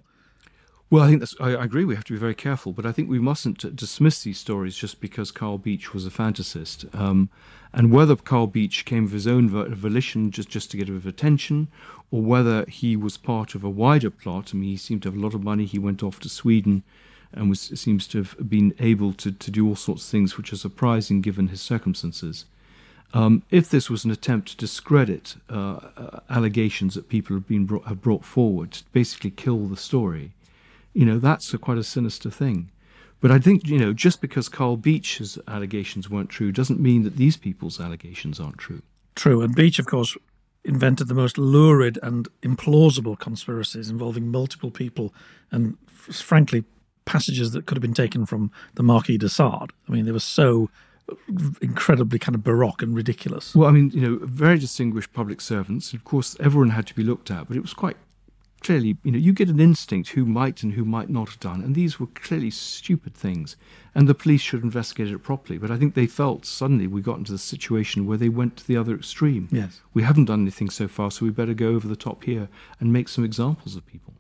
Well, 0.90 1.05
I 1.05 1.09
think 1.09 1.20
that's, 1.20 1.37
I, 1.40 1.50
agree. 1.50 1.85
We 1.85 1.94
have 1.94 2.05
to 2.05 2.12
be 2.12 2.18
very 2.18 2.35
careful, 2.35 2.72
but 2.72 2.85
I 2.85 2.90
think 2.90 3.09
we 3.09 3.20
mustn't 3.20 3.76
dismiss 3.76 4.24
these 4.24 4.40
stories 4.40 4.76
just 4.76 5.00
because 5.00 5.31
Carl 5.31 5.57
Beech 5.57 5.94
was 5.94 6.05
a 6.05 6.11
fantasist. 6.11 6.92
Um, 6.98 7.31
and 7.72 7.92
whether 7.92 8.16
Carl 8.16 8.48
Beech 8.48 8.85
came 8.85 9.05
of 9.05 9.12
his 9.12 9.29
own 9.29 9.48
volition 9.48 10.33
just, 10.33 10.48
just 10.48 10.70
to 10.72 10.76
get 10.76 10.88
a 10.88 10.92
bit 10.92 10.98
of 10.98 11.07
attention, 11.07 11.68
or 12.11 12.22
whether 12.22 12.64
he 12.66 12.96
was 12.96 13.16
part 13.16 13.55
of 13.55 13.62
a 13.62 13.70
wider 13.70 14.11
plot. 14.11 14.50
I 14.53 14.57
mean, 14.57 14.70
he 14.70 14.76
seemed 14.76 15.03
to 15.03 15.09
have 15.11 15.16
a 15.16 15.20
lot 15.20 15.33
of 15.33 15.44
money. 15.44 15.64
He 15.64 15.79
went 15.79 16.03
off 16.03 16.18
to 16.20 16.29
Sweden 16.29 16.83
and 17.33 17.49
was, 17.49 17.61
seems 17.61 18.07
to 18.09 18.19
have 18.19 18.49
been 18.49 18.75
able 18.79 19.12
to, 19.14 19.33
to 19.33 19.51
do 19.51 19.66
all 19.69 19.77
sorts 19.77 20.05
of 20.05 20.11
things 20.11 20.37
which 20.37 20.53
are 20.53 20.57
surprising 20.57 21.21
given 21.21 21.49
his 21.49 21.61
circumstances. 21.61 22.45
Um, 23.12 23.43
if 23.51 23.69
this 23.69 23.90
was 23.90 24.05
an 24.05 24.11
attempt 24.11 24.49
to 24.51 24.57
discredit 24.57 25.37
uh, 25.49 26.21
allegations 26.29 26.95
that 26.95 27.09
people 27.09 27.35
have 27.35 27.49
been 27.49 27.66
brought, 27.66 27.87
have 27.87 28.01
brought 28.01 28.25
forward, 28.25 28.73
to 28.73 28.85
basically 28.93 29.31
kill 29.31 29.66
the 29.66 29.77
story, 29.77 30.33
you 30.93 31.05
know 31.05 31.19
that's 31.19 31.53
a, 31.53 31.59
quite 31.59 31.79
a 31.79 31.85
sinister 31.85 32.31
thing. 32.31 32.71
But 33.21 33.31
I 33.31 33.38
think 33.38 33.66
you 33.66 33.79
know 33.79 33.93
just 33.93 34.21
because 34.21 34.49
Carl 34.49 34.77
Beech's 34.77 35.38
allegations 35.49 36.09
weren't 36.09 36.31
true 36.31 36.53
doesn't 36.53 36.81
mean 36.81 37.03
that 37.03 37.16
these 37.16 37.37
people's 37.37 37.81
allegations 37.81 38.38
aren't 38.38 38.59
true. 38.59 38.83
True, 39.16 39.43
and 39.43 39.55
Beech, 39.57 39.81
of 39.81 39.87
course, 39.87 40.16
invented 40.64 41.09
the 41.09 41.14
most 41.14 41.37
lurid 41.37 41.99
and 42.03 42.29
implausible 42.43 43.19
conspiracies 43.19 43.90
involving 43.90 44.31
multiple 44.31 44.71
people, 44.71 45.12
and 45.51 45.77
frankly, 45.88 46.64
passages 47.11 47.51
that 47.51 47.66
could 47.66 47.77
have 47.77 47.83
been 47.83 47.92
taken 47.92 48.25
from 48.25 48.53
the 48.77 48.85
Marquis 48.85 49.18
de 49.18 49.29
Sade. 49.29 49.73
I 49.88 49.92
mean, 49.92 50.05
they 50.05 50.12
were 50.12 50.20
so 50.20 50.70
incredibly 51.61 52.20
kind 52.20 52.37
of 52.37 52.44
baroque 52.44 52.83
and 52.83 52.94
ridiculous. 52.94 53.53
Well, 53.53 53.68
I 53.68 53.73
mean, 53.73 53.90
you 53.90 54.01
know, 54.01 54.18
very 54.23 54.61
distinguished 54.61 55.12
public 55.12 55.40
servants. 55.40 55.92
Of 55.92 56.05
course, 56.05 56.37
everyone 56.38 56.70
had 56.70 56.87
to 56.87 56.94
be 56.94 57.03
looked 57.03 57.29
at, 57.33 57.49
but 57.49 57.57
it 57.57 57.62
was 57.62 57.75
quite 57.75 57.96
clearly, 58.61 58.96
you 59.03 59.11
know, 59.11 59.18
you 59.18 59.33
get 59.33 59.49
an 59.49 59.59
instinct 59.59 60.11
who 60.11 60.25
might 60.25 60.62
and 60.62 60.75
who 60.75 60.85
might 60.85 61.09
not 61.09 61.31
have 61.31 61.40
done, 61.40 61.62
and 61.62 61.75
these 61.75 61.99
were 61.99 62.07
clearly 62.07 62.51
stupid 62.51 63.14
things, 63.14 63.57
and 63.92 64.07
the 64.07 64.14
police 64.14 64.42
should 64.42 64.62
investigate 64.62 65.09
it 65.09 65.18
properly. 65.18 65.59
But 65.59 65.73
I 65.73 65.79
think 65.79 65.94
they 65.94 66.07
felt 66.07 66.46
suddenly 66.46 66.87
we 66.87 67.01
got 67.01 67.18
into 67.18 67.33
the 67.33 67.38
situation 67.38 68.07
where 68.07 68.18
they 68.18 68.29
went 68.29 68.57
to 68.59 68.66
the 68.68 68.77
other 68.77 68.94
extreme. 68.94 69.49
Yes, 69.51 69.81
we 69.94 70.03
haven't 70.03 70.27
done 70.27 70.42
anything 70.42 70.70
so 70.70 70.87
far, 70.87 71.11
so 71.11 71.25
we 71.25 71.33
better 71.33 71.55
go 71.55 71.68
over 71.68 71.88
the 71.88 71.96
top 71.96 72.23
here 72.23 72.49
and 72.79 72.92
make 72.92 73.09
some 73.09 73.25
examples 73.25 73.75
of 73.75 73.85
people. 73.87 74.14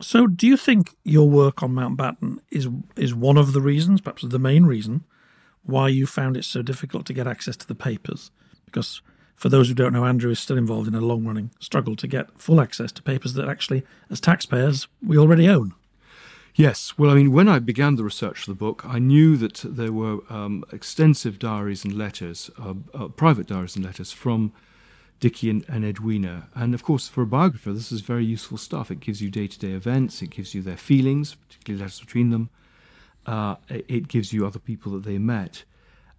So, 0.00 0.26
do 0.26 0.46
you 0.46 0.56
think 0.56 0.94
your 1.04 1.28
work 1.28 1.62
on 1.62 1.72
Mountbatten 1.72 2.38
is 2.50 2.68
is 2.96 3.14
one 3.14 3.36
of 3.36 3.52
the 3.52 3.60
reasons, 3.60 4.00
perhaps 4.00 4.22
the 4.22 4.38
main 4.38 4.64
reason, 4.64 5.04
why 5.64 5.88
you 5.88 6.06
found 6.06 6.36
it 6.36 6.44
so 6.44 6.62
difficult 6.62 7.04
to 7.06 7.12
get 7.12 7.26
access 7.26 7.56
to 7.56 7.66
the 7.66 7.74
papers? 7.74 8.30
Because 8.64 9.02
for 9.34 9.48
those 9.48 9.68
who 9.68 9.74
don't 9.74 9.92
know, 9.92 10.04
Andrew 10.04 10.30
is 10.30 10.38
still 10.38 10.56
involved 10.56 10.88
in 10.88 10.94
a 10.94 11.00
long 11.00 11.24
running 11.24 11.50
struggle 11.58 11.96
to 11.96 12.06
get 12.06 12.40
full 12.40 12.60
access 12.60 12.92
to 12.92 13.02
papers 13.02 13.34
that 13.34 13.48
actually, 13.48 13.84
as 14.10 14.20
taxpayers, 14.20 14.88
we 15.02 15.18
already 15.18 15.48
own. 15.48 15.74
Yes. 16.54 16.98
Well, 16.98 17.10
I 17.10 17.14
mean, 17.14 17.30
when 17.30 17.48
I 17.48 17.60
began 17.60 17.94
the 17.94 18.02
research 18.02 18.40
for 18.40 18.50
the 18.50 18.56
book, 18.56 18.82
I 18.84 18.98
knew 18.98 19.36
that 19.36 19.64
there 19.64 19.92
were 19.92 20.18
um, 20.28 20.64
extensive 20.72 21.38
diaries 21.38 21.84
and 21.84 21.96
letters, 21.96 22.50
uh, 22.58 22.74
uh, 22.92 23.08
private 23.08 23.46
diaries 23.46 23.76
and 23.76 23.84
letters 23.84 24.10
from 24.10 24.52
Dickie 25.20 25.50
and, 25.50 25.64
and, 25.68 25.84
Edwina. 25.84 26.48
And 26.54 26.74
of 26.74 26.82
course, 26.82 27.08
for 27.08 27.22
a 27.22 27.26
biographer, 27.26 27.72
this 27.72 27.90
is 27.90 28.00
very 28.02 28.24
useful 28.24 28.56
stuff. 28.58 28.90
It 28.90 29.00
gives 29.00 29.20
you 29.20 29.30
day 29.30 29.46
to 29.48 29.58
day 29.58 29.72
events, 29.72 30.22
it 30.22 30.30
gives 30.30 30.54
you 30.54 30.62
their 30.62 30.76
feelings, 30.76 31.34
particularly 31.34 31.82
letters 31.82 32.00
between 32.00 32.30
them. 32.30 32.50
Uh, 33.26 33.56
it 33.68 34.08
gives 34.08 34.32
you 34.32 34.46
other 34.46 34.58
people 34.58 34.92
that 34.92 35.04
they 35.04 35.18
met. 35.18 35.64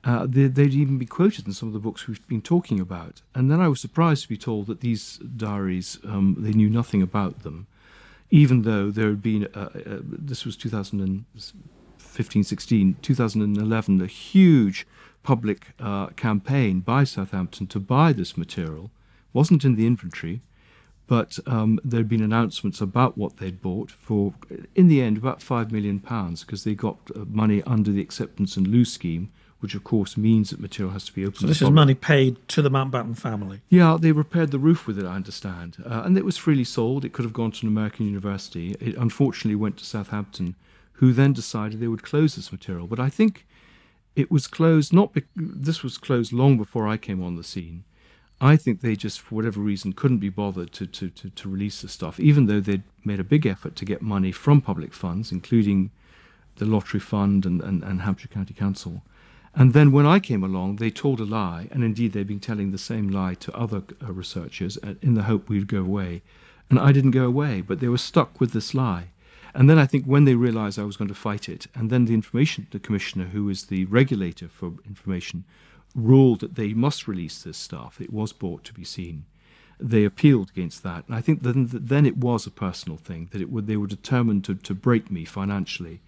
Uh, 0.04 0.26
they, 0.30 0.44
would 0.44 0.74
even 0.74 0.98
be 0.98 1.06
quoted 1.06 1.46
in 1.46 1.54
some 1.54 1.68
of 1.68 1.74
the 1.74 1.80
books 1.80 2.08
we've 2.08 2.26
been 2.28 2.42
talking 2.42 2.80
about. 2.80 3.22
And 3.36 3.52
then 3.52 3.60
I 3.60 3.68
was 3.68 3.82
surprised 3.82 4.22
to 4.24 4.30
be 4.30 4.38
told 4.38 4.68
that 4.68 4.80
these 4.80 5.18
diaries, 5.18 6.00
um, 6.06 6.36
they 6.40 6.54
knew 6.54 6.70
nothing 6.70 7.02
about 7.02 7.44
them, 7.44 7.68
even 8.30 8.62
though 8.62 8.92
there 8.92 9.10
had 9.10 9.22
been, 9.22 9.48
uh, 9.54 9.70
uh 9.76 10.00
this 10.04 10.46
was 10.46 10.56
2015 10.56 12.44
16, 12.44 12.96
2011, 13.02 14.02
a 14.02 14.08
huge 14.08 14.88
public 15.24 15.68
uh, 15.80 16.08
campaign 16.08 16.80
by 16.80 17.04
Southampton 17.04 17.68
to 17.68 17.80
buy 17.80 18.14
this 18.14 18.38
material. 18.38 18.92
wasn't 19.34 19.64
in 19.64 19.76
the 19.76 19.86
inventory, 19.86 20.42
but 21.08 21.40
um, 21.48 21.80
there 21.84 22.00
had 22.00 22.10
been 22.10 22.22
announcements 22.22 22.82
about 22.82 23.18
what 23.18 23.38
they'd 23.38 23.62
bought 23.62 23.90
for, 23.90 24.34
in 24.76 24.88
the 24.88 25.02
end, 25.02 25.18
about 25.18 25.42
five 25.42 25.72
million 25.72 26.00
pounds 26.00 26.44
because 26.44 26.64
they 26.64 26.76
got 26.76 26.98
uh, 27.16 27.26
money 27.28 27.64
under 27.64 27.92
the 27.92 28.02
acceptance 28.02 28.56
and 28.56 28.68
lieu 28.68 28.86
scheme, 28.86 29.32
which 29.60 29.76
of 29.76 29.84
course 29.84 30.16
means 30.16 30.52
that 30.52 30.60
material 30.60 30.94
has 30.94 31.06
to 31.06 31.14
be 31.14 31.24
opened. 31.24 31.40
So 31.40 31.48
this 31.48 31.62
is 31.62 31.70
money 31.72 31.96
paid 31.96 32.48
to 32.50 32.62
the 32.62 32.70
Mountbatten 32.70 33.18
family. 33.18 33.62
Yeah, 33.70 33.98
they 34.00 34.12
repaired 34.12 34.52
the 34.52 34.60
roof 34.60 34.88
with 34.88 35.00
it, 35.00 35.06
I 35.06 35.16
understand, 35.16 35.78
uh, 35.86 36.04
and 36.06 36.18
it 36.18 36.26
was 36.26 36.38
freely 36.38 36.64
sold. 36.64 37.04
It 37.04 37.14
could 37.14 37.26
have 37.26 37.34
gone 37.34 37.52
to 37.54 37.66
an 37.66 37.72
American 37.72 38.06
university. 38.06 38.76
It 38.80 38.96
unfortunately 38.96 39.56
went 39.56 39.78
to 39.78 39.86
Southampton, 39.86 40.56
who 40.94 41.12
then 41.12 41.34
decided 41.34 41.80
they 41.80 41.88
would 41.88 42.04
close 42.04 42.36
this 42.36 42.52
material. 42.52 42.86
But 42.86 43.00
I 43.00 43.10
think 43.10 43.48
it 44.16 44.32
was 44.32 44.48
closed. 44.48 44.94
Not 44.94 45.14
be- 45.14 45.24
this 45.36 45.84
was 45.84 45.98
closed 45.98 46.34
long 46.34 46.58
before 46.58 46.88
I 46.88 46.98
came 46.98 47.24
on 47.24 47.36
the 47.36 47.44
scene. 47.44 47.84
I 48.42 48.56
think 48.56 48.80
they 48.80 48.96
just, 48.96 49.20
for 49.20 49.36
whatever 49.36 49.60
reason, 49.60 49.94
couldn't 49.94 50.20
be 50.20 50.30
bothered 50.30 50.72
to, 50.74 50.88
to, 50.88 51.10
to, 51.10 51.30
to 51.30 51.50
release 51.50 51.82
the 51.82 51.90
stuff, 51.90 52.20
even 52.20 52.46
though 52.46 52.62
they'd 52.62 52.84
made 53.04 53.20
a 53.20 53.24
big 53.26 53.46
effort 53.46 53.76
to 53.76 53.86
get 53.86 54.02
money 54.02 54.32
from 54.32 54.62
public 54.62 54.94
funds, 54.94 55.32
including 55.32 55.92
the 56.56 56.66
Lottery 56.66 57.02
Fund 57.02 57.46
and, 57.46 57.62
and, 57.62 57.84
and 57.84 58.02
Hampshire 58.02 58.30
County 58.30 58.54
Council. 58.54 59.02
And 59.56 59.74
then 59.74 59.92
when 59.92 60.06
I 60.06 60.20
came 60.20 60.44
along, 60.44 60.78
they 60.78 60.90
told 60.90 61.20
a 61.20 61.26
lie, 61.26 61.68
and 61.72 61.84
indeed 61.84 62.14
they've 62.14 62.26
been 62.26 62.40
telling 62.40 62.72
the 62.72 62.78
same 62.78 63.10
lie 63.10 63.34
to 63.36 63.54
other 63.54 63.84
uh, 64.02 64.14
researchers 64.14 64.78
uh, 64.84 64.94
in 65.02 65.16
the 65.16 65.24
hope 65.24 65.50
we'd 65.50 65.68
go 65.68 65.82
away. 65.82 66.22
And 66.70 66.80
I 66.80 66.92
didn't 66.92 67.12
go 67.12 67.26
away, 67.26 67.62
but 67.62 67.80
they 67.80 67.88
were 67.88 67.98
stuck 67.98 68.40
with 68.40 68.52
this 68.54 68.74
lie. 68.74 69.08
And 69.60 69.70
then 69.70 69.78
I 69.78 69.86
think 69.86 70.06
when 70.06 70.24
they 70.24 70.36
realized 70.36 70.80
I 70.80 70.86
was 70.86 70.96
going 70.96 71.10
to 71.10 71.14
fight 71.14 71.50
it, 71.50 71.68
and 71.76 71.90
then 71.90 72.06
the 72.06 72.14
information 72.14 72.68
the 72.72 72.80
commissioner, 72.80 73.26
who 73.26 73.50
is 73.50 73.66
the 73.66 73.84
regulator 73.86 74.48
for 74.48 74.72
information, 74.88 75.44
ruled 75.94 76.40
that 76.40 76.56
they 76.56 76.74
must 76.74 77.10
release 77.10 77.44
this 77.44 77.58
stuff. 77.58 78.00
It 78.00 78.14
was 78.14 78.32
brought 78.32 78.64
to 78.64 78.74
be 78.74 78.86
seen. 78.86 79.26
They 79.78 80.06
appealed 80.06 80.50
against 80.50 80.82
that, 80.84 81.04
and 81.08 81.14
I 81.14 81.20
think 81.20 81.44
then 81.44 81.68
then 81.70 82.06
it 82.06 82.16
was 82.16 82.48
a 82.48 82.52
personal 82.52 82.98
thing 82.98 83.28
that 83.32 83.42
it 83.42 83.52
would, 83.52 83.68
they 83.68 83.76
were 83.76 83.88
determined 83.88 84.46
to, 84.46 84.56
to 84.56 84.74
break 84.74 85.12
me 85.12 85.26
financially, 85.26 86.00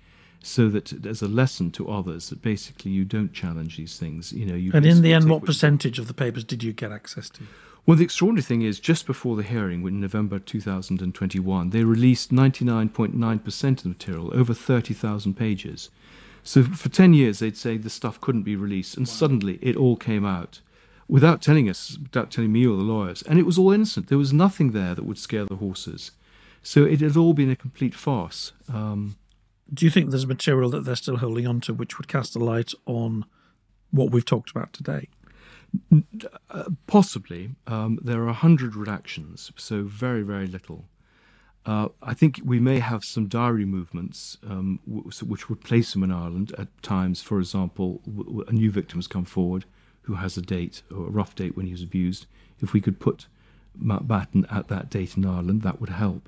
so 0.41 0.69
that 0.69 1.05
as 1.05 1.21
a 1.21 1.27
lesson 1.27 1.71
to 1.71 1.91
others 1.91 2.29
that 2.29 2.41
basically 2.41 2.91
you 2.91 3.03
don't 3.03 3.33
challenge 3.33 3.75
these 3.75 3.99
things. 3.99 4.31
You 4.31 4.45
know, 4.45 4.55
you 4.55 4.71
and 4.73 4.85
in 4.85 5.01
the 5.01 5.11
end, 5.11 5.29
what 5.29 5.43
percentage 5.43 5.99
of 5.99 6.07
the 6.07 6.13
papers 6.13 6.45
did 6.45 6.63
you 6.63 6.71
get 6.71 6.93
access 6.93 7.29
to? 7.31 7.43
Well, 7.85 7.97
the 7.97 8.03
extraordinary 8.03 8.43
thing 8.43 8.61
is, 8.61 8.79
just 8.79 9.07
before 9.07 9.35
the 9.35 9.43
hearing 9.43 9.85
in 9.87 9.99
November 9.99 10.37
2021, 10.37 11.71
they 11.71 11.83
released 11.83 12.31
99.9% 12.31 13.69
of 13.69 13.83
the 13.83 13.89
material, 13.89 14.31
over 14.33 14.53
30,000 14.53 15.33
pages. 15.33 15.89
So 16.43 16.63
for 16.63 16.89
10 16.89 17.13
years, 17.13 17.39
they'd 17.39 17.57
say 17.57 17.77
the 17.77 17.89
stuff 17.89 18.21
couldn't 18.21 18.43
be 18.43 18.55
released, 18.55 18.97
and 18.97 19.07
wow. 19.07 19.11
suddenly 19.11 19.59
it 19.61 19.75
all 19.75 19.95
came 19.95 20.25
out 20.25 20.61
without 21.07 21.41
telling 21.41 21.69
us, 21.69 21.97
without 22.01 22.31
telling 22.31 22.51
me 22.51 22.65
or 22.65 22.77
the 22.77 22.83
lawyers. 22.83 23.23
And 23.23 23.39
it 23.39 23.45
was 23.45 23.57
all 23.57 23.71
innocent. 23.71 24.07
There 24.07 24.17
was 24.17 24.31
nothing 24.31 24.71
there 24.71 24.95
that 24.95 25.03
would 25.03 25.17
scare 25.17 25.45
the 25.45 25.55
horses. 25.55 26.11
So 26.63 26.85
it 26.85 27.01
had 27.01 27.17
all 27.17 27.33
been 27.33 27.49
a 27.49 27.55
complete 27.55 27.95
farce. 27.95 28.53
Um, 28.71 29.17
Do 29.73 29.85
you 29.85 29.91
think 29.91 30.11
there's 30.11 30.27
material 30.27 30.69
that 30.69 30.85
they're 30.85 30.95
still 30.95 31.17
holding 31.17 31.47
on 31.47 31.61
to 31.61 31.73
which 31.73 31.97
would 31.97 32.07
cast 32.07 32.35
a 32.35 32.39
light 32.39 32.73
on 32.85 33.25
what 33.89 34.11
we've 34.11 34.25
talked 34.25 34.51
about 34.51 34.71
today? 34.71 35.09
Possibly. 36.87 37.51
Um, 37.67 37.99
there 38.01 38.21
are 38.21 38.27
a 38.27 38.33
hundred 38.33 38.73
redactions, 38.73 39.51
so 39.55 39.83
very, 39.83 40.21
very 40.21 40.47
little. 40.47 40.85
Uh, 41.65 41.89
I 42.01 42.13
think 42.15 42.41
we 42.43 42.59
may 42.59 42.79
have 42.79 43.05
some 43.05 43.27
diary 43.27 43.65
movements 43.65 44.37
um, 44.49 44.79
w- 44.87 45.11
which 45.23 45.47
would 45.47 45.61
place 45.61 45.95
him 45.95 46.03
in 46.03 46.11
Ireland 46.11 46.53
at 46.57 46.69
times. 46.81 47.21
For 47.21 47.39
example, 47.39 48.01
w- 48.05 48.43
a 48.47 48.51
new 48.51 48.71
victim 48.71 48.97
has 48.97 49.07
come 49.07 49.25
forward 49.25 49.65
who 50.03 50.15
has 50.15 50.35
a 50.37 50.41
date 50.41 50.81
or 50.89 51.05
a 51.05 51.11
rough 51.11 51.35
date 51.35 51.55
when 51.55 51.67
he 51.67 51.71
was 51.71 51.83
abused. 51.83 52.25
If 52.61 52.73
we 52.73 52.81
could 52.81 52.99
put 52.99 53.27
Mountbatten 53.79 54.51
at 54.51 54.69
that 54.69 54.89
date 54.89 55.15
in 55.15 55.25
Ireland, 55.25 55.61
that 55.61 55.79
would 55.79 55.91
help. 55.91 56.27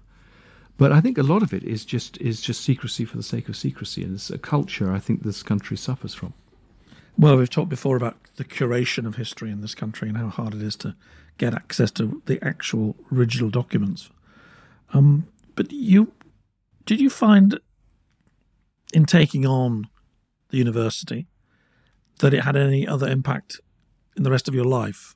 But 0.77 0.91
I 0.91 1.01
think 1.01 1.17
a 1.17 1.23
lot 1.23 1.41
of 1.43 1.53
it 1.53 1.63
is 1.63 1.83
just 1.83 2.17
is 2.21 2.39
just 2.39 2.61
secrecy 2.61 3.05
for 3.05 3.17
the 3.17 3.23
sake 3.23 3.49
of 3.49 3.55
secrecy, 3.55 4.03
and 4.03 4.13
it's 4.15 4.29
a 4.29 4.37
culture 4.37 4.93
I 4.93 4.99
think 4.99 5.23
this 5.23 5.43
country 5.43 5.77
suffers 5.77 6.13
from. 6.13 6.33
Well, 7.17 7.37
we've 7.37 7.49
talked 7.49 7.69
before 7.69 7.95
about 7.95 8.17
the 8.35 8.43
curation 8.43 9.05
of 9.05 9.15
history 9.15 9.51
in 9.51 9.61
this 9.61 9.75
country 9.75 10.09
and 10.09 10.17
how 10.17 10.29
hard 10.29 10.55
it 10.55 10.61
is 10.61 10.75
to 10.77 10.95
get 11.37 11.53
access 11.53 11.91
to 11.91 12.21
the 12.25 12.43
actual 12.43 12.95
original 13.11 13.49
documents. 13.49 14.09
Um, 14.93 15.27
but 15.55 15.71
you 15.71 16.11
did 16.85 16.99
you 16.99 17.09
find 17.09 17.59
in 18.93 19.05
taking 19.05 19.45
on 19.45 19.87
the 20.49 20.57
university 20.57 21.27
that 22.19 22.33
it 22.33 22.43
had 22.43 22.55
any 22.55 22.87
other 22.87 23.07
impact 23.07 23.59
in 24.17 24.23
the 24.23 24.31
rest 24.31 24.47
of 24.47 24.55
your 24.55 24.65
life? 24.65 25.15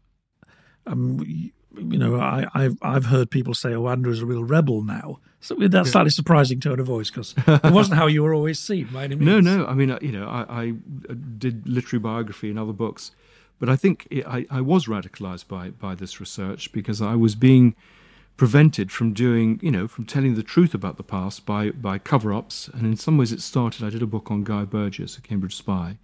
Um, 0.86 1.52
you, 1.78 1.98
know, 1.98 2.20
I, 2.20 2.48
have 2.54 2.78
I've 2.82 3.06
heard 3.06 3.30
people 3.30 3.54
say, 3.54 3.74
"Oh, 3.74 3.88
Andrew's 3.88 4.22
a 4.22 4.26
real 4.26 4.44
rebel 4.44 4.82
now." 4.82 5.20
So 5.40 5.56
that's 5.56 5.92
slightly 5.92 6.10
surprising 6.10 6.60
tone 6.60 6.80
of 6.80 6.88
voice 6.88 7.10
because 7.10 7.36
it 7.38 7.72
wasn't 7.72 7.98
how 7.98 8.08
you 8.08 8.24
were 8.24 8.34
always 8.34 8.60
seen 8.60 8.88
by 8.92 9.06
any 9.06 9.16
means. 9.18 9.28
No, 9.28 9.40
no. 9.40 9.66
I 9.66 9.74
mean, 9.74 9.98
you 10.02 10.12
know, 10.12 10.28
I, 10.28 10.46
I 10.50 10.74
uh, 11.10 11.14
did 11.38 11.68
literary 11.68 12.02
biography 12.02 12.50
and 12.50 12.58
other 12.58 12.74
books, 12.74 13.12
but 13.60 13.70
I 13.70 13.76
think 13.76 14.08
it, 14.10 14.26
I, 14.28 14.46
I 14.50 14.62
was 14.62 14.88
radicalized 14.88 15.48
by 15.48 15.70
by 15.70 15.96
this 15.96 16.20
research 16.20 16.72
because 16.72 17.02
I 17.02 17.16
was 17.16 17.36
being 17.36 17.76
prevented 18.36 18.92
from 18.92 19.14
doing, 19.14 19.60
you 19.64 19.72
know, 19.72 19.88
from 19.88 20.06
telling 20.06 20.36
the 20.36 20.44
truth 20.44 20.74
about 20.74 20.98
the 20.98 21.04
past 21.04 21.46
by 21.46 21.70
by 21.72 21.98
cover-ups. 21.98 22.70
And 22.74 22.86
in 22.86 22.98
some 22.98 23.18
ways, 23.18 23.32
it 23.32 23.42
started. 23.42 23.86
I 23.86 23.90
did 23.90 24.02
a 24.02 24.08
book 24.08 24.30
on 24.32 24.44
Guy 24.44 24.66
Burgess, 24.66 25.18
a 25.18 25.22
Cambridge 25.22 25.56
spy. 25.56 25.98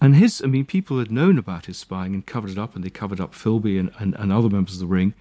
And 0.00 0.14
his, 0.14 0.40
I 0.42 0.46
mean, 0.46 0.64
people 0.64 0.98
had 0.98 1.10
known 1.10 1.38
about 1.38 1.66
his 1.66 1.76
spying 1.76 2.14
and 2.14 2.24
covered 2.24 2.50
it 2.50 2.58
up, 2.58 2.74
and 2.74 2.84
they 2.84 2.90
covered 2.90 3.20
up 3.20 3.32
Philby 3.32 3.80
and, 3.80 3.90
and, 3.98 4.14
and 4.14 4.32
other 4.32 4.48
members 4.48 4.74
of 4.74 4.80
the 4.80 4.86
ring 4.86 5.14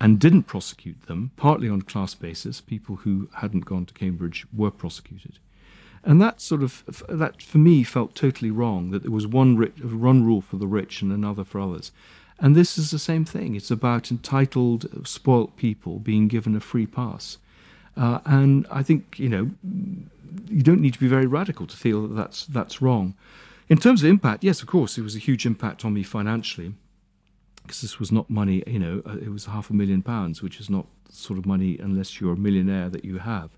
and 0.00 0.18
didn't 0.18 0.44
prosecute 0.44 1.02
them, 1.02 1.30
partly 1.36 1.68
on 1.68 1.82
class 1.82 2.14
basis. 2.14 2.60
People 2.60 2.96
who 2.96 3.28
hadn't 3.36 3.66
gone 3.66 3.86
to 3.86 3.94
Cambridge 3.94 4.46
were 4.52 4.70
prosecuted. 4.70 5.38
And 6.02 6.20
that 6.20 6.40
sort 6.40 6.62
of, 6.62 6.82
that 7.08 7.40
for 7.42 7.58
me 7.58 7.84
felt 7.84 8.14
totally 8.14 8.50
wrong, 8.50 8.90
that 8.90 9.02
there 9.02 9.12
was 9.12 9.26
one, 9.26 9.56
rich, 9.56 9.78
one 9.80 10.24
rule 10.24 10.40
for 10.40 10.56
the 10.56 10.66
rich 10.66 11.02
and 11.02 11.12
another 11.12 11.44
for 11.44 11.60
others. 11.60 11.92
And 12.40 12.56
this 12.56 12.76
is 12.76 12.90
the 12.90 12.98
same 12.98 13.24
thing. 13.24 13.54
It's 13.54 13.70
about 13.70 14.10
entitled, 14.10 15.06
spoilt 15.06 15.56
people 15.56 16.00
being 16.00 16.26
given 16.26 16.56
a 16.56 16.60
free 16.60 16.86
pass. 16.86 17.38
Uh, 17.96 18.18
and 18.24 18.66
I 18.70 18.82
think, 18.82 19.18
you 19.18 19.28
know, 19.28 19.50
you 20.48 20.62
don't 20.62 20.80
need 20.80 20.94
to 20.94 20.98
be 20.98 21.06
very 21.06 21.26
radical 21.26 21.66
to 21.68 21.76
feel 21.76 22.02
that 22.08 22.16
that's, 22.16 22.46
that's 22.46 22.82
wrong. 22.82 23.14
In 23.72 23.78
terms 23.78 24.02
of 24.02 24.10
impact, 24.10 24.44
yes, 24.44 24.60
of 24.60 24.68
course, 24.68 24.98
it 24.98 25.02
was 25.02 25.16
a 25.16 25.18
huge 25.18 25.46
impact 25.46 25.82
on 25.82 25.94
me 25.94 26.02
financially 26.02 26.74
because 27.62 27.80
this 27.80 27.98
was 27.98 28.12
not 28.12 28.28
money, 28.28 28.62
you 28.66 28.78
know, 28.78 29.00
uh, 29.06 29.16
it 29.16 29.30
was 29.30 29.46
half 29.46 29.70
a 29.70 29.72
million 29.72 30.02
pounds, 30.02 30.42
which 30.42 30.60
is 30.60 30.68
not 30.68 30.84
sort 31.08 31.38
of 31.38 31.46
money 31.46 31.78
unless 31.78 32.20
you're 32.20 32.34
a 32.34 32.36
millionaire 32.36 32.90
that 32.90 33.02
you 33.02 33.16
have, 33.16 33.48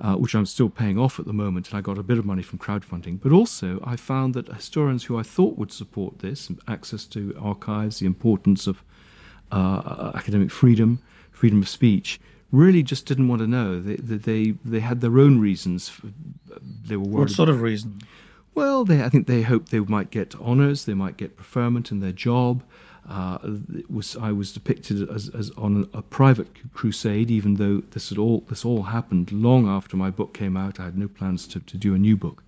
uh, 0.00 0.14
which 0.14 0.34
I'm 0.34 0.46
still 0.46 0.70
paying 0.70 0.98
off 0.98 1.20
at 1.20 1.26
the 1.26 1.34
moment. 1.34 1.68
And 1.68 1.76
I 1.76 1.82
got 1.82 1.98
a 1.98 2.02
bit 2.02 2.16
of 2.16 2.24
money 2.24 2.40
from 2.42 2.58
crowdfunding. 2.58 3.20
But 3.22 3.32
also, 3.32 3.82
I 3.84 3.96
found 3.96 4.32
that 4.32 4.48
historians 4.48 5.04
who 5.04 5.18
I 5.18 5.22
thought 5.24 5.58
would 5.58 5.72
support 5.72 6.20
this, 6.20 6.50
access 6.66 7.04
to 7.08 7.36
archives, 7.38 7.98
the 7.98 8.06
importance 8.06 8.66
of 8.66 8.82
uh, 9.52 10.12
academic 10.14 10.50
freedom, 10.50 11.02
freedom 11.32 11.60
of 11.60 11.68
speech, 11.68 12.18
really 12.50 12.82
just 12.82 13.04
didn't 13.04 13.28
want 13.28 13.42
to 13.42 13.46
know. 13.46 13.78
They, 13.78 13.96
they, 13.96 14.54
they 14.64 14.80
had 14.80 15.02
their 15.02 15.18
own 15.18 15.38
reasons. 15.38 15.90
For, 15.90 16.06
they 16.86 16.96
were 16.96 17.04
worried. 17.04 17.24
What 17.24 17.30
sort 17.30 17.50
of 17.50 17.60
reason? 17.60 18.00
Well, 18.54 18.84
they, 18.84 19.02
I 19.02 19.08
think 19.08 19.26
they 19.26 19.42
hoped 19.42 19.70
they 19.70 19.80
might 19.80 20.10
get 20.10 20.34
honours, 20.40 20.84
they 20.84 20.94
might 20.94 21.16
get 21.16 21.36
preferment 21.36 21.90
in 21.90 22.00
their 22.00 22.12
job. 22.12 22.62
Uh, 23.08 23.38
was 23.88 24.16
I 24.16 24.32
was 24.32 24.52
depicted 24.52 25.08
as, 25.08 25.30
as 25.30 25.50
on 25.56 25.88
a 25.94 26.02
private 26.02 26.48
crusade, 26.74 27.30
even 27.30 27.54
though 27.54 27.82
this 27.92 28.10
had 28.10 28.18
all 28.18 28.44
this 28.48 28.66
all 28.66 28.82
happened 28.82 29.32
long 29.32 29.66
after 29.66 29.96
my 29.96 30.10
book 30.10 30.34
came 30.34 30.58
out. 30.58 30.78
I 30.78 30.84
had 30.84 30.98
no 30.98 31.08
plans 31.08 31.46
to, 31.48 31.60
to 31.60 31.76
do 31.78 31.94
a 31.94 31.98
new 31.98 32.16
book. 32.18 32.42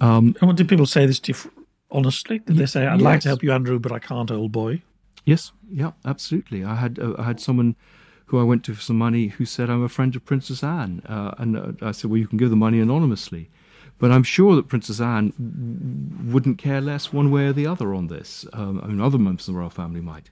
Um, 0.00 0.36
and 0.40 0.48
what 0.48 0.56
did 0.56 0.68
people 0.68 0.86
say 0.86 1.04
this 1.04 1.20
to 1.20 1.32
you 1.32 1.64
honestly? 1.90 2.38
Did 2.38 2.56
they 2.56 2.66
say, 2.66 2.86
"I'd 2.86 3.00
yes. 3.00 3.02
like 3.02 3.20
to 3.20 3.28
help 3.28 3.42
you, 3.42 3.52
Andrew, 3.52 3.78
but 3.78 3.92
I 3.92 3.98
can't, 3.98 4.30
old 4.30 4.52
boy"? 4.52 4.82
Yes, 5.26 5.52
yeah, 5.70 5.92
absolutely. 6.04 6.64
I 6.64 6.76
had 6.76 6.98
uh, 6.98 7.14
I 7.18 7.24
had 7.24 7.40
someone 7.40 7.76
who 8.26 8.38
I 8.40 8.42
went 8.42 8.64
to 8.64 8.74
for 8.74 8.80
some 8.80 8.98
money 8.98 9.28
who 9.28 9.44
said, 9.44 9.68
"I'm 9.68 9.82
a 9.82 9.88
friend 9.88 10.14
of 10.16 10.24
Princess 10.24 10.62
Anne," 10.62 11.02
uh, 11.06 11.34
and 11.38 11.56
uh, 11.56 11.72
I 11.82 11.92
said, 11.92 12.10
"Well, 12.10 12.18
you 12.18 12.26
can 12.26 12.38
give 12.38 12.50
the 12.50 12.56
money 12.56 12.80
anonymously." 12.80 13.50
But 13.98 14.10
I'm 14.10 14.22
sure 14.22 14.56
that 14.56 14.68
Princess 14.68 15.00
Anne 15.00 15.32
wouldn't 16.32 16.58
care 16.58 16.80
less 16.80 17.12
one 17.12 17.30
way 17.30 17.46
or 17.46 17.52
the 17.52 17.66
other 17.66 17.94
on 17.94 18.08
this. 18.08 18.44
Um, 18.52 18.80
I 18.82 18.88
mean, 18.88 19.00
other 19.00 19.18
members 19.18 19.48
of 19.48 19.54
the 19.54 19.60
royal 19.60 19.70
family 19.70 20.00
might. 20.00 20.30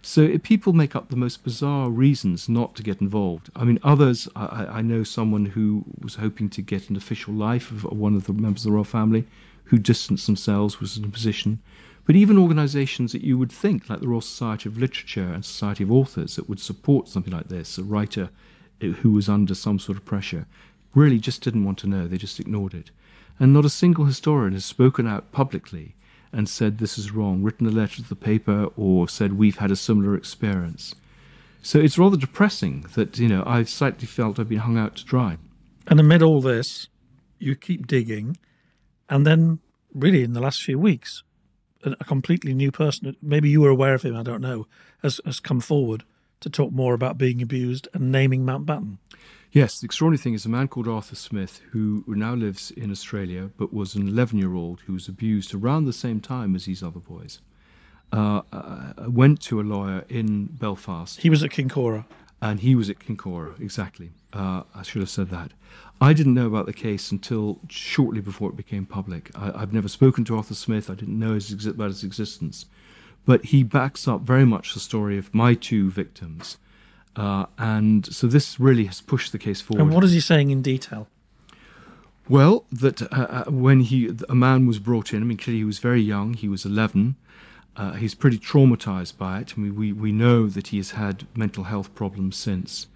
So 0.00 0.36
people 0.38 0.74
make 0.74 0.94
up 0.94 1.08
the 1.08 1.16
most 1.16 1.44
bizarre 1.44 1.88
reasons 1.88 2.48
not 2.48 2.74
to 2.76 2.82
get 2.82 3.00
involved. 3.00 3.50
I 3.56 3.64
mean, 3.64 3.78
others, 3.82 4.28
I, 4.36 4.66
I, 4.66 4.82
know 4.82 5.02
someone 5.02 5.46
who 5.46 5.84
was 5.98 6.16
hoping 6.16 6.50
to 6.50 6.60
get 6.60 6.90
an 6.90 6.96
official 6.96 7.32
life 7.32 7.70
of 7.70 7.84
one 7.84 8.14
of 8.14 8.26
the 8.26 8.34
members 8.34 8.66
of 8.66 8.70
the 8.70 8.74
royal 8.74 8.84
family 8.84 9.26
who 9.64 9.78
distanced 9.78 10.26
themselves, 10.26 10.78
was 10.78 10.98
in 10.98 11.04
a 11.04 11.08
position. 11.08 11.60
But 12.04 12.16
even 12.16 12.36
organisations 12.36 13.12
that 13.12 13.22
you 13.22 13.38
would 13.38 13.50
think, 13.50 13.88
like 13.88 14.00
the 14.00 14.08
Royal 14.08 14.20
Society 14.20 14.68
of 14.68 14.76
Literature 14.76 15.32
and 15.32 15.42
Society 15.42 15.84
of 15.84 15.90
Authors, 15.90 16.36
that 16.36 16.48
would 16.48 16.60
support 16.60 17.08
something 17.08 17.32
like 17.32 17.48
this, 17.48 17.78
a 17.78 17.82
writer 17.82 18.28
who 18.80 19.12
was 19.12 19.28
under 19.28 19.54
some 19.54 19.78
sort 19.78 19.96
of 19.96 20.04
pressure, 20.04 20.46
really 20.94 21.18
just 21.18 21.40
didn't 21.40 21.64
want 21.64 21.78
to 21.78 21.86
know. 21.86 22.06
They 22.06 22.18
just 22.18 22.38
ignored 22.38 22.74
it. 22.74 22.90
And 23.38 23.52
not 23.52 23.64
a 23.64 23.70
single 23.70 24.04
historian 24.04 24.52
has 24.52 24.64
spoken 24.64 25.06
out 25.06 25.32
publicly 25.32 25.96
and 26.32 26.48
said 26.48 26.78
this 26.78 26.98
is 26.98 27.12
wrong, 27.12 27.42
written 27.42 27.66
a 27.66 27.70
letter 27.70 27.96
to 27.96 28.08
the 28.08 28.16
paper, 28.16 28.68
or 28.76 29.08
said 29.08 29.34
we've 29.34 29.58
had 29.58 29.70
a 29.70 29.76
similar 29.76 30.16
experience. 30.16 30.94
So 31.62 31.78
it's 31.78 31.98
rather 31.98 32.16
depressing 32.16 32.86
that, 32.94 33.18
you 33.18 33.28
know, 33.28 33.42
I've 33.46 33.68
slightly 33.68 34.06
felt 34.06 34.38
I've 34.38 34.48
been 34.48 34.58
hung 34.58 34.76
out 34.76 34.96
to 34.96 35.04
dry. 35.04 35.38
And 35.86 36.00
amid 36.00 36.22
all 36.22 36.40
this, 36.40 36.88
you 37.38 37.54
keep 37.54 37.86
digging, 37.86 38.36
and 39.08 39.26
then, 39.26 39.60
really, 39.92 40.22
in 40.22 40.32
the 40.32 40.40
last 40.40 40.62
few 40.62 40.78
weeks, 40.78 41.22
a 41.84 42.04
completely 42.04 42.54
new 42.54 42.72
person, 42.72 43.14
maybe 43.22 43.48
you 43.48 43.60
were 43.60 43.70
aware 43.70 43.94
of 43.94 44.02
him, 44.02 44.16
I 44.16 44.22
don't 44.22 44.40
know, 44.40 44.66
has, 45.02 45.20
has 45.24 45.40
come 45.40 45.60
forward 45.60 46.04
to 46.40 46.50
talk 46.50 46.72
more 46.72 46.94
about 46.94 47.18
being 47.18 47.42
abused 47.42 47.88
and 47.92 48.10
naming 48.10 48.44
Mountbatten. 48.44 48.98
Yes, 49.54 49.78
the 49.78 49.84
extraordinary 49.84 50.20
thing 50.20 50.34
is 50.34 50.44
a 50.44 50.48
man 50.48 50.66
called 50.66 50.88
Arthur 50.88 51.14
Smith, 51.14 51.60
who 51.70 52.02
now 52.08 52.34
lives 52.34 52.72
in 52.72 52.90
Australia, 52.90 53.50
but 53.56 53.72
was 53.72 53.94
an 53.94 54.08
11 54.08 54.36
year 54.36 54.52
old 54.52 54.80
who 54.80 54.92
was 54.92 55.06
abused 55.06 55.54
around 55.54 55.84
the 55.84 55.92
same 55.92 56.20
time 56.20 56.56
as 56.56 56.64
these 56.64 56.82
other 56.82 56.98
boys. 56.98 57.40
Uh, 58.12 58.42
uh, 58.52 58.94
went 59.06 59.40
to 59.42 59.60
a 59.60 59.62
lawyer 59.62 60.04
in 60.08 60.46
Belfast. 60.46 61.20
He 61.20 61.30
was 61.30 61.44
at 61.44 61.50
Kincora. 61.50 62.04
And 62.42 62.60
he 62.60 62.74
was 62.74 62.90
at 62.90 62.98
Kincora, 62.98 63.58
exactly. 63.60 64.10
Uh, 64.32 64.64
I 64.74 64.82
should 64.82 65.00
have 65.00 65.08
said 65.08 65.30
that. 65.30 65.52
I 66.00 66.14
didn't 66.14 66.34
know 66.34 66.48
about 66.48 66.66
the 66.66 66.72
case 66.72 67.12
until 67.12 67.60
shortly 67.68 68.20
before 68.20 68.50
it 68.50 68.56
became 68.56 68.84
public. 68.84 69.30
I, 69.36 69.60
have 69.60 69.72
never 69.72 69.88
spoken 69.88 70.24
to 70.24 70.36
Arthur 70.36 70.56
Smith. 70.56 70.90
I 70.90 70.94
didn't 70.94 71.18
know 71.18 71.34
his, 71.34 71.64
about 71.64 71.90
his 71.90 72.02
existence. 72.02 72.66
But 73.24 73.46
he 73.46 73.62
backs 73.62 74.08
up 74.08 74.22
very 74.22 74.44
much 74.44 74.74
the 74.74 74.80
story 74.80 75.16
of 75.16 75.32
my 75.32 75.54
two 75.54 75.92
victims. 75.92 76.58
Uh, 77.16 77.46
and 77.58 78.06
so 78.12 78.26
this 78.26 78.58
really 78.58 78.86
has 78.86 79.00
pushed 79.00 79.32
the 79.32 79.38
case 79.38 79.60
forward. 79.60 79.82
And 79.82 79.94
what 79.94 80.04
is 80.04 80.12
he 80.12 80.20
saying 80.20 80.50
in 80.50 80.62
detail? 80.62 81.08
Well, 82.28 82.64
that 82.72 83.02
uh, 83.02 83.06
uh 83.12 83.44
when 83.50 83.80
he 83.80 84.14
a 84.28 84.34
man 84.34 84.66
was 84.66 84.78
brought 84.78 85.12
in, 85.12 85.22
I 85.22 85.24
mean, 85.24 85.38
clearly 85.38 85.58
he 85.58 85.64
was 85.64 85.78
very 85.78 86.00
young. 86.00 86.34
He 86.34 86.48
was 86.48 86.64
11. 86.64 87.16
Uh, 87.76 87.92
he's 87.92 88.14
pretty 88.14 88.38
traumatized 88.38 89.18
by 89.18 89.40
it. 89.40 89.54
I 89.56 89.60
mean, 89.60 89.74
we, 89.74 89.92
we 89.92 90.12
know 90.12 90.46
that 90.46 90.68
he 90.68 90.76
has 90.76 90.92
had 90.92 91.26
mental 91.36 91.64
health 91.64 91.94
problems 91.94 92.36
since. 92.36 92.86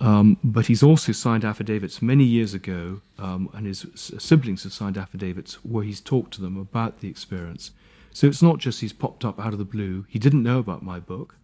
Um, 0.00 0.38
but 0.42 0.66
he's 0.66 0.82
also 0.82 1.12
signed 1.12 1.44
affidavits 1.44 2.02
many 2.02 2.24
years 2.24 2.54
ago, 2.54 3.00
um, 3.18 3.48
and 3.54 3.66
his 3.66 3.86
siblings 3.94 4.64
have 4.64 4.72
signed 4.72 4.98
affidavits 4.98 5.64
where 5.64 5.84
he's 5.84 6.00
talked 6.00 6.34
to 6.34 6.40
them 6.40 6.56
about 6.56 7.00
the 7.00 7.08
experience. 7.08 7.70
So 8.10 8.26
it's 8.26 8.42
not 8.42 8.58
just 8.58 8.80
he's 8.80 8.92
popped 8.92 9.24
up 9.24 9.40
out 9.40 9.52
of 9.52 9.58
the 9.58 9.64
blue. 9.64 10.04
He 10.08 10.18
didn't 10.18 10.42
know 10.42 10.58
about 10.58 10.82
my 10.82 11.00
book, 11.00 11.36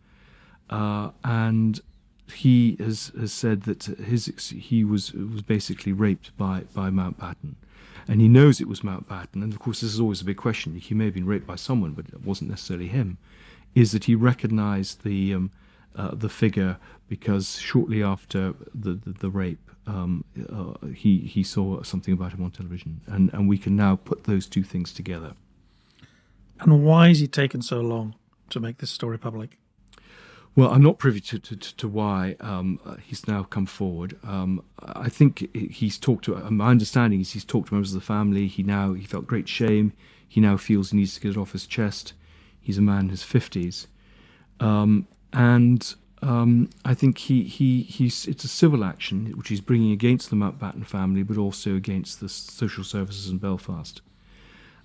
uh, 0.68 1.10
and 1.24 1.80
he 2.32 2.76
has, 2.78 3.12
has 3.18 3.32
said 3.32 3.62
that 3.62 3.84
his 3.84 4.26
he 4.50 4.84
was 4.84 5.12
was 5.12 5.42
basically 5.42 5.92
raped 5.92 6.36
by 6.36 6.62
by 6.74 6.90
Mountbatten, 6.90 7.54
and 8.08 8.20
he 8.20 8.28
knows 8.28 8.60
it 8.60 8.68
was 8.68 8.80
Mountbatten. 8.80 9.42
And 9.42 9.52
of 9.52 9.58
course, 9.58 9.80
this 9.80 9.92
is 9.92 10.00
always 10.00 10.20
a 10.20 10.24
big 10.24 10.36
question. 10.36 10.76
He 10.76 10.94
may 10.94 11.06
have 11.06 11.14
been 11.14 11.26
raped 11.26 11.46
by 11.46 11.56
someone, 11.56 11.92
but 11.92 12.06
it 12.06 12.24
wasn't 12.24 12.50
necessarily 12.50 12.88
him. 12.88 13.18
Is 13.74 13.92
that 13.92 14.04
he 14.04 14.14
recognised 14.14 15.04
the 15.04 15.34
um, 15.34 15.50
uh, 15.94 16.14
the 16.14 16.28
figure 16.28 16.78
because 17.08 17.58
shortly 17.58 18.02
after 18.02 18.54
the 18.74 18.94
the, 18.94 19.12
the 19.12 19.30
rape, 19.30 19.70
um, 19.86 20.24
uh, 20.52 20.86
he 20.88 21.18
he 21.18 21.42
saw 21.42 21.82
something 21.82 22.14
about 22.14 22.32
him 22.32 22.42
on 22.42 22.50
television, 22.50 23.00
and 23.06 23.32
and 23.32 23.48
we 23.48 23.58
can 23.58 23.76
now 23.76 23.96
put 23.96 24.24
those 24.24 24.46
two 24.46 24.62
things 24.62 24.92
together. 24.92 25.34
And 26.60 26.84
why 26.84 27.08
has 27.08 27.20
he 27.20 27.26
taken 27.26 27.62
so 27.62 27.80
long 27.80 28.14
to 28.50 28.60
make 28.60 28.78
this 28.78 28.90
story 28.90 29.18
public? 29.18 29.59
Well, 30.56 30.70
I'm 30.70 30.82
not 30.82 30.98
privy 30.98 31.20
to, 31.20 31.38
to, 31.38 31.56
to 31.56 31.88
why 31.88 32.36
um, 32.40 32.80
uh, 32.84 32.96
he's 32.96 33.26
now 33.28 33.44
come 33.44 33.66
forward. 33.66 34.18
Um, 34.24 34.62
I 34.80 35.08
think 35.08 35.54
he's 35.54 35.96
talked 35.96 36.24
to. 36.24 36.36
Uh, 36.36 36.50
my 36.50 36.70
understanding 36.70 37.20
is 37.20 37.32
he's 37.32 37.44
talked 37.44 37.68
to 37.68 37.74
members 37.74 37.94
of 37.94 38.00
the 38.00 38.06
family. 38.06 38.48
He 38.48 38.62
now 38.62 38.92
he 38.92 39.04
felt 39.04 39.26
great 39.26 39.48
shame. 39.48 39.92
He 40.28 40.40
now 40.40 40.56
feels 40.56 40.90
he 40.90 40.98
needs 40.98 41.14
to 41.14 41.20
get 41.20 41.30
it 41.30 41.36
off 41.36 41.52
his 41.52 41.66
chest. 41.66 42.14
He's 42.60 42.78
a 42.78 42.82
man 42.82 43.04
in 43.04 43.08
his 43.10 43.22
fifties, 43.22 43.86
um, 44.58 45.06
and 45.32 45.94
um, 46.22 46.68
I 46.84 46.94
think 46.94 47.18
he, 47.18 47.44
he 47.44 47.82
he's 47.82 48.26
it's 48.26 48.44
a 48.44 48.48
civil 48.48 48.84
action 48.84 49.32
which 49.36 49.48
he's 49.48 49.60
bringing 49.60 49.92
against 49.92 50.30
the 50.30 50.36
Mountbatten 50.36 50.84
family, 50.84 51.22
but 51.22 51.38
also 51.38 51.74
against 51.74 52.20
the 52.20 52.28
social 52.28 52.84
services 52.84 53.30
in 53.30 53.38
Belfast. 53.38 54.02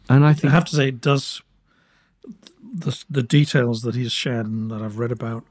And 0.07 0.25
I 0.25 0.33
think 0.33 0.51
I 0.51 0.55
have 0.55 0.65
to 0.65 0.75
say, 0.75 0.89
it 0.89 1.01
does 1.01 1.41
the 2.63 3.03
the 3.09 3.23
details 3.23 3.81
that 3.81 3.95
he's 3.95 4.11
shared 4.11 4.45
and 4.45 4.71
that 4.71 4.81
I've 4.81 4.99
read 4.99 5.11
about 5.11 5.43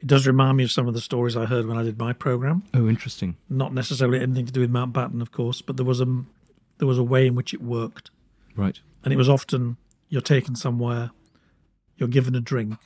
it 0.00 0.06
does 0.06 0.26
remind 0.26 0.56
me 0.56 0.64
of 0.64 0.70
some 0.70 0.86
of 0.86 0.94
the 0.94 1.00
stories 1.00 1.36
I 1.36 1.46
heard 1.46 1.66
when 1.66 1.76
I 1.76 1.82
did 1.82 1.98
my 1.98 2.12
program. 2.12 2.62
Oh, 2.72 2.88
interesting. 2.88 3.36
Not 3.48 3.74
necessarily 3.74 4.20
anything 4.20 4.46
to 4.46 4.52
do 4.52 4.60
with 4.60 4.72
Mountbatten, 4.72 5.20
of 5.20 5.32
course, 5.32 5.60
but 5.62 5.76
there 5.76 5.86
was 5.86 6.00
a 6.00 6.24
there 6.78 6.86
was 6.86 6.98
a 6.98 7.02
way 7.02 7.26
in 7.26 7.34
which 7.34 7.52
it 7.52 7.60
worked. 7.60 8.10
Right. 8.56 8.80
And 9.04 9.12
it 9.12 9.16
was 9.16 9.28
often 9.28 9.76
you're 10.08 10.20
taken 10.22 10.54
somewhere, 10.54 11.10
you're 11.96 12.08
given 12.08 12.34
a 12.34 12.40
drink. 12.40 12.76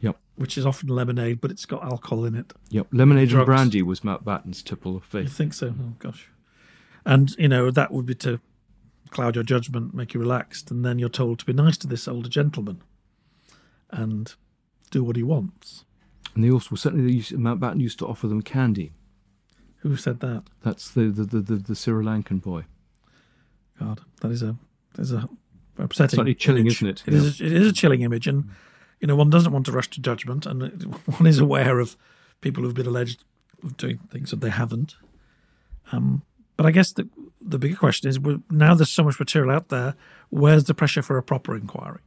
Yep. 0.00 0.16
Which 0.36 0.56
is 0.58 0.66
often 0.66 0.88
lemonade, 0.88 1.40
but 1.40 1.50
it's 1.50 1.66
got 1.66 1.84
alcohol 1.84 2.24
in 2.24 2.34
it. 2.34 2.52
Yep. 2.70 2.88
Lemonade 2.92 3.28
Drugs. 3.28 3.40
and 3.40 3.46
brandy 3.46 3.82
was 3.82 4.00
Mountbatten's 4.00 4.62
tipple 4.62 4.96
of 4.96 5.04
faith. 5.04 5.24
You 5.24 5.28
think 5.28 5.54
so? 5.54 5.74
Oh 5.78 5.92
gosh. 5.98 6.28
And 7.04 7.36
you 7.36 7.48
know 7.48 7.70
that 7.70 7.92
would 7.92 8.06
be 8.06 8.14
to 8.16 8.40
cloud 9.10 9.34
your 9.34 9.44
judgment, 9.44 9.92
make 9.92 10.14
you 10.14 10.20
relaxed, 10.20 10.70
and 10.70 10.84
then 10.84 10.98
you're 10.98 11.10
told 11.10 11.38
to 11.40 11.44
be 11.44 11.52
nice 11.52 11.76
to 11.76 11.86
this 11.86 12.08
older 12.08 12.30
gentleman, 12.30 12.82
and 13.90 14.34
do 14.90 15.04
what 15.04 15.16
he 15.16 15.22
wants. 15.22 15.84
And 16.34 16.44
they 16.44 16.50
also 16.50 16.74
certainly 16.76 17.06
they 17.06 17.12
used, 17.12 17.32
Mountbatten 17.32 17.80
used 17.80 17.98
to 17.98 18.06
offer 18.06 18.26
them 18.26 18.42
candy. 18.42 18.92
Who 19.78 19.96
said 19.96 20.20
that? 20.20 20.44
That's 20.62 20.90
the 20.90 21.10
the, 21.10 21.24
the, 21.24 21.40
the, 21.40 21.54
the 21.56 21.74
Sri 21.74 22.04
Lankan 22.04 22.40
boy. 22.40 22.64
God, 23.78 24.00
that 24.20 24.30
is 24.30 24.42
a 24.42 24.56
that 24.94 25.02
is 25.02 25.12
a 25.12 25.28
upsetting. 25.78 26.16
Slightly 26.16 26.34
chilling, 26.34 26.62
image. 26.62 26.76
isn't 26.76 26.88
it? 26.88 27.02
It, 27.06 27.12
yeah. 27.12 27.18
is 27.18 27.40
a, 27.40 27.44
it 27.44 27.52
is 27.52 27.68
a 27.68 27.72
chilling 27.72 28.02
image, 28.02 28.26
and 28.26 28.48
you 29.00 29.06
know 29.06 29.16
one 29.16 29.30
doesn't 29.30 29.52
want 29.52 29.66
to 29.66 29.72
rush 29.72 29.90
to 29.90 30.00
judgment, 30.00 30.46
and 30.46 30.62
one 31.06 31.26
is 31.26 31.38
aware 31.38 31.80
of 31.80 31.96
people 32.40 32.62
who've 32.62 32.74
been 32.74 32.86
alleged 32.86 33.24
of 33.62 33.76
doing 33.76 33.98
things 34.10 34.30
that 34.30 34.40
they 34.40 34.50
haven't. 34.50 34.96
Um, 35.90 36.22
but 36.56 36.66
I 36.66 36.70
guess 36.70 36.92
the 36.92 37.08
the 37.40 37.58
bigger 37.58 37.76
question 37.76 38.08
is: 38.08 38.18
now 38.50 38.74
there's 38.74 38.90
so 38.90 39.04
much 39.04 39.18
material 39.18 39.54
out 39.54 39.68
there. 39.68 39.94
Where's 40.30 40.64
the 40.64 40.74
pressure 40.74 41.02
for 41.02 41.18
a 41.18 41.22
proper 41.22 41.56
inquiry? 41.56 42.00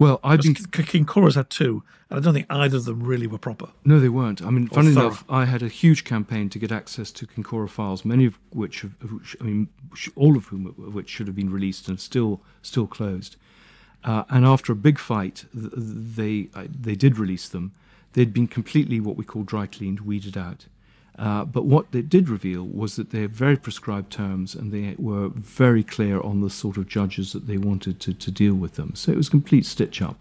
Well, 0.00 0.18
I've 0.24 0.40
been 0.40 0.54
Kincora's 0.54 1.34
had 1.34 1.50
two, 1.50 1.82
and 2.08 2.18
I 2.18 2.22
don't 2.22 2.32
think 2.32 2.46
either 2.48 2.78
of 2.78 2.86
them 2.86 3.02
really 3.02 3.26
were 3.26 3.36
proper. 3.36 3.68
No, 3.84 4.00
they 4.00 4.08
weren't. 4.08 4.40
I 4.40 4.48
mean, 4.48 4.66
funny 4.66 4.94
thorough. 4.94 5.08
enough, 5.08 5.24
I 5.28 5.44
had 5.44 5.62
a 5.62 5.68
huge 5.68 6.04
campaign 6.04 6.48
to 6.48 6.58
get 6.58 6.72
access 6.72 7.10
to 7.12 7.26
Kincora 7.26 7.68
files, 7.68 8.02
many 8.02 8.24
of 8.24 8.38
which, 8.48 8.80
which 8.82 9.36
I 9.38 9.44
mean, 9.44 9.68
all 10.16 10.38
of 10.38 10.46
whom 10.46 10.66
of 10.66 10.94
which 10.94 11.10
should 11.10 11.26
have 11.26 11.36
been 11.36 11.50
released 11.50 11.86
and 11.86 12.00
still 12.00 12.40
still 12.62 12.86
closed. 12.86 13.36
Uh, 14.02 14.24
and 14.30 14.46
after 14.46 14.72
a 14.72 14.76
big 14.76 14.98
fight, 14.98 15.44
they 15.52 16.48
they 16.54 16.94
did 16.94 17.18
release 17.18 17.46
them. 17.46 17.72
They'd 18.14 18.32
been 18.32 18.48
completely 18.48 19.00
what 19.00 19.16
we 19.16 19.24
call 19.24 19.42
dry 19.42 19.66
cleaned, 19.66 20.00
weeded 20.00 20.38
out. 20.38 20.64
Uh, 21.20 21.44
but 21.44 21.66
what 21.66 21.92
they 21.92 22.00
did 22.00 22.30
reveal 22.30 22.64
was 22.64 22.96
that 22.96 23.10
they 23.10 23.20
had 23.20 23.36
very 23.36 23.56
prescribed 23.56 24.10
terms 24.10 24.54
and 24.54 24.72
they 24.72 24.94
were 24.98 25.28
very 25.28 25.84
clear 25.84 26.18
on 26.22 26.40
the 26.40 26.48
sort 26.48 26.78
of 26.78 26.88
judges 26.88 27.34
that 27.34 27.46
they 27.46 27.58
wanted 27.58 28.00
to, 28.00 28.14
to 28.14 28.30
deal 28.30 28.54
with 28.54 28.76
them. 28.76 28.94
So 28.94 29.12
it 29.12 29.18
was 29.18 29.28
a 29.28 29.30
complete 29.30 29.66
stitch 29.66 30.00
up. 30.00 30.18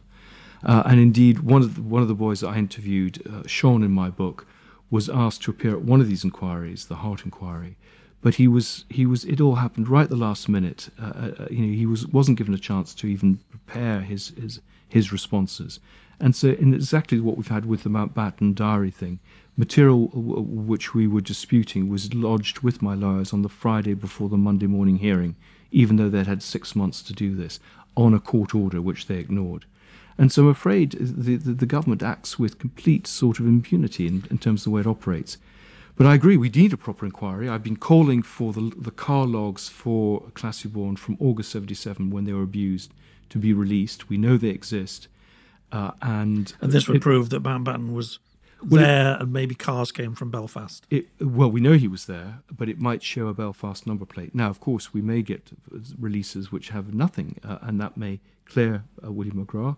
Uh, 0.61 0.83
and 0.85 0.99
indeed, 0.99 1.39
one 1.39 1.61
of 1.61 1.75
the, 1.75 1.81
one 1.81 2.01
of 2.01 2.09
the 2.09 2.13
boys 2.13 2.41
that 2.41 2.49
I 2.49 2.57
interviewed, 2.57 3.25
uh, 3.25 3.47
Sean 3.47 3.81
in 3.81 3.91
my 3.91 4.09
book, 4.09 4.45
was 4.91 5.07
asked 5.07 5.41
to 5.43 5.51
appear 5.51 5.71
at 5.71 5.83
one 5.83 6.01
of 6.01 6.09
these 6.09 6.25
inquiries, 6.25 6.87
the 6.87 6.97
Hart 6.97 7.23
inquiry. 7.23 7.77
But 8.21 8.35
he 8.35 8.49
was 8.49 8.83
he 8.89 9.05
was 9.05 9.23
it 9.23 9.39
all 9.39 9.55
happened 9.55 9.87
right 9.87 10.03
at 10.03 10.09
the 10.09 10.17
last 10.17 10.49
minute. 10.49 10.89
Uh, 11.01 11.05
uh, 11.05 11.47
you 11.49 11.65
know, 11.65 11.73
he 11.73 11.85
was 11.85 12.05
wasn't 12.07 12.37
given 12.37 12.53
a 12.53 12.57
chance 12.57 12.93
to 12.95 13.07
even 13.07 13.39
prepare 13.49 14.01
his 14.01 14.33
his 14.37 14.59
his 14.89 15.13
responses. 15.13 15.79
And 16.19 16.35
so, 16.35 16.49
in 16.49 16.73
exactly 16.73 17.21
what 17.21 17.37
we've 17.37 17.47
had 17.47 17.65
with 17.65 17.83
the 17.83 17.89
Mountbatten 17.89 18.53
diary 18.55 18.91
thing, 18.91 19.19
material 19.59 20.07
which 20.13 20.93
we 20.93 21.05
were 21.05 21.19
disputing 21.19 21.89
was 21.89 22.13
lodged 22.13 22.59
with 22.59 22.81
my 22.81 22.95
lawyers 22.95 23.33
on 23.33 23.41
the 23.41 23.49
Friday 23.49 23.93
before 23.93 24.29
the 24.29 24.37
Monday 24.37 24.67
morning 24.67 24.99
hearing, 24.99 25.35
even 25.69 25.97
though 25.97 26.07
they'd 26.07 26.27
had 26.27 26.41
six 26.41 26.77
months 26.77 27.03
to 27.03 27.13
do 27.13 27.35
this, 27.35 27.59
on 27.97 28.13
a 28.13 28.21
court 28.21 28.55
order 28.55 28.81
which 28.81 29.07
they 29.07 29.17
ignored. 29.17 29.65
And 30.17 30.31
so 30.31 30.43
I'm 30.43 30.49
afraid 30.49 30.91
the, 30.91 31.35
the, 31.35 31.51
the 31.51 31.65
government 31.65 32.01
acts 32.01 32.39
with 32.39 32.57
complete 32.57 33.05
sort 33.05 33.39
of 33.39 33.45
impunity 33.45 34.07
in, 34.07 34.25
in, 34.31 34.37
terms 34.37 34.61
of 34.61 34.63
the 34.65 34.69
way 34.69 34.81
it 34.81 34.87
operates. 34.87 35.37
But 35.97 36.07
I 36.07 36.15
agree, 36.15 36.37
we 36.37 36.47
need 36.47 36.71
a 36.71 36.77
proper 36.77 37.05
inquiry. 37.05 37.49
I've 37.49 37.63
been 37.63 37.75
calling 37.75 38.21
for 38.21 38.53
the, 38.53 38.71
the 38.77 38.91
car 38.91 39.25
logs 39.25 39.67
for 39.67 40.21
Classiebawn 40.35 40.97
from 40.97 41.17
August 41.19 41.51
77 41.51 42.11
when 42.11 42.23
they 42.23 42.31
were 42.31 42.43
abused 42.43 42.93
to 43.29 43.37
be 43.37 43.51
released. 43.51 44.09
We 44.09 44.17
know 44.17 44.37
they 44.37 44.49
exist. 44.49 45.09
Uh, 45.71 45.91
and, 46.01 46.53
and 46.61 46.71
this 46.71 46.87
would 46.87 46.97
it, 46.97 47.01
prove 47.01 47.29
that 47.29 47.43
Mountbatten 47.43 47.93
was 47.93 48.19
well, 48.67 48.81
there, 48.81 49.15
it, 49.15 49.21
and 49.21 49.33
maybe 49.33 49.55
cars 49.55 49.91
came 49.91 50.15
from 50.15 50.31
Belfast. 50.31 50.85
It, 50.89 51.07
well, 51.19 51.49
we 51.49 51.61
know 51.61 51.73
he 51.73 51.87
was 51.87 52.05
there, 52.05 52.39
but 52.51 52.69
it 52.69 52.79
might 52.79 53.03
show 53.03 53.27
a 53.27 53.33
Belfast 53.33 53.87
number 53.87 54.05
plate. 54.05 54.35
Now, 54.35 54.49
of 54.49 54.59
course, 54.59 54.93
we 54.93 55.01
may 55.01 55.21
get 55.21 55.51
releases 55.97 56.51
which 56.51 56.69
have 56.69 56.93
nothing, 56.93 57.39
uh, 57.43 57.59
and 57.61 57.79
that 57.79 57.97
may 57.97 58.19
clear 58.45 58.83
uh, 59.03 59.11
William 59.11 59.45
McGrath. 59.45 59.77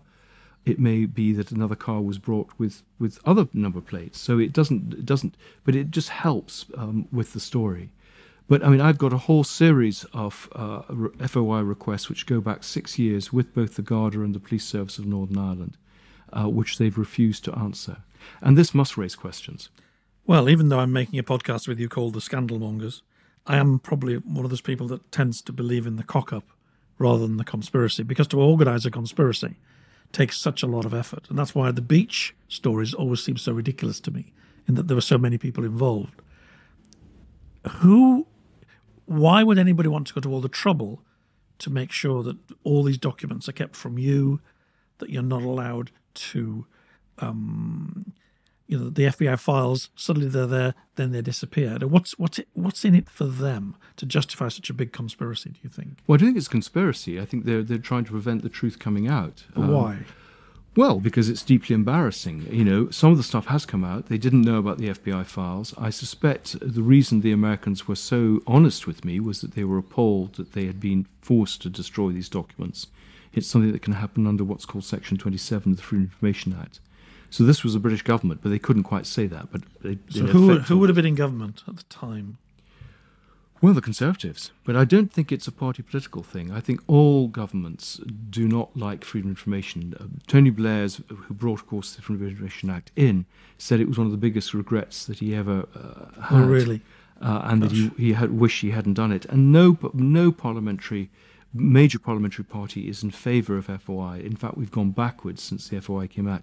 It 0.64 0.78
may 0.78 1.06
be 1.06 1.32
that 1.32 1.50
another 1.50 1.74
car 1.74 2.00
was 2.00 2.18
brought 2.18 2.50
with, 2.56 2.82
with 2.98 3.18
other 3.24 3.48
number 3.52 3.80
plates, 3.80 4.20
so 4.20 4.38
it 4.38 4.52
doesn't 4.52 4.94
it 4.94 5.06
doesn't. 5.06 5.36
But 5.64 5.74
it 5.74 5.90
just 5.90 6.08
helps 6.10 6.66
um, 6.76 7.08
with 7.10 7.32
the 7.32 7.40
story. 7.40 7.90
But 8.48 8.64
I 8.64 8.68
mean, 8.68 8.80
I've 8.80 8.98
got 8.98 9.12
a 9.12 9.18
whole 9.18 9.44
series 9.44 10.04
of 10.12 10.48
uh, 10.52 10.82
FOI 11.26 11.60
requests 11.60 12.08
which 12.08 12.26
go 12.26 12.40
back 12.40 12.62
six 12.62 12.98
years 12.98 13.32
with 13.32 13.54
both 13.54 13.74
the 13.74 13.82
Garda 13.82 14.20
and 14.22 14.34
the 14.34 14.40
Police 14.40 14.64
Service 14.64 14.98
of 14.98 15.06
Northern 15.06 15.38
Ireland, 15.38 15.76
uh, 16.32 16.48
which 16.48 16.78
they've 16.78 16.96
refused 16.96 17.44
to 17.44 17.58
answer. 17.58 17.98
And 18.40 18.56
this 18.56 18.74
must 18.74 18.96
raise 18.96 19.14
questions. 19.14 19.70
Well, 20.26 20.48
even 20.48 20.68
though 20.68 20.80
I'm 20.80 20.92
making 20.92 21.18
a 21.18 21.24
podcast 21.24 21.66
with 21.66 21.80
you 21.80 21.88
called 21.88 22.14
The 22.14 22.20
Scandalmongers, 22.20 23.02
I 23.46 23.56
am 23.56 23.78
probably 23.80 24.16
one 24.16 24.44
of 24.44 24.50
those 24.50 24.60
people 24.60 24.86
that 24.88 25.10
tends 25.10 25.42
to 25.42 25.52
believe 25.52 25.86
in 25.86 25.96
the 25.96 26.04
cock 26.04 26.32
up 26.32 26.44
rather 26.98 27.26
than 27.26 27.38
the 27.38 27.44
conspiracy, 27.44 28.04
because 28.04 28.28
to 28.28 28.40
organise 28.40 28.84
a 28.84 28.90
conspiracy 28.90 29.56
takes 30.12 30.38
such 30.38 30.62
a 30.62 30.66
lot 30.66 30.84
of 30.84 30.94
effort. 30.94 31.28
And 31.28 31.38
that's 31.38 31.54
why 31.54 31.72
the 31.72 31.82
Beech 31.82 32.36
stories 32.46 32.94
always 32.94 33.22
seem 33.24 33.36
so 33.36 33.50
ridiculous 33.52 33.98
to 34.00 34.10
me, 34.12 34.32
in 34.68 34.76
that 34.76 34.86
there 34.86 34.94
were 34.94 35.00
so 35.00 35.18
many 35.18 35.38
people 35.38 35.64
involved. 35.64 36.22
who, 37.68 38.26
why 39.06 39.42
would 39.42 39.58
anybody 39.58 39.88
want 39.88 40.06
to 40.08 40.14
go 40.14 40.20
to 40.20 40.30
all 40.30 40.40
the 40.40 40.48
trouble 40.48 41.02
to 41.58 41.70
make 41.70 41.92
sure 41.92 42.22
that 42.22 42.36
all 42.64 42.82
these 42.82 42.98
documents 42.98 43.48
are 43.48 43.52
kept 43.52 43.76
from 43.76 43.98
you, 43.98 44.40
that 44.98 45.10
you're 45.10 45.22
not 45.22 45.42
allowed 45.42 45.90
to, 46.14 46.66
um, 47.22 48.12
you 48.66 48.78
know, 48.78 48.88
the 48.88 49.02
FBI 49.02 49.38
files 49.38 49.90
suddenly 49.94 50.28
they're 50.28 50.46
there, 50.46 50.74
then 50.96 51.12
they 51.12 51.20
disappear. 51.20 51.78
What's 51.80 52.18
what's 52.18 52.38
it, 52.38 52.48
what's 52.54 52.84
in 52.84 52.94
it 52.94 53.10
for 53.10 53.24
them 53.24 53.76
to 53.96 54.06
justify 54.06 54.48
such 54.48 54.70
a 54.70 54.74
big 54.74 54.92
conspiracy? 54.92 55.50
Do 55.50 55.58
you 55.62 55.68
think? 55.68 55.98
Well, 56.06 56.14
I 56.14 56.18
don't 56.18 56.28
think 56.28 56.38
it's 56.38 56.48
conspiracy. 56.48 57.20
I 57.20 57.24
think 57.24 57.44
they're 57.44 57.62
they're 57.62 57.78
trying 57.78 58.04
to 58.04 58.12
prevent 58.12 58.42
the 58.42 58.48
truth 58.48 58.78
coming 58.78 59.08
out. 59.08 59.44
But 59.54 59.68
why? 59.68 59.98
Well, 60.74 61.00
because 61.00 61.28
it's 61.28 61.42
deeply 61.42 61.74
embarrassing. 61.74 62.46
You 62.50 62.64
know, 62.64 62.88
some 62.88 63.10
of 63.10 63.18
the 63.18 63.22
stuff 63.22 63.46
has 63.46 63.66
come 63.66 63.84
out. 63.84 64.06
They 64.06 64.16
didn't 64.16 64.40
know 64.40 64.56
about 64.56 64.78
the 64.78 64.88
FBI 64.88 65.26
files. 65.26 65.74
I 65.76 65.90
suspect 65.90 66.56
the 66.60 66.82
reason 66.82 67.20
the 67.20 67.32
Americans 67.32 67.86
were 67.86 67.94
so 67.94 68.40
honest 68.46 68.86
with 68.86 69.04
me 69.04 69.20
was 69.20 69.42
that 69.42 69.52
they 69.52 69.64
were 69.64 69.76
appalled 69.76 70.36
that 70.36 70.52
they 70.52 70.64
had 70.64 70.80
been 70.80 71.06
forced 71.20 71.60
to 71.62 71.68
destroy 71.68 72.10
these 72.10 72.30
documents. 72.30 72.86
It's 73.34 73.46
something 73.46 73.72
that 73.72 73.82
can 73.82 73.94
happen 73.94 74.26
under 74.26 74.44
what's 74.44 74.64
called 74.64 74.84
Section 74.84 75.18
27 75.18 75.72
of 75.72 75.76
the 75.76 75.82
Freedom 75.82 76.06
of 76.06 76.12
Information 76.12 76.56
Act. 76.58 76.80
So 77.32 77.44
this 77.44 77.64
was 77.64 77.72
the 77.72 77.80
British 77.80 78.02
government, 78.02 78.40
but 78.42 78.50
they 78.50 78.58
couldn't 78.58 78.82
quite 78.82 79.06
say 79.06 79.26
that. 79.26 79.50
But 79.50 79.62
they, 79.80 79.96
so 80.10 80.26
who 80.26 80.58
who 80.58 80.76
would 80.78 80.90
have 80.90 80.96
been 80.96 81.06
in 81.06 81.14
government 81.14 81.62
at 81.66 81.76
the 81.78 81.82
time? 81.84 82.36
Well, 83.62 83.72
the 83.72 83.80
Conservatives. 83.80 84.50
But 84.64 84.76
I 84.76 84.84
don't 84.84 85.10
think 85.10 85.32
it's 85.32 85.46
a 85.46 85.52
party 85.52 85.82
political 85.82 86.22
thing. 86.22 86.50
I 86.50 86.60
think 86.60 86.80
all 86.86 87.28
governments 87.28 88.00
do 88.28 88.46
not 88.46 88.76
like 88.76 89.02
freedom 89.02 89.30
of 89.30 89.38
information. 89.38 89.94
Uh, 89.98 90.04
Tony 90.26 90.50
Blair's, 90.50 91.00
who 91.08 91.32
brought, 91.32 91.60
of 91.60 91.66
course, 91.66 91.94
the 91.94 92.02
Freedom 92.02 92.26
of 92.26 92.32
Information 92.32 92.68
Act 92.68 92.90
in, 92.96 93.24
said 93.56 93.80
it 93.80 93.88
was 93.88 93.96
one 93.96 94.06
of 94.06 94.10
the 94.10 94.18
biggest 94.18 94.52
regrets 94.52 95.06
that 95.06 95.20
he 95.20 95.34
ever 95.34 95.66
uh, 95.74 96.20
had. 96.22 96.42
Oh, 96.42 96.46
really? 96.46 96.82
Uh, 97.22 97.40
and 97.44 97.62
Gosh. 97.62 97.70
that 97.70 97.76
he, 97.76 97.90
he 97.96 98.12
had 98.12 98.32
wished 98.32 98.60
he 98.60 98.72
hadn't 98.72 98.94
done 98.94 99.12
it. 99.12 99.24
And 99.26 99.52
no, 99.52 99.78
no 99.94 100.32
parliamentary, 100.32 101.08
major 101.54 102.00
parliamentary 102.00 102.44
party 102.44 102.88
is 102.88 103.02
in 103.02 103.10
favour 103.10 103.56
of 103.56 103.66
FOI. 103.66 104.20
In 104.24 104.36
fact, 104.36 104.58
we've 104.58 104.72
gone 104.72 104.90
backwards 104.90 105.40
since 105.40 105.68
the 105.68 105.80
FOI 105.80 106.08
came 106.08 106.28
out. 106.28 106.42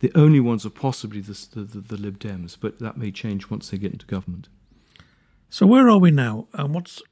The 0.00 0.12
only 0.14 0.40
ones 0.40 0.66
are 0.66 0.70
possibly 0.70 1.20
the, 1.20 1.46
the, 1.54 1.80
the, 1.80 1.96
Lib 1.96 2.18
Dems, 2.18 2.56
but 2.60 2.78
that 2.80 2.98
may 2.98 3.10
change 3.10 3.48
once 3.48 3.70
they 3.70 3.78
get 3.78 3.92
into 3.92 4.06
government. 4.06 4.48
So 5.48 5.66
where 5.66 5.88
are 5.88 5.98
we 5.98 6.10
now? 6.10 6.48
And 6.52 6.74
what's 6.74 7.02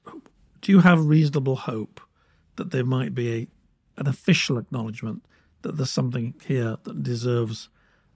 do 0.60 0.72
you 0.72 0.80
have 0.80 1.04
reasonable 1.04 1.56
hope 1.56 2.00
that 2.56 2.70
there 2.70 2.84
might 2.84 3.14
be 3.14 3.32
a, 3.32 3.48
an 4.00 4.06
official 4.06 4.56
acknowledgement 4.56 5.24
that 5.62 5.76
there's 5.76 5.90
something 5.90 6.34
here 6.46 6.76
that 6.84 7.02
deserves 7.02 7.68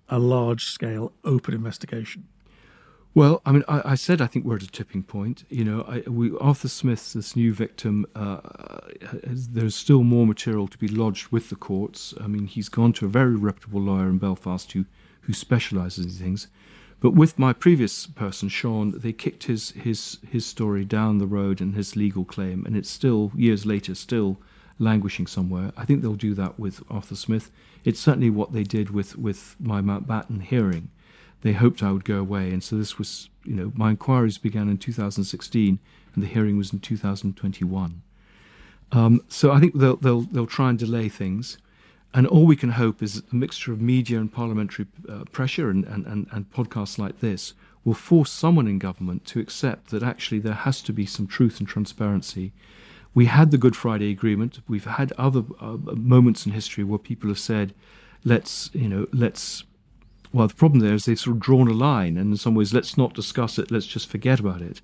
a 0.08 0.18
large 0.18 0.64
scale 0.64 1.12
open 1.24 1.54
investigation? 1.54 2.26
Well, 3.18 3.42
I 3.44 3.50
mean, 3.50 3.64
I, 3.66 3.82
I, 3.84 3.94
said 3.96 4.20
I 4.20 4.28
think 4.28 4.44
we're 4.44 4.54
at 4.54 4.62
a 4.62 4.70
tipping 4.70 5.02
point. 5.02 5.42
You 5.48 5.64
know, 5.64 5.82
I, 5.88 6.08
we, 6.08 6.30
Arthur 6.38 6.68
Smith, 6.68 7.14
this 7.14 7.34
new 7.34 7.52
victim, 7.52 8.06
uh, 8.14 8.38
has, 9.26 9.48
there's 9.48 9.74
still 9.74 10.04
more 10.04 10.24
material 10.24 10.68
to 10.68 10.78
be 10.78 10.86
lodged 10.86 11.32
with 11.32 11.50
the 11.50 11.56
courts. 11.56 12.14
I 12.20 12.28
mean, 12.28 12.46
he's 12.46 12.68
gone 12.68 12.92
to 12.92 13.06
a 13.06 13.08
very 13.08 13.34
reputable 13.34 13.80
lawyer 13.80 14.08
in 14.08 14.18
Belfast 14.18 14.70
who, 14.70 14.84
who 15.22 15.32
specialises 15.32 16.04
in 16.04 16.12
things. 16.12 16.46
But 17.00 17.14
with 17.14 17.40
my 17.40 17.52
previous 17.52 18.06
person, 18.06 18.48
Sean, 18.50 18.96
they 18.96 19.12
kicked 19.12 19.44
his, 19.44 19.70
his, 19.72 20.18
his 20.30 20.46
story 20.46 20.84
down 20.84 21.18
the 21.18 21.26
road 21.26 21.60
and 21.60 21.74
his 21.74 21.96
legal 21.96 22.24
claim, 22.24 22.64
and 22.66 22.76
it's 22.76 22.88
still, 22.88 23.32
years 23.34 23.66
later, 23.66 23.96
still 23.96 24.38
languishing 24.78 25.26
somewhere. 25.26 25.72
I 25.76 25.84
think 25.84 26.02
they'll 26.02 26.14
do 26.14 26.34
that 26.34 26.60
with 26.60 26.84
Arthur 26.88 27.16
Smith. 27.16 27.50
It's 27.84 27.98
certainly 27.98 28.30
what 28.30 28.52
they 28.52 28.62
did 28.62 28.90
with, 28.90 29.18
with 29.18 29.56
my 29.58 29.80
Mountbatten 29.80 30.40
hearing. 30.40 30.90
They 31.42 31.52
hoped 31.52 31.82
I 31.82 31.92
would 31.92 32.04
go 32.04 32.18
away, 32.18 32.50
and 32.50 32.62
so 32.62 32.76
this 32.76 32.98
was, 32.98 33.28
you 33.44 33.54
know, 33.54 33.72
my 33.74 33.90
inquiries 33.90 34.38
began 34.38 34.68
in 34.68 34.78
2016, 34.78 35.78
and 36.14 36.22
the 36.22 36.28
hearing 36.28 36.56
was 36.56 36.72
in 36.72 36.80
2021. 36.80 38.02
Um, 38.90 39.22
so 39.28 39.52
I 39.52 39.60
think 39.60 39.74
they'll, 39.74 39.96
they'll, 39.96 40.22
they'll 40.22 40.46
try 40.46 40.70
and 40.70 40.78
delay 40.78 41.08
things. 41.08 41.58
And 42.14 42.26
all 42.26 42.46
we 42.46 42.56
can 42.56 42.70
hope 42.70 43.02
is 43.02 43.22
a 43.30 43.36
mixture 43.36 43.72
of 43.72 43.80
media 43.80 44.18
and 44.18 44.32
parliamentary 44.32 44.86
uh, 45.08 45.24
pressure 45.30 45.68
and, 45.68 45.84
and, 45.84 46.06
and, 46.06 46.26
and 46.32 46.50
podcasts 46.50 46.98
like 46.98 47.20
this 47.20 47.52
will 47.84 47.94
force 47.94 48.30
someone 48.30 48.66
in 48.66 48.78
government 48.78 49.24
to 49.26 49.40
accept 49.40 49.90
that 49.90 50.02
actually 50.02 50.38
there 50.38 50.54
has 50.54 50.82
to 50.82 50.92
be 50.92 51.06
some 51.06 51.26
truth 51.26 51.58
and 51.58 51.68
transparency. 51.68 52.52
We 53.14 53.26
had 53.26 53.50
the 53.50 53.58
Good 53.58 53.76
Friday 53.76 54.10
Agreement. 54.10 54.60
We've 54.68 54.84
had 54.84 55.12
other 55.12 55.44
uh, 55.60 55.76
moments 55.94 56.46
in 56.46 56.52
history 56.52 56.84
where 56.84 56.98
people 56.98 57.28
have 57.28 57.38
said, 57.38 57.74
let's, 58.24 58.70
you 58.72 58.88
know, 58.88 59.06
let's. 59.12 59.64
Well, 60.32 60.48
the 60.48 60.54
problem 60.54 60.80
there 60.80 60.94
is 60.94 61.04
they've 61.04 61.18
sort 61.18 61.36
of 61.36 61.42
drawn 61.42 61.68
a 61.68 61.72
line, 61.72 62.16
and 62.16 62.32
in 62.32 62.36
some 62.36 62.54
ways, 62.54 62.74
let's 62.74 62.98
not 62.98 63.14
discuss 63.14 63.58
it, 63.58 63.70
let's 63.70 63.86
just 63.86 64.08
forget 64.08 64.40
about 64.40 64.60
it. 64.60 64.80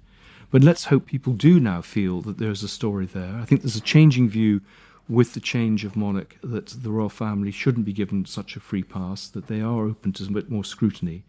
But 0.50 0.62
let's 0.62 0.86
hope 0.86 1.06
people 1.06 1.32
do 1.32 1.60
now 1.60 1.82
feel 1.82 2.20
that 2.22 2.38
there's 2.38 2.62
a 2.62 2.68
story 2.68 3.06
there. 3.06 3.36
I 3.36 3.44
think 3.44 3.62
there's 3.62 3.76
a 3.76 3.80
changing 3.80 4.28
view 4.28 4.60
with 5.08 5.34
the 5.34 5.40
change 5.40 5.84
of 5.84 5.96
monarch 5.96 6.36
that 6.42 6.68
the 6.68 6.90
royal 6.90 7.08
family 7.08 7.50
shouldn't 7.50 7.84
be 7.84 7.92
given 7.92 8.24
such 8.24 8.56
a 8.56 8.60
free 8.60 8.82
pass, 8.82 9.28
that 9.28 9.48
they 9.48 9.60
are 9.60 9.84
open 9.84 10.12
to 10.12 10.24
a 10.24 10.30
bit 10.30 10.50
more 10.50 10.64
scrutiny. 10.64 11.24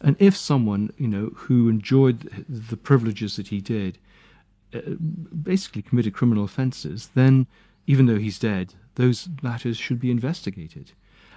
And 0.00 0.16
if 0.18 0.36
someone, 0.36 0.92
you 0.96 1.06
know, 1.06 1.30
who 1.34 1.68
enjoyed 1.68 2.44
the 2.48 2.76
privileges 2.76 3.36
that 3.36 3.48
he 3.48 3.60
did, 3.60 3.98
uh, 4.74 4.80
basically 5.42 5.82
committed 5.82 6.14
criminal 6.14 6.44
offences, 6.44 7.10
then 7.14 7.46
even 7.86 8.06
though 8.06 8.18
he's 8.18 8.38
dead, 8.38 8.74
those 8.94 9.28
matters 9.42 9.76
should 9.76 10.00
be 10.00 10.10
investigated. 10.10 10.92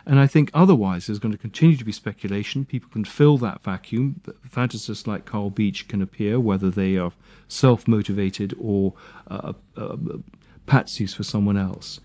And 0.06 0.20
I 0.20 0.28
think 0.28 0.52
otherwise 0.54 1.08
there's 1.08 1.20
going 1.20 1.32
to 1.32 1.38
continue 1.38 1.78
to 1.78 1.86
be 1.86 1.94
speculation. 1.94 2.66
People 2.66 2.90
can 2.92 3.06
fill 3.06 3.38
that 3.38 3.64
vacuum. 3.64 4.22
Fantasists 4.50 5.08
like 5.08 5.26
Carl 5.26 5.50
Beech 5.50 5.88
can 5.88 6.02
appear, 6.02 6.40
whether 6.40 6.70
they 6.70 6.98
are 6.98 7.14
self 7.48 7.88
motivated 7.88 8.54
or 8.60 8.94
uh, 9.28 9.54
uh, 9.78 9.96
patsies 10.68 11.16
for 11.16 11.24
someone 11.24 11.58
else. 11.58 12.02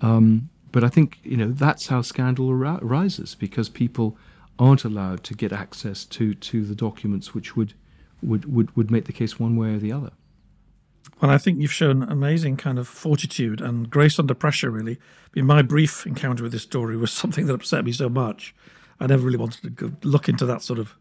Um, 0.00 0.50
but 0.72 0.84
I 0.84 0.88
think 0.88 1.18
you 1.22 1.36
know 1.36 1.50
that's 1.50 1.86
how 1.86 2.02
scandal 2.02 2.50
arises 2.50 3.34
because 3.34 3.68
people 3.68 4.18
aren't 4.58 4.84
allowed 4.84 5.22
to 5.24 5.34
get 5.34 5.52
access 5.52 6.04
to, 6.04 6.34
to 6.34 6.64
the 6.64 6.74
documents 6.74 7.34
which 7.34 7.56
would, 7.56 7.74
would, 8.22 8.52
would, 8.52 8.76
would 8.76 8.90
make 8.90 9.04
the 9.04 9.12
case 9.12 9.38
one 9.38 9.56
way 9.56 9.74
or 9.74 9.78
the 9.78 9.92
other. 9.92 10.10
Well, 11.20 11.30
I 11.32 11.38
think 11.38 11.60
you've 11.60 11.72
shown 11.72 12.04
amazing 12.04 12.56
kind 12.56 12.78
of 12.78 12.86
fortitude 12.86 13.60
and 13.60 13.90
grace 13.90 14.18
under 14.18 14.34
pressure, 14.34 14.70
really. 14.70 14.92
I 14.92 15.30
mean, 15.34 15.46
my 15.46 15.62
brief 15.62 16.06
encounter 16.06 16.44
with 16.44 16.52
this 16.52 16.62
story 16.62 16.96
was 16.96 17.10
something 17.12 17.46
that 17.46 17.54
upset 17.54 17.84
me 17.84 17.92
so 17.92 18.08
much. 18.08 18.54
I 19.00 19.06
never 19.06 19.24
really 19.24 19.38
wanted 19.38 19.76
to 19.78 19.96
look 20.02 20.28
into 20.28 20.46
that 20.46 20.62
sort 20.62 20.78
of 20.78 20.94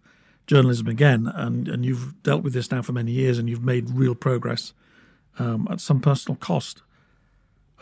journalism 0.47 0.87
again. 0.87 1.31
And, 1.33 1.67
and 1.67 1.85
you've 1.85 2.21
dealt 2.23 2.43
with 2.43 2.53
this 2.53 2.71
now 2.71 2.81
for 2.81 2.93
many 2.93 3.11
years 3.11 3.37
and 3.37 3.49
you've 3.49 3.63
made 3.63 3.89
real 3.91 4.15
progress 4.15 4.73
um, 5.37 5.67
at 5.69 5.81
some 5.81 5.99
personal 5.99 6.35
cost. 6.37 6.81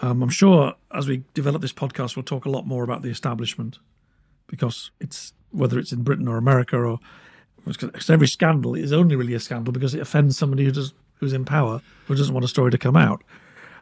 Um, 0.02 0.22
I'm 0.22 0.30
sure 0.30 0.74
as 0.92 1.08
we 1.08 1.24
develop 1.34 1.62
this 1.62 1.74
podcast, 1.74 2.16
we'll 2.16 2.24
talk 2.24 2.46
a 2.46 2.50
lot 2.50 2.68
more 2.68 2.84
about 2.84 3.02
the 3.02 3.10
establishment 3.10 3.80
because 4.48 4.92
it's 5.00 5.34
whether 5.52 5.80
it's 5.80 5.94
in 5.94 6.04
Britain 6.04 6.28
or 6.28 6.38
America 6.38 6.78
or 6.78 7.00
because 7.66 8.10
every 8.10 8.28
scandal 8.28 8.76
is 8.76 8.92
only 8.92 9.16
really 9.16 9.34
a 9.34 9.40
scandal 9.40 9.72
because 9.72 9.96
it 9.96 10.02
offends 10.02 10.38
somebody 10.38 10.66
who 10.66 10.72
does 10.72 10.94
who's 11.18 11.34
in 11.34 11.46
power 11.46 11.82
who 12.08 12.16
doesn't 12.16 12.34
want 12.34 12.44
a 12.44 12.48
story 12.48 12.72
to 12.72 12.78
come 12.78 12.96
out. 12.96 13.24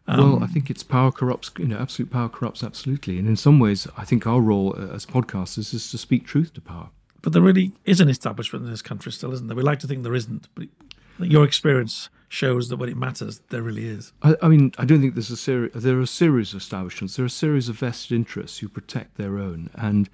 Um, 0.08 0.34
well, 0.34 0.44
I 0.44 0.48
think 0.48 0.70
it's 0.70 0.84
power 0.84 1.12
corrupts. 1.12 1.52
You 1.58 1.66
know, 1.66 1.78
absolute 1.78 2.12
power 2.12 2.30
corrupts 2.30 2.64
absolutely, 2.64 3.18
and 3.18 3.28
in 3.28 3.38
some 3.38 3.60
ways, 3.60 3.88
I 3.98 4.04
think 4.04 4.28
our 4.28 4.42
role 4.42 4.76
as 4.76 5.06
podcasters 5.06 5.74
is 5.74 5.90
to 5.92 5.98
speak 5.98 6.26
truth 6.26 6.54
to 6.56 6.62
power. 6.62 6.90
But 7.22 7.32
there 7.32 7.42
really 7.42 7.72
is 7.86 8.02
an 8.02 8.10
establishment 8.10 8.66
in 8.66 8.72
this 8.72 8.82
country 8.82 9.12
still, 9.14 9.32
isn't 9.32 9.48
there? 9.48 9.56
We 9.56 9.64
like 9.64 9.80
to 9.80 9.88
think 9.88 10.04
there 10.04 10.14
isn't, 10.14 10.50
but 10.56 10.68
your 11.20 11.46
experience 11.46 12.10
shows 12.28 12.68
that 12.68 12.78
when 12.78 12.90
it 12.90 12.98
matters, 12.98 13.42
there 13.50 13.62
really 13.62 13.88
is. 13.88 14.12
I, 14.24 14.36
I 14.42 14.48
mean, 14.50 14.74
I 14.78 14.84
don't 14.84 15.00
think 15.00 15.14
there's 15.14 15.32
a 15.32 15.38
series. 15.38 15.72
There 15.74 15.98
are 15.98 16.02
a 16.02 16.08
series 16.08 16.54
of 16.54 16.62
establishments. 16.62 17.16
There 17.16 17.24
are 17.24 17.28
a 17.28 17.30
series 17.30 17.70
of 17.70 17.78
vested 17.78 18.16
interests 18.16 18.58
who 18.58 18.68
protect 18.68 19.16
their 19.16 19.38
own, 19.38 19.70
and 19.76 20.10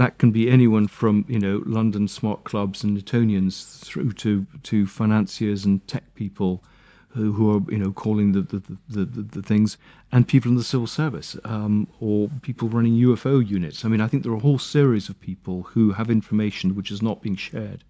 that 0.00 0.16
can 0.16 0.30
be 0.30 0.50
anyone 0.50 0.88
from 0.88 1.26
you 1.28 1.38
know 1.38 1.62
London 1.66 2.08
smart 2.08 2.42
clubs 2.44 2.82
and 2.82 2.96
Etonians 2.96 3.82
through 3.84 4.12
to 4.12 4.46
to 4.62 4.86
financiers 4.86 5.66
and 5.66 5.86
tech 5.86 6.14
people 6.14 6.64
who, 7.08 7.32
who 7.34 7.54
are 7.54 7.60
you 7.70 7.76
know 7.76 7.92
calling 7.92 8.32
the 8.32 8.40
the, 8.40 8.62
the, 8.88 9.04
the, 9.04 9.22
the 9.22 9.42
things, 9.42 9.76
and 10.10 10.26
people 10.26 10.50
in 10.50 10.56
the 10.56 10.64
civil 10.64 10.86
service 10.86 11.36
um, 11.44 11.86
or 12.00 12.30
people 12.40 12.66
running 12.70 12.94
UFO 12.94 13.46
units. 13.46 13.84
I 13.84 13.88
mean, 13.88 14.00
I 14.00 14.06
think 14.06 14.22
there 14.22 14.32
are 14.32 14.36
a 14.36 14.46
whole 14.48 14.58
series 14.58 15.10
of 15.10 15.20
people 15.20 15.64
who 15.64 15.92
have 15.92 16.10
information 16.10 16.74
which 16.74 16.90
is 16.90 17.02
not 17.02 17.20
being 17.20 17.36
shared, 17.36 17.84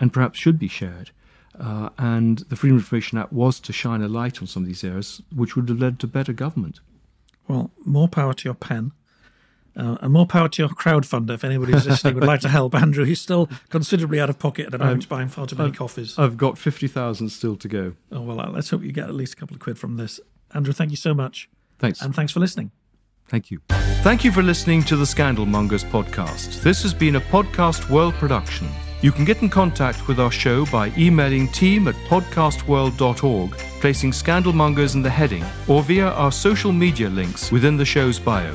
and 0.00 0.12
perhaps 0.12 0.40
should 0.40 0.58
be 0.58 0.68
shared. 0.68 1.12
Uh, 1.56 1.90
and 1.98 2.38
the 2.48 2.56
Freedom 2.56 2.78
of 2.78 2.82
Information 2.82 3.16
Act 3.16 3.32
was 3.32 3.60
to 3.60 3.72
shine 3.72 4.02
a 4.02 4.08
light 4.08 4.40
on 4.40 4.48
some 4.48 4.64
of 4.64 4.66
these 4.66 4.82
areas, 4.82 5.22
which 5.32 5.54
would 5.54 5.68
have 5.68 5.78
led 5.78 6.00
to 6.00 6.08
better 6.08 6.32
government. 6.32 6.80
Well, 7.46 7.70
more 7.84 8.08
power 8.08 8.34
to 8.34 8.44
your 8.44 8.54
pen. 8.54 8.90
Uh, 9.76 9.96
and 10.00 10.12
more 10.12 10.26
power 10.26 10.48
to 10.48 10.62
your 10.62 10.68
crowdfunder 10.68 11.34
if 11.34 11.42
anybody's 11.42 11.86
listening 11.86 12.14
would 12.14 12.24
like 12.24 12.40
to 12.40 12.48
help 12.48 12.74
Andrew. 12.80 13.04
He's 13.04 13.20
still 13.20 13.48
considerably 13.70 14.20
out 14.20 14.30
of 14.30 14.38
pocket 14.38 14.72
and 14.72 14.82
I'm 14.82 15.00
buying 15.00 15.28
far 15.28 15.46
too 15.46 15.56
many 15.56 15.70
I've, 15.70 15.76
coffees. 15.76 16.18
I've 16.18 16.36
got 16.36 16.58
50,000 16.58 17.28
still 17.28 17.56
to 17.56 17.68
go. 17.68 17.94
Oh, 18.12 18.20
well, 18.20 18.40
uh, 18.40 18.50
let's 18.50 18.70
hope 18.70 18.82
you 18.82 18.92
get 18.92 19.04
at 19.04 19.14
least 19.14 19.34
a 19.34 19.36
couple 19.36 19.54
of 19.54 19.60
quid 19.60 19.78
from 19.78 19.96
this. 19.96 20.20
Andrew, 20.52 20.72
thank 20.72 20.90
you 20.90 20.96
so 20.96 21.12
much. 21.12 21.48
Thanks. 21.78 22.00
And 22.02 22.14
thanks 22.14 22.32
for 22.32 22.40
listening. 22.40 22.70
Thank 23.26 23.50
you. 23.50 23.60
Thank 24.02 24.22
you 24.22 24.30
for 24.30 24.42
listening 24.42 24.82
to 24.84 24.96
the 24.96 25.06
Scandal 25.06 25.46
Mongers 25.46 25.82
podcast. 25.84 26.62
This 26.62 26.82
has 26.82 26.92
been 26.94 27.16
a 27.16 27.20
Podcast 27.20 27.88
World 27.90 28.14
production. 28.14 28.68
You 29.00 29.12
can 29.12 29.24
get 29.24 29.42
in 29.42 29.48
contact 29.48 30.06
with 30.08 30.20
our 30.20 30.30
show 30.30 30.64
by 30.66 30.92
emailing 30.96 31.48
team 31.48 31.88
at 31.88 31.94
podcastworld.org, 32.08 33.50
placing 33.80 34.12
Scandalmongers 34.12 34.94
in 34.94 35.02
the 35.02 35.10
heading, 35.10 35.44
or 35.68 35.82
via 35.82 36.08
our 36.08 36.32
social 36.32 36.72
media 36.72 37.08
links 37.08 37.50
within 37.50 37.76
the 37.76 37.84
show's 37.84 38.18
bio. 38.18 38.54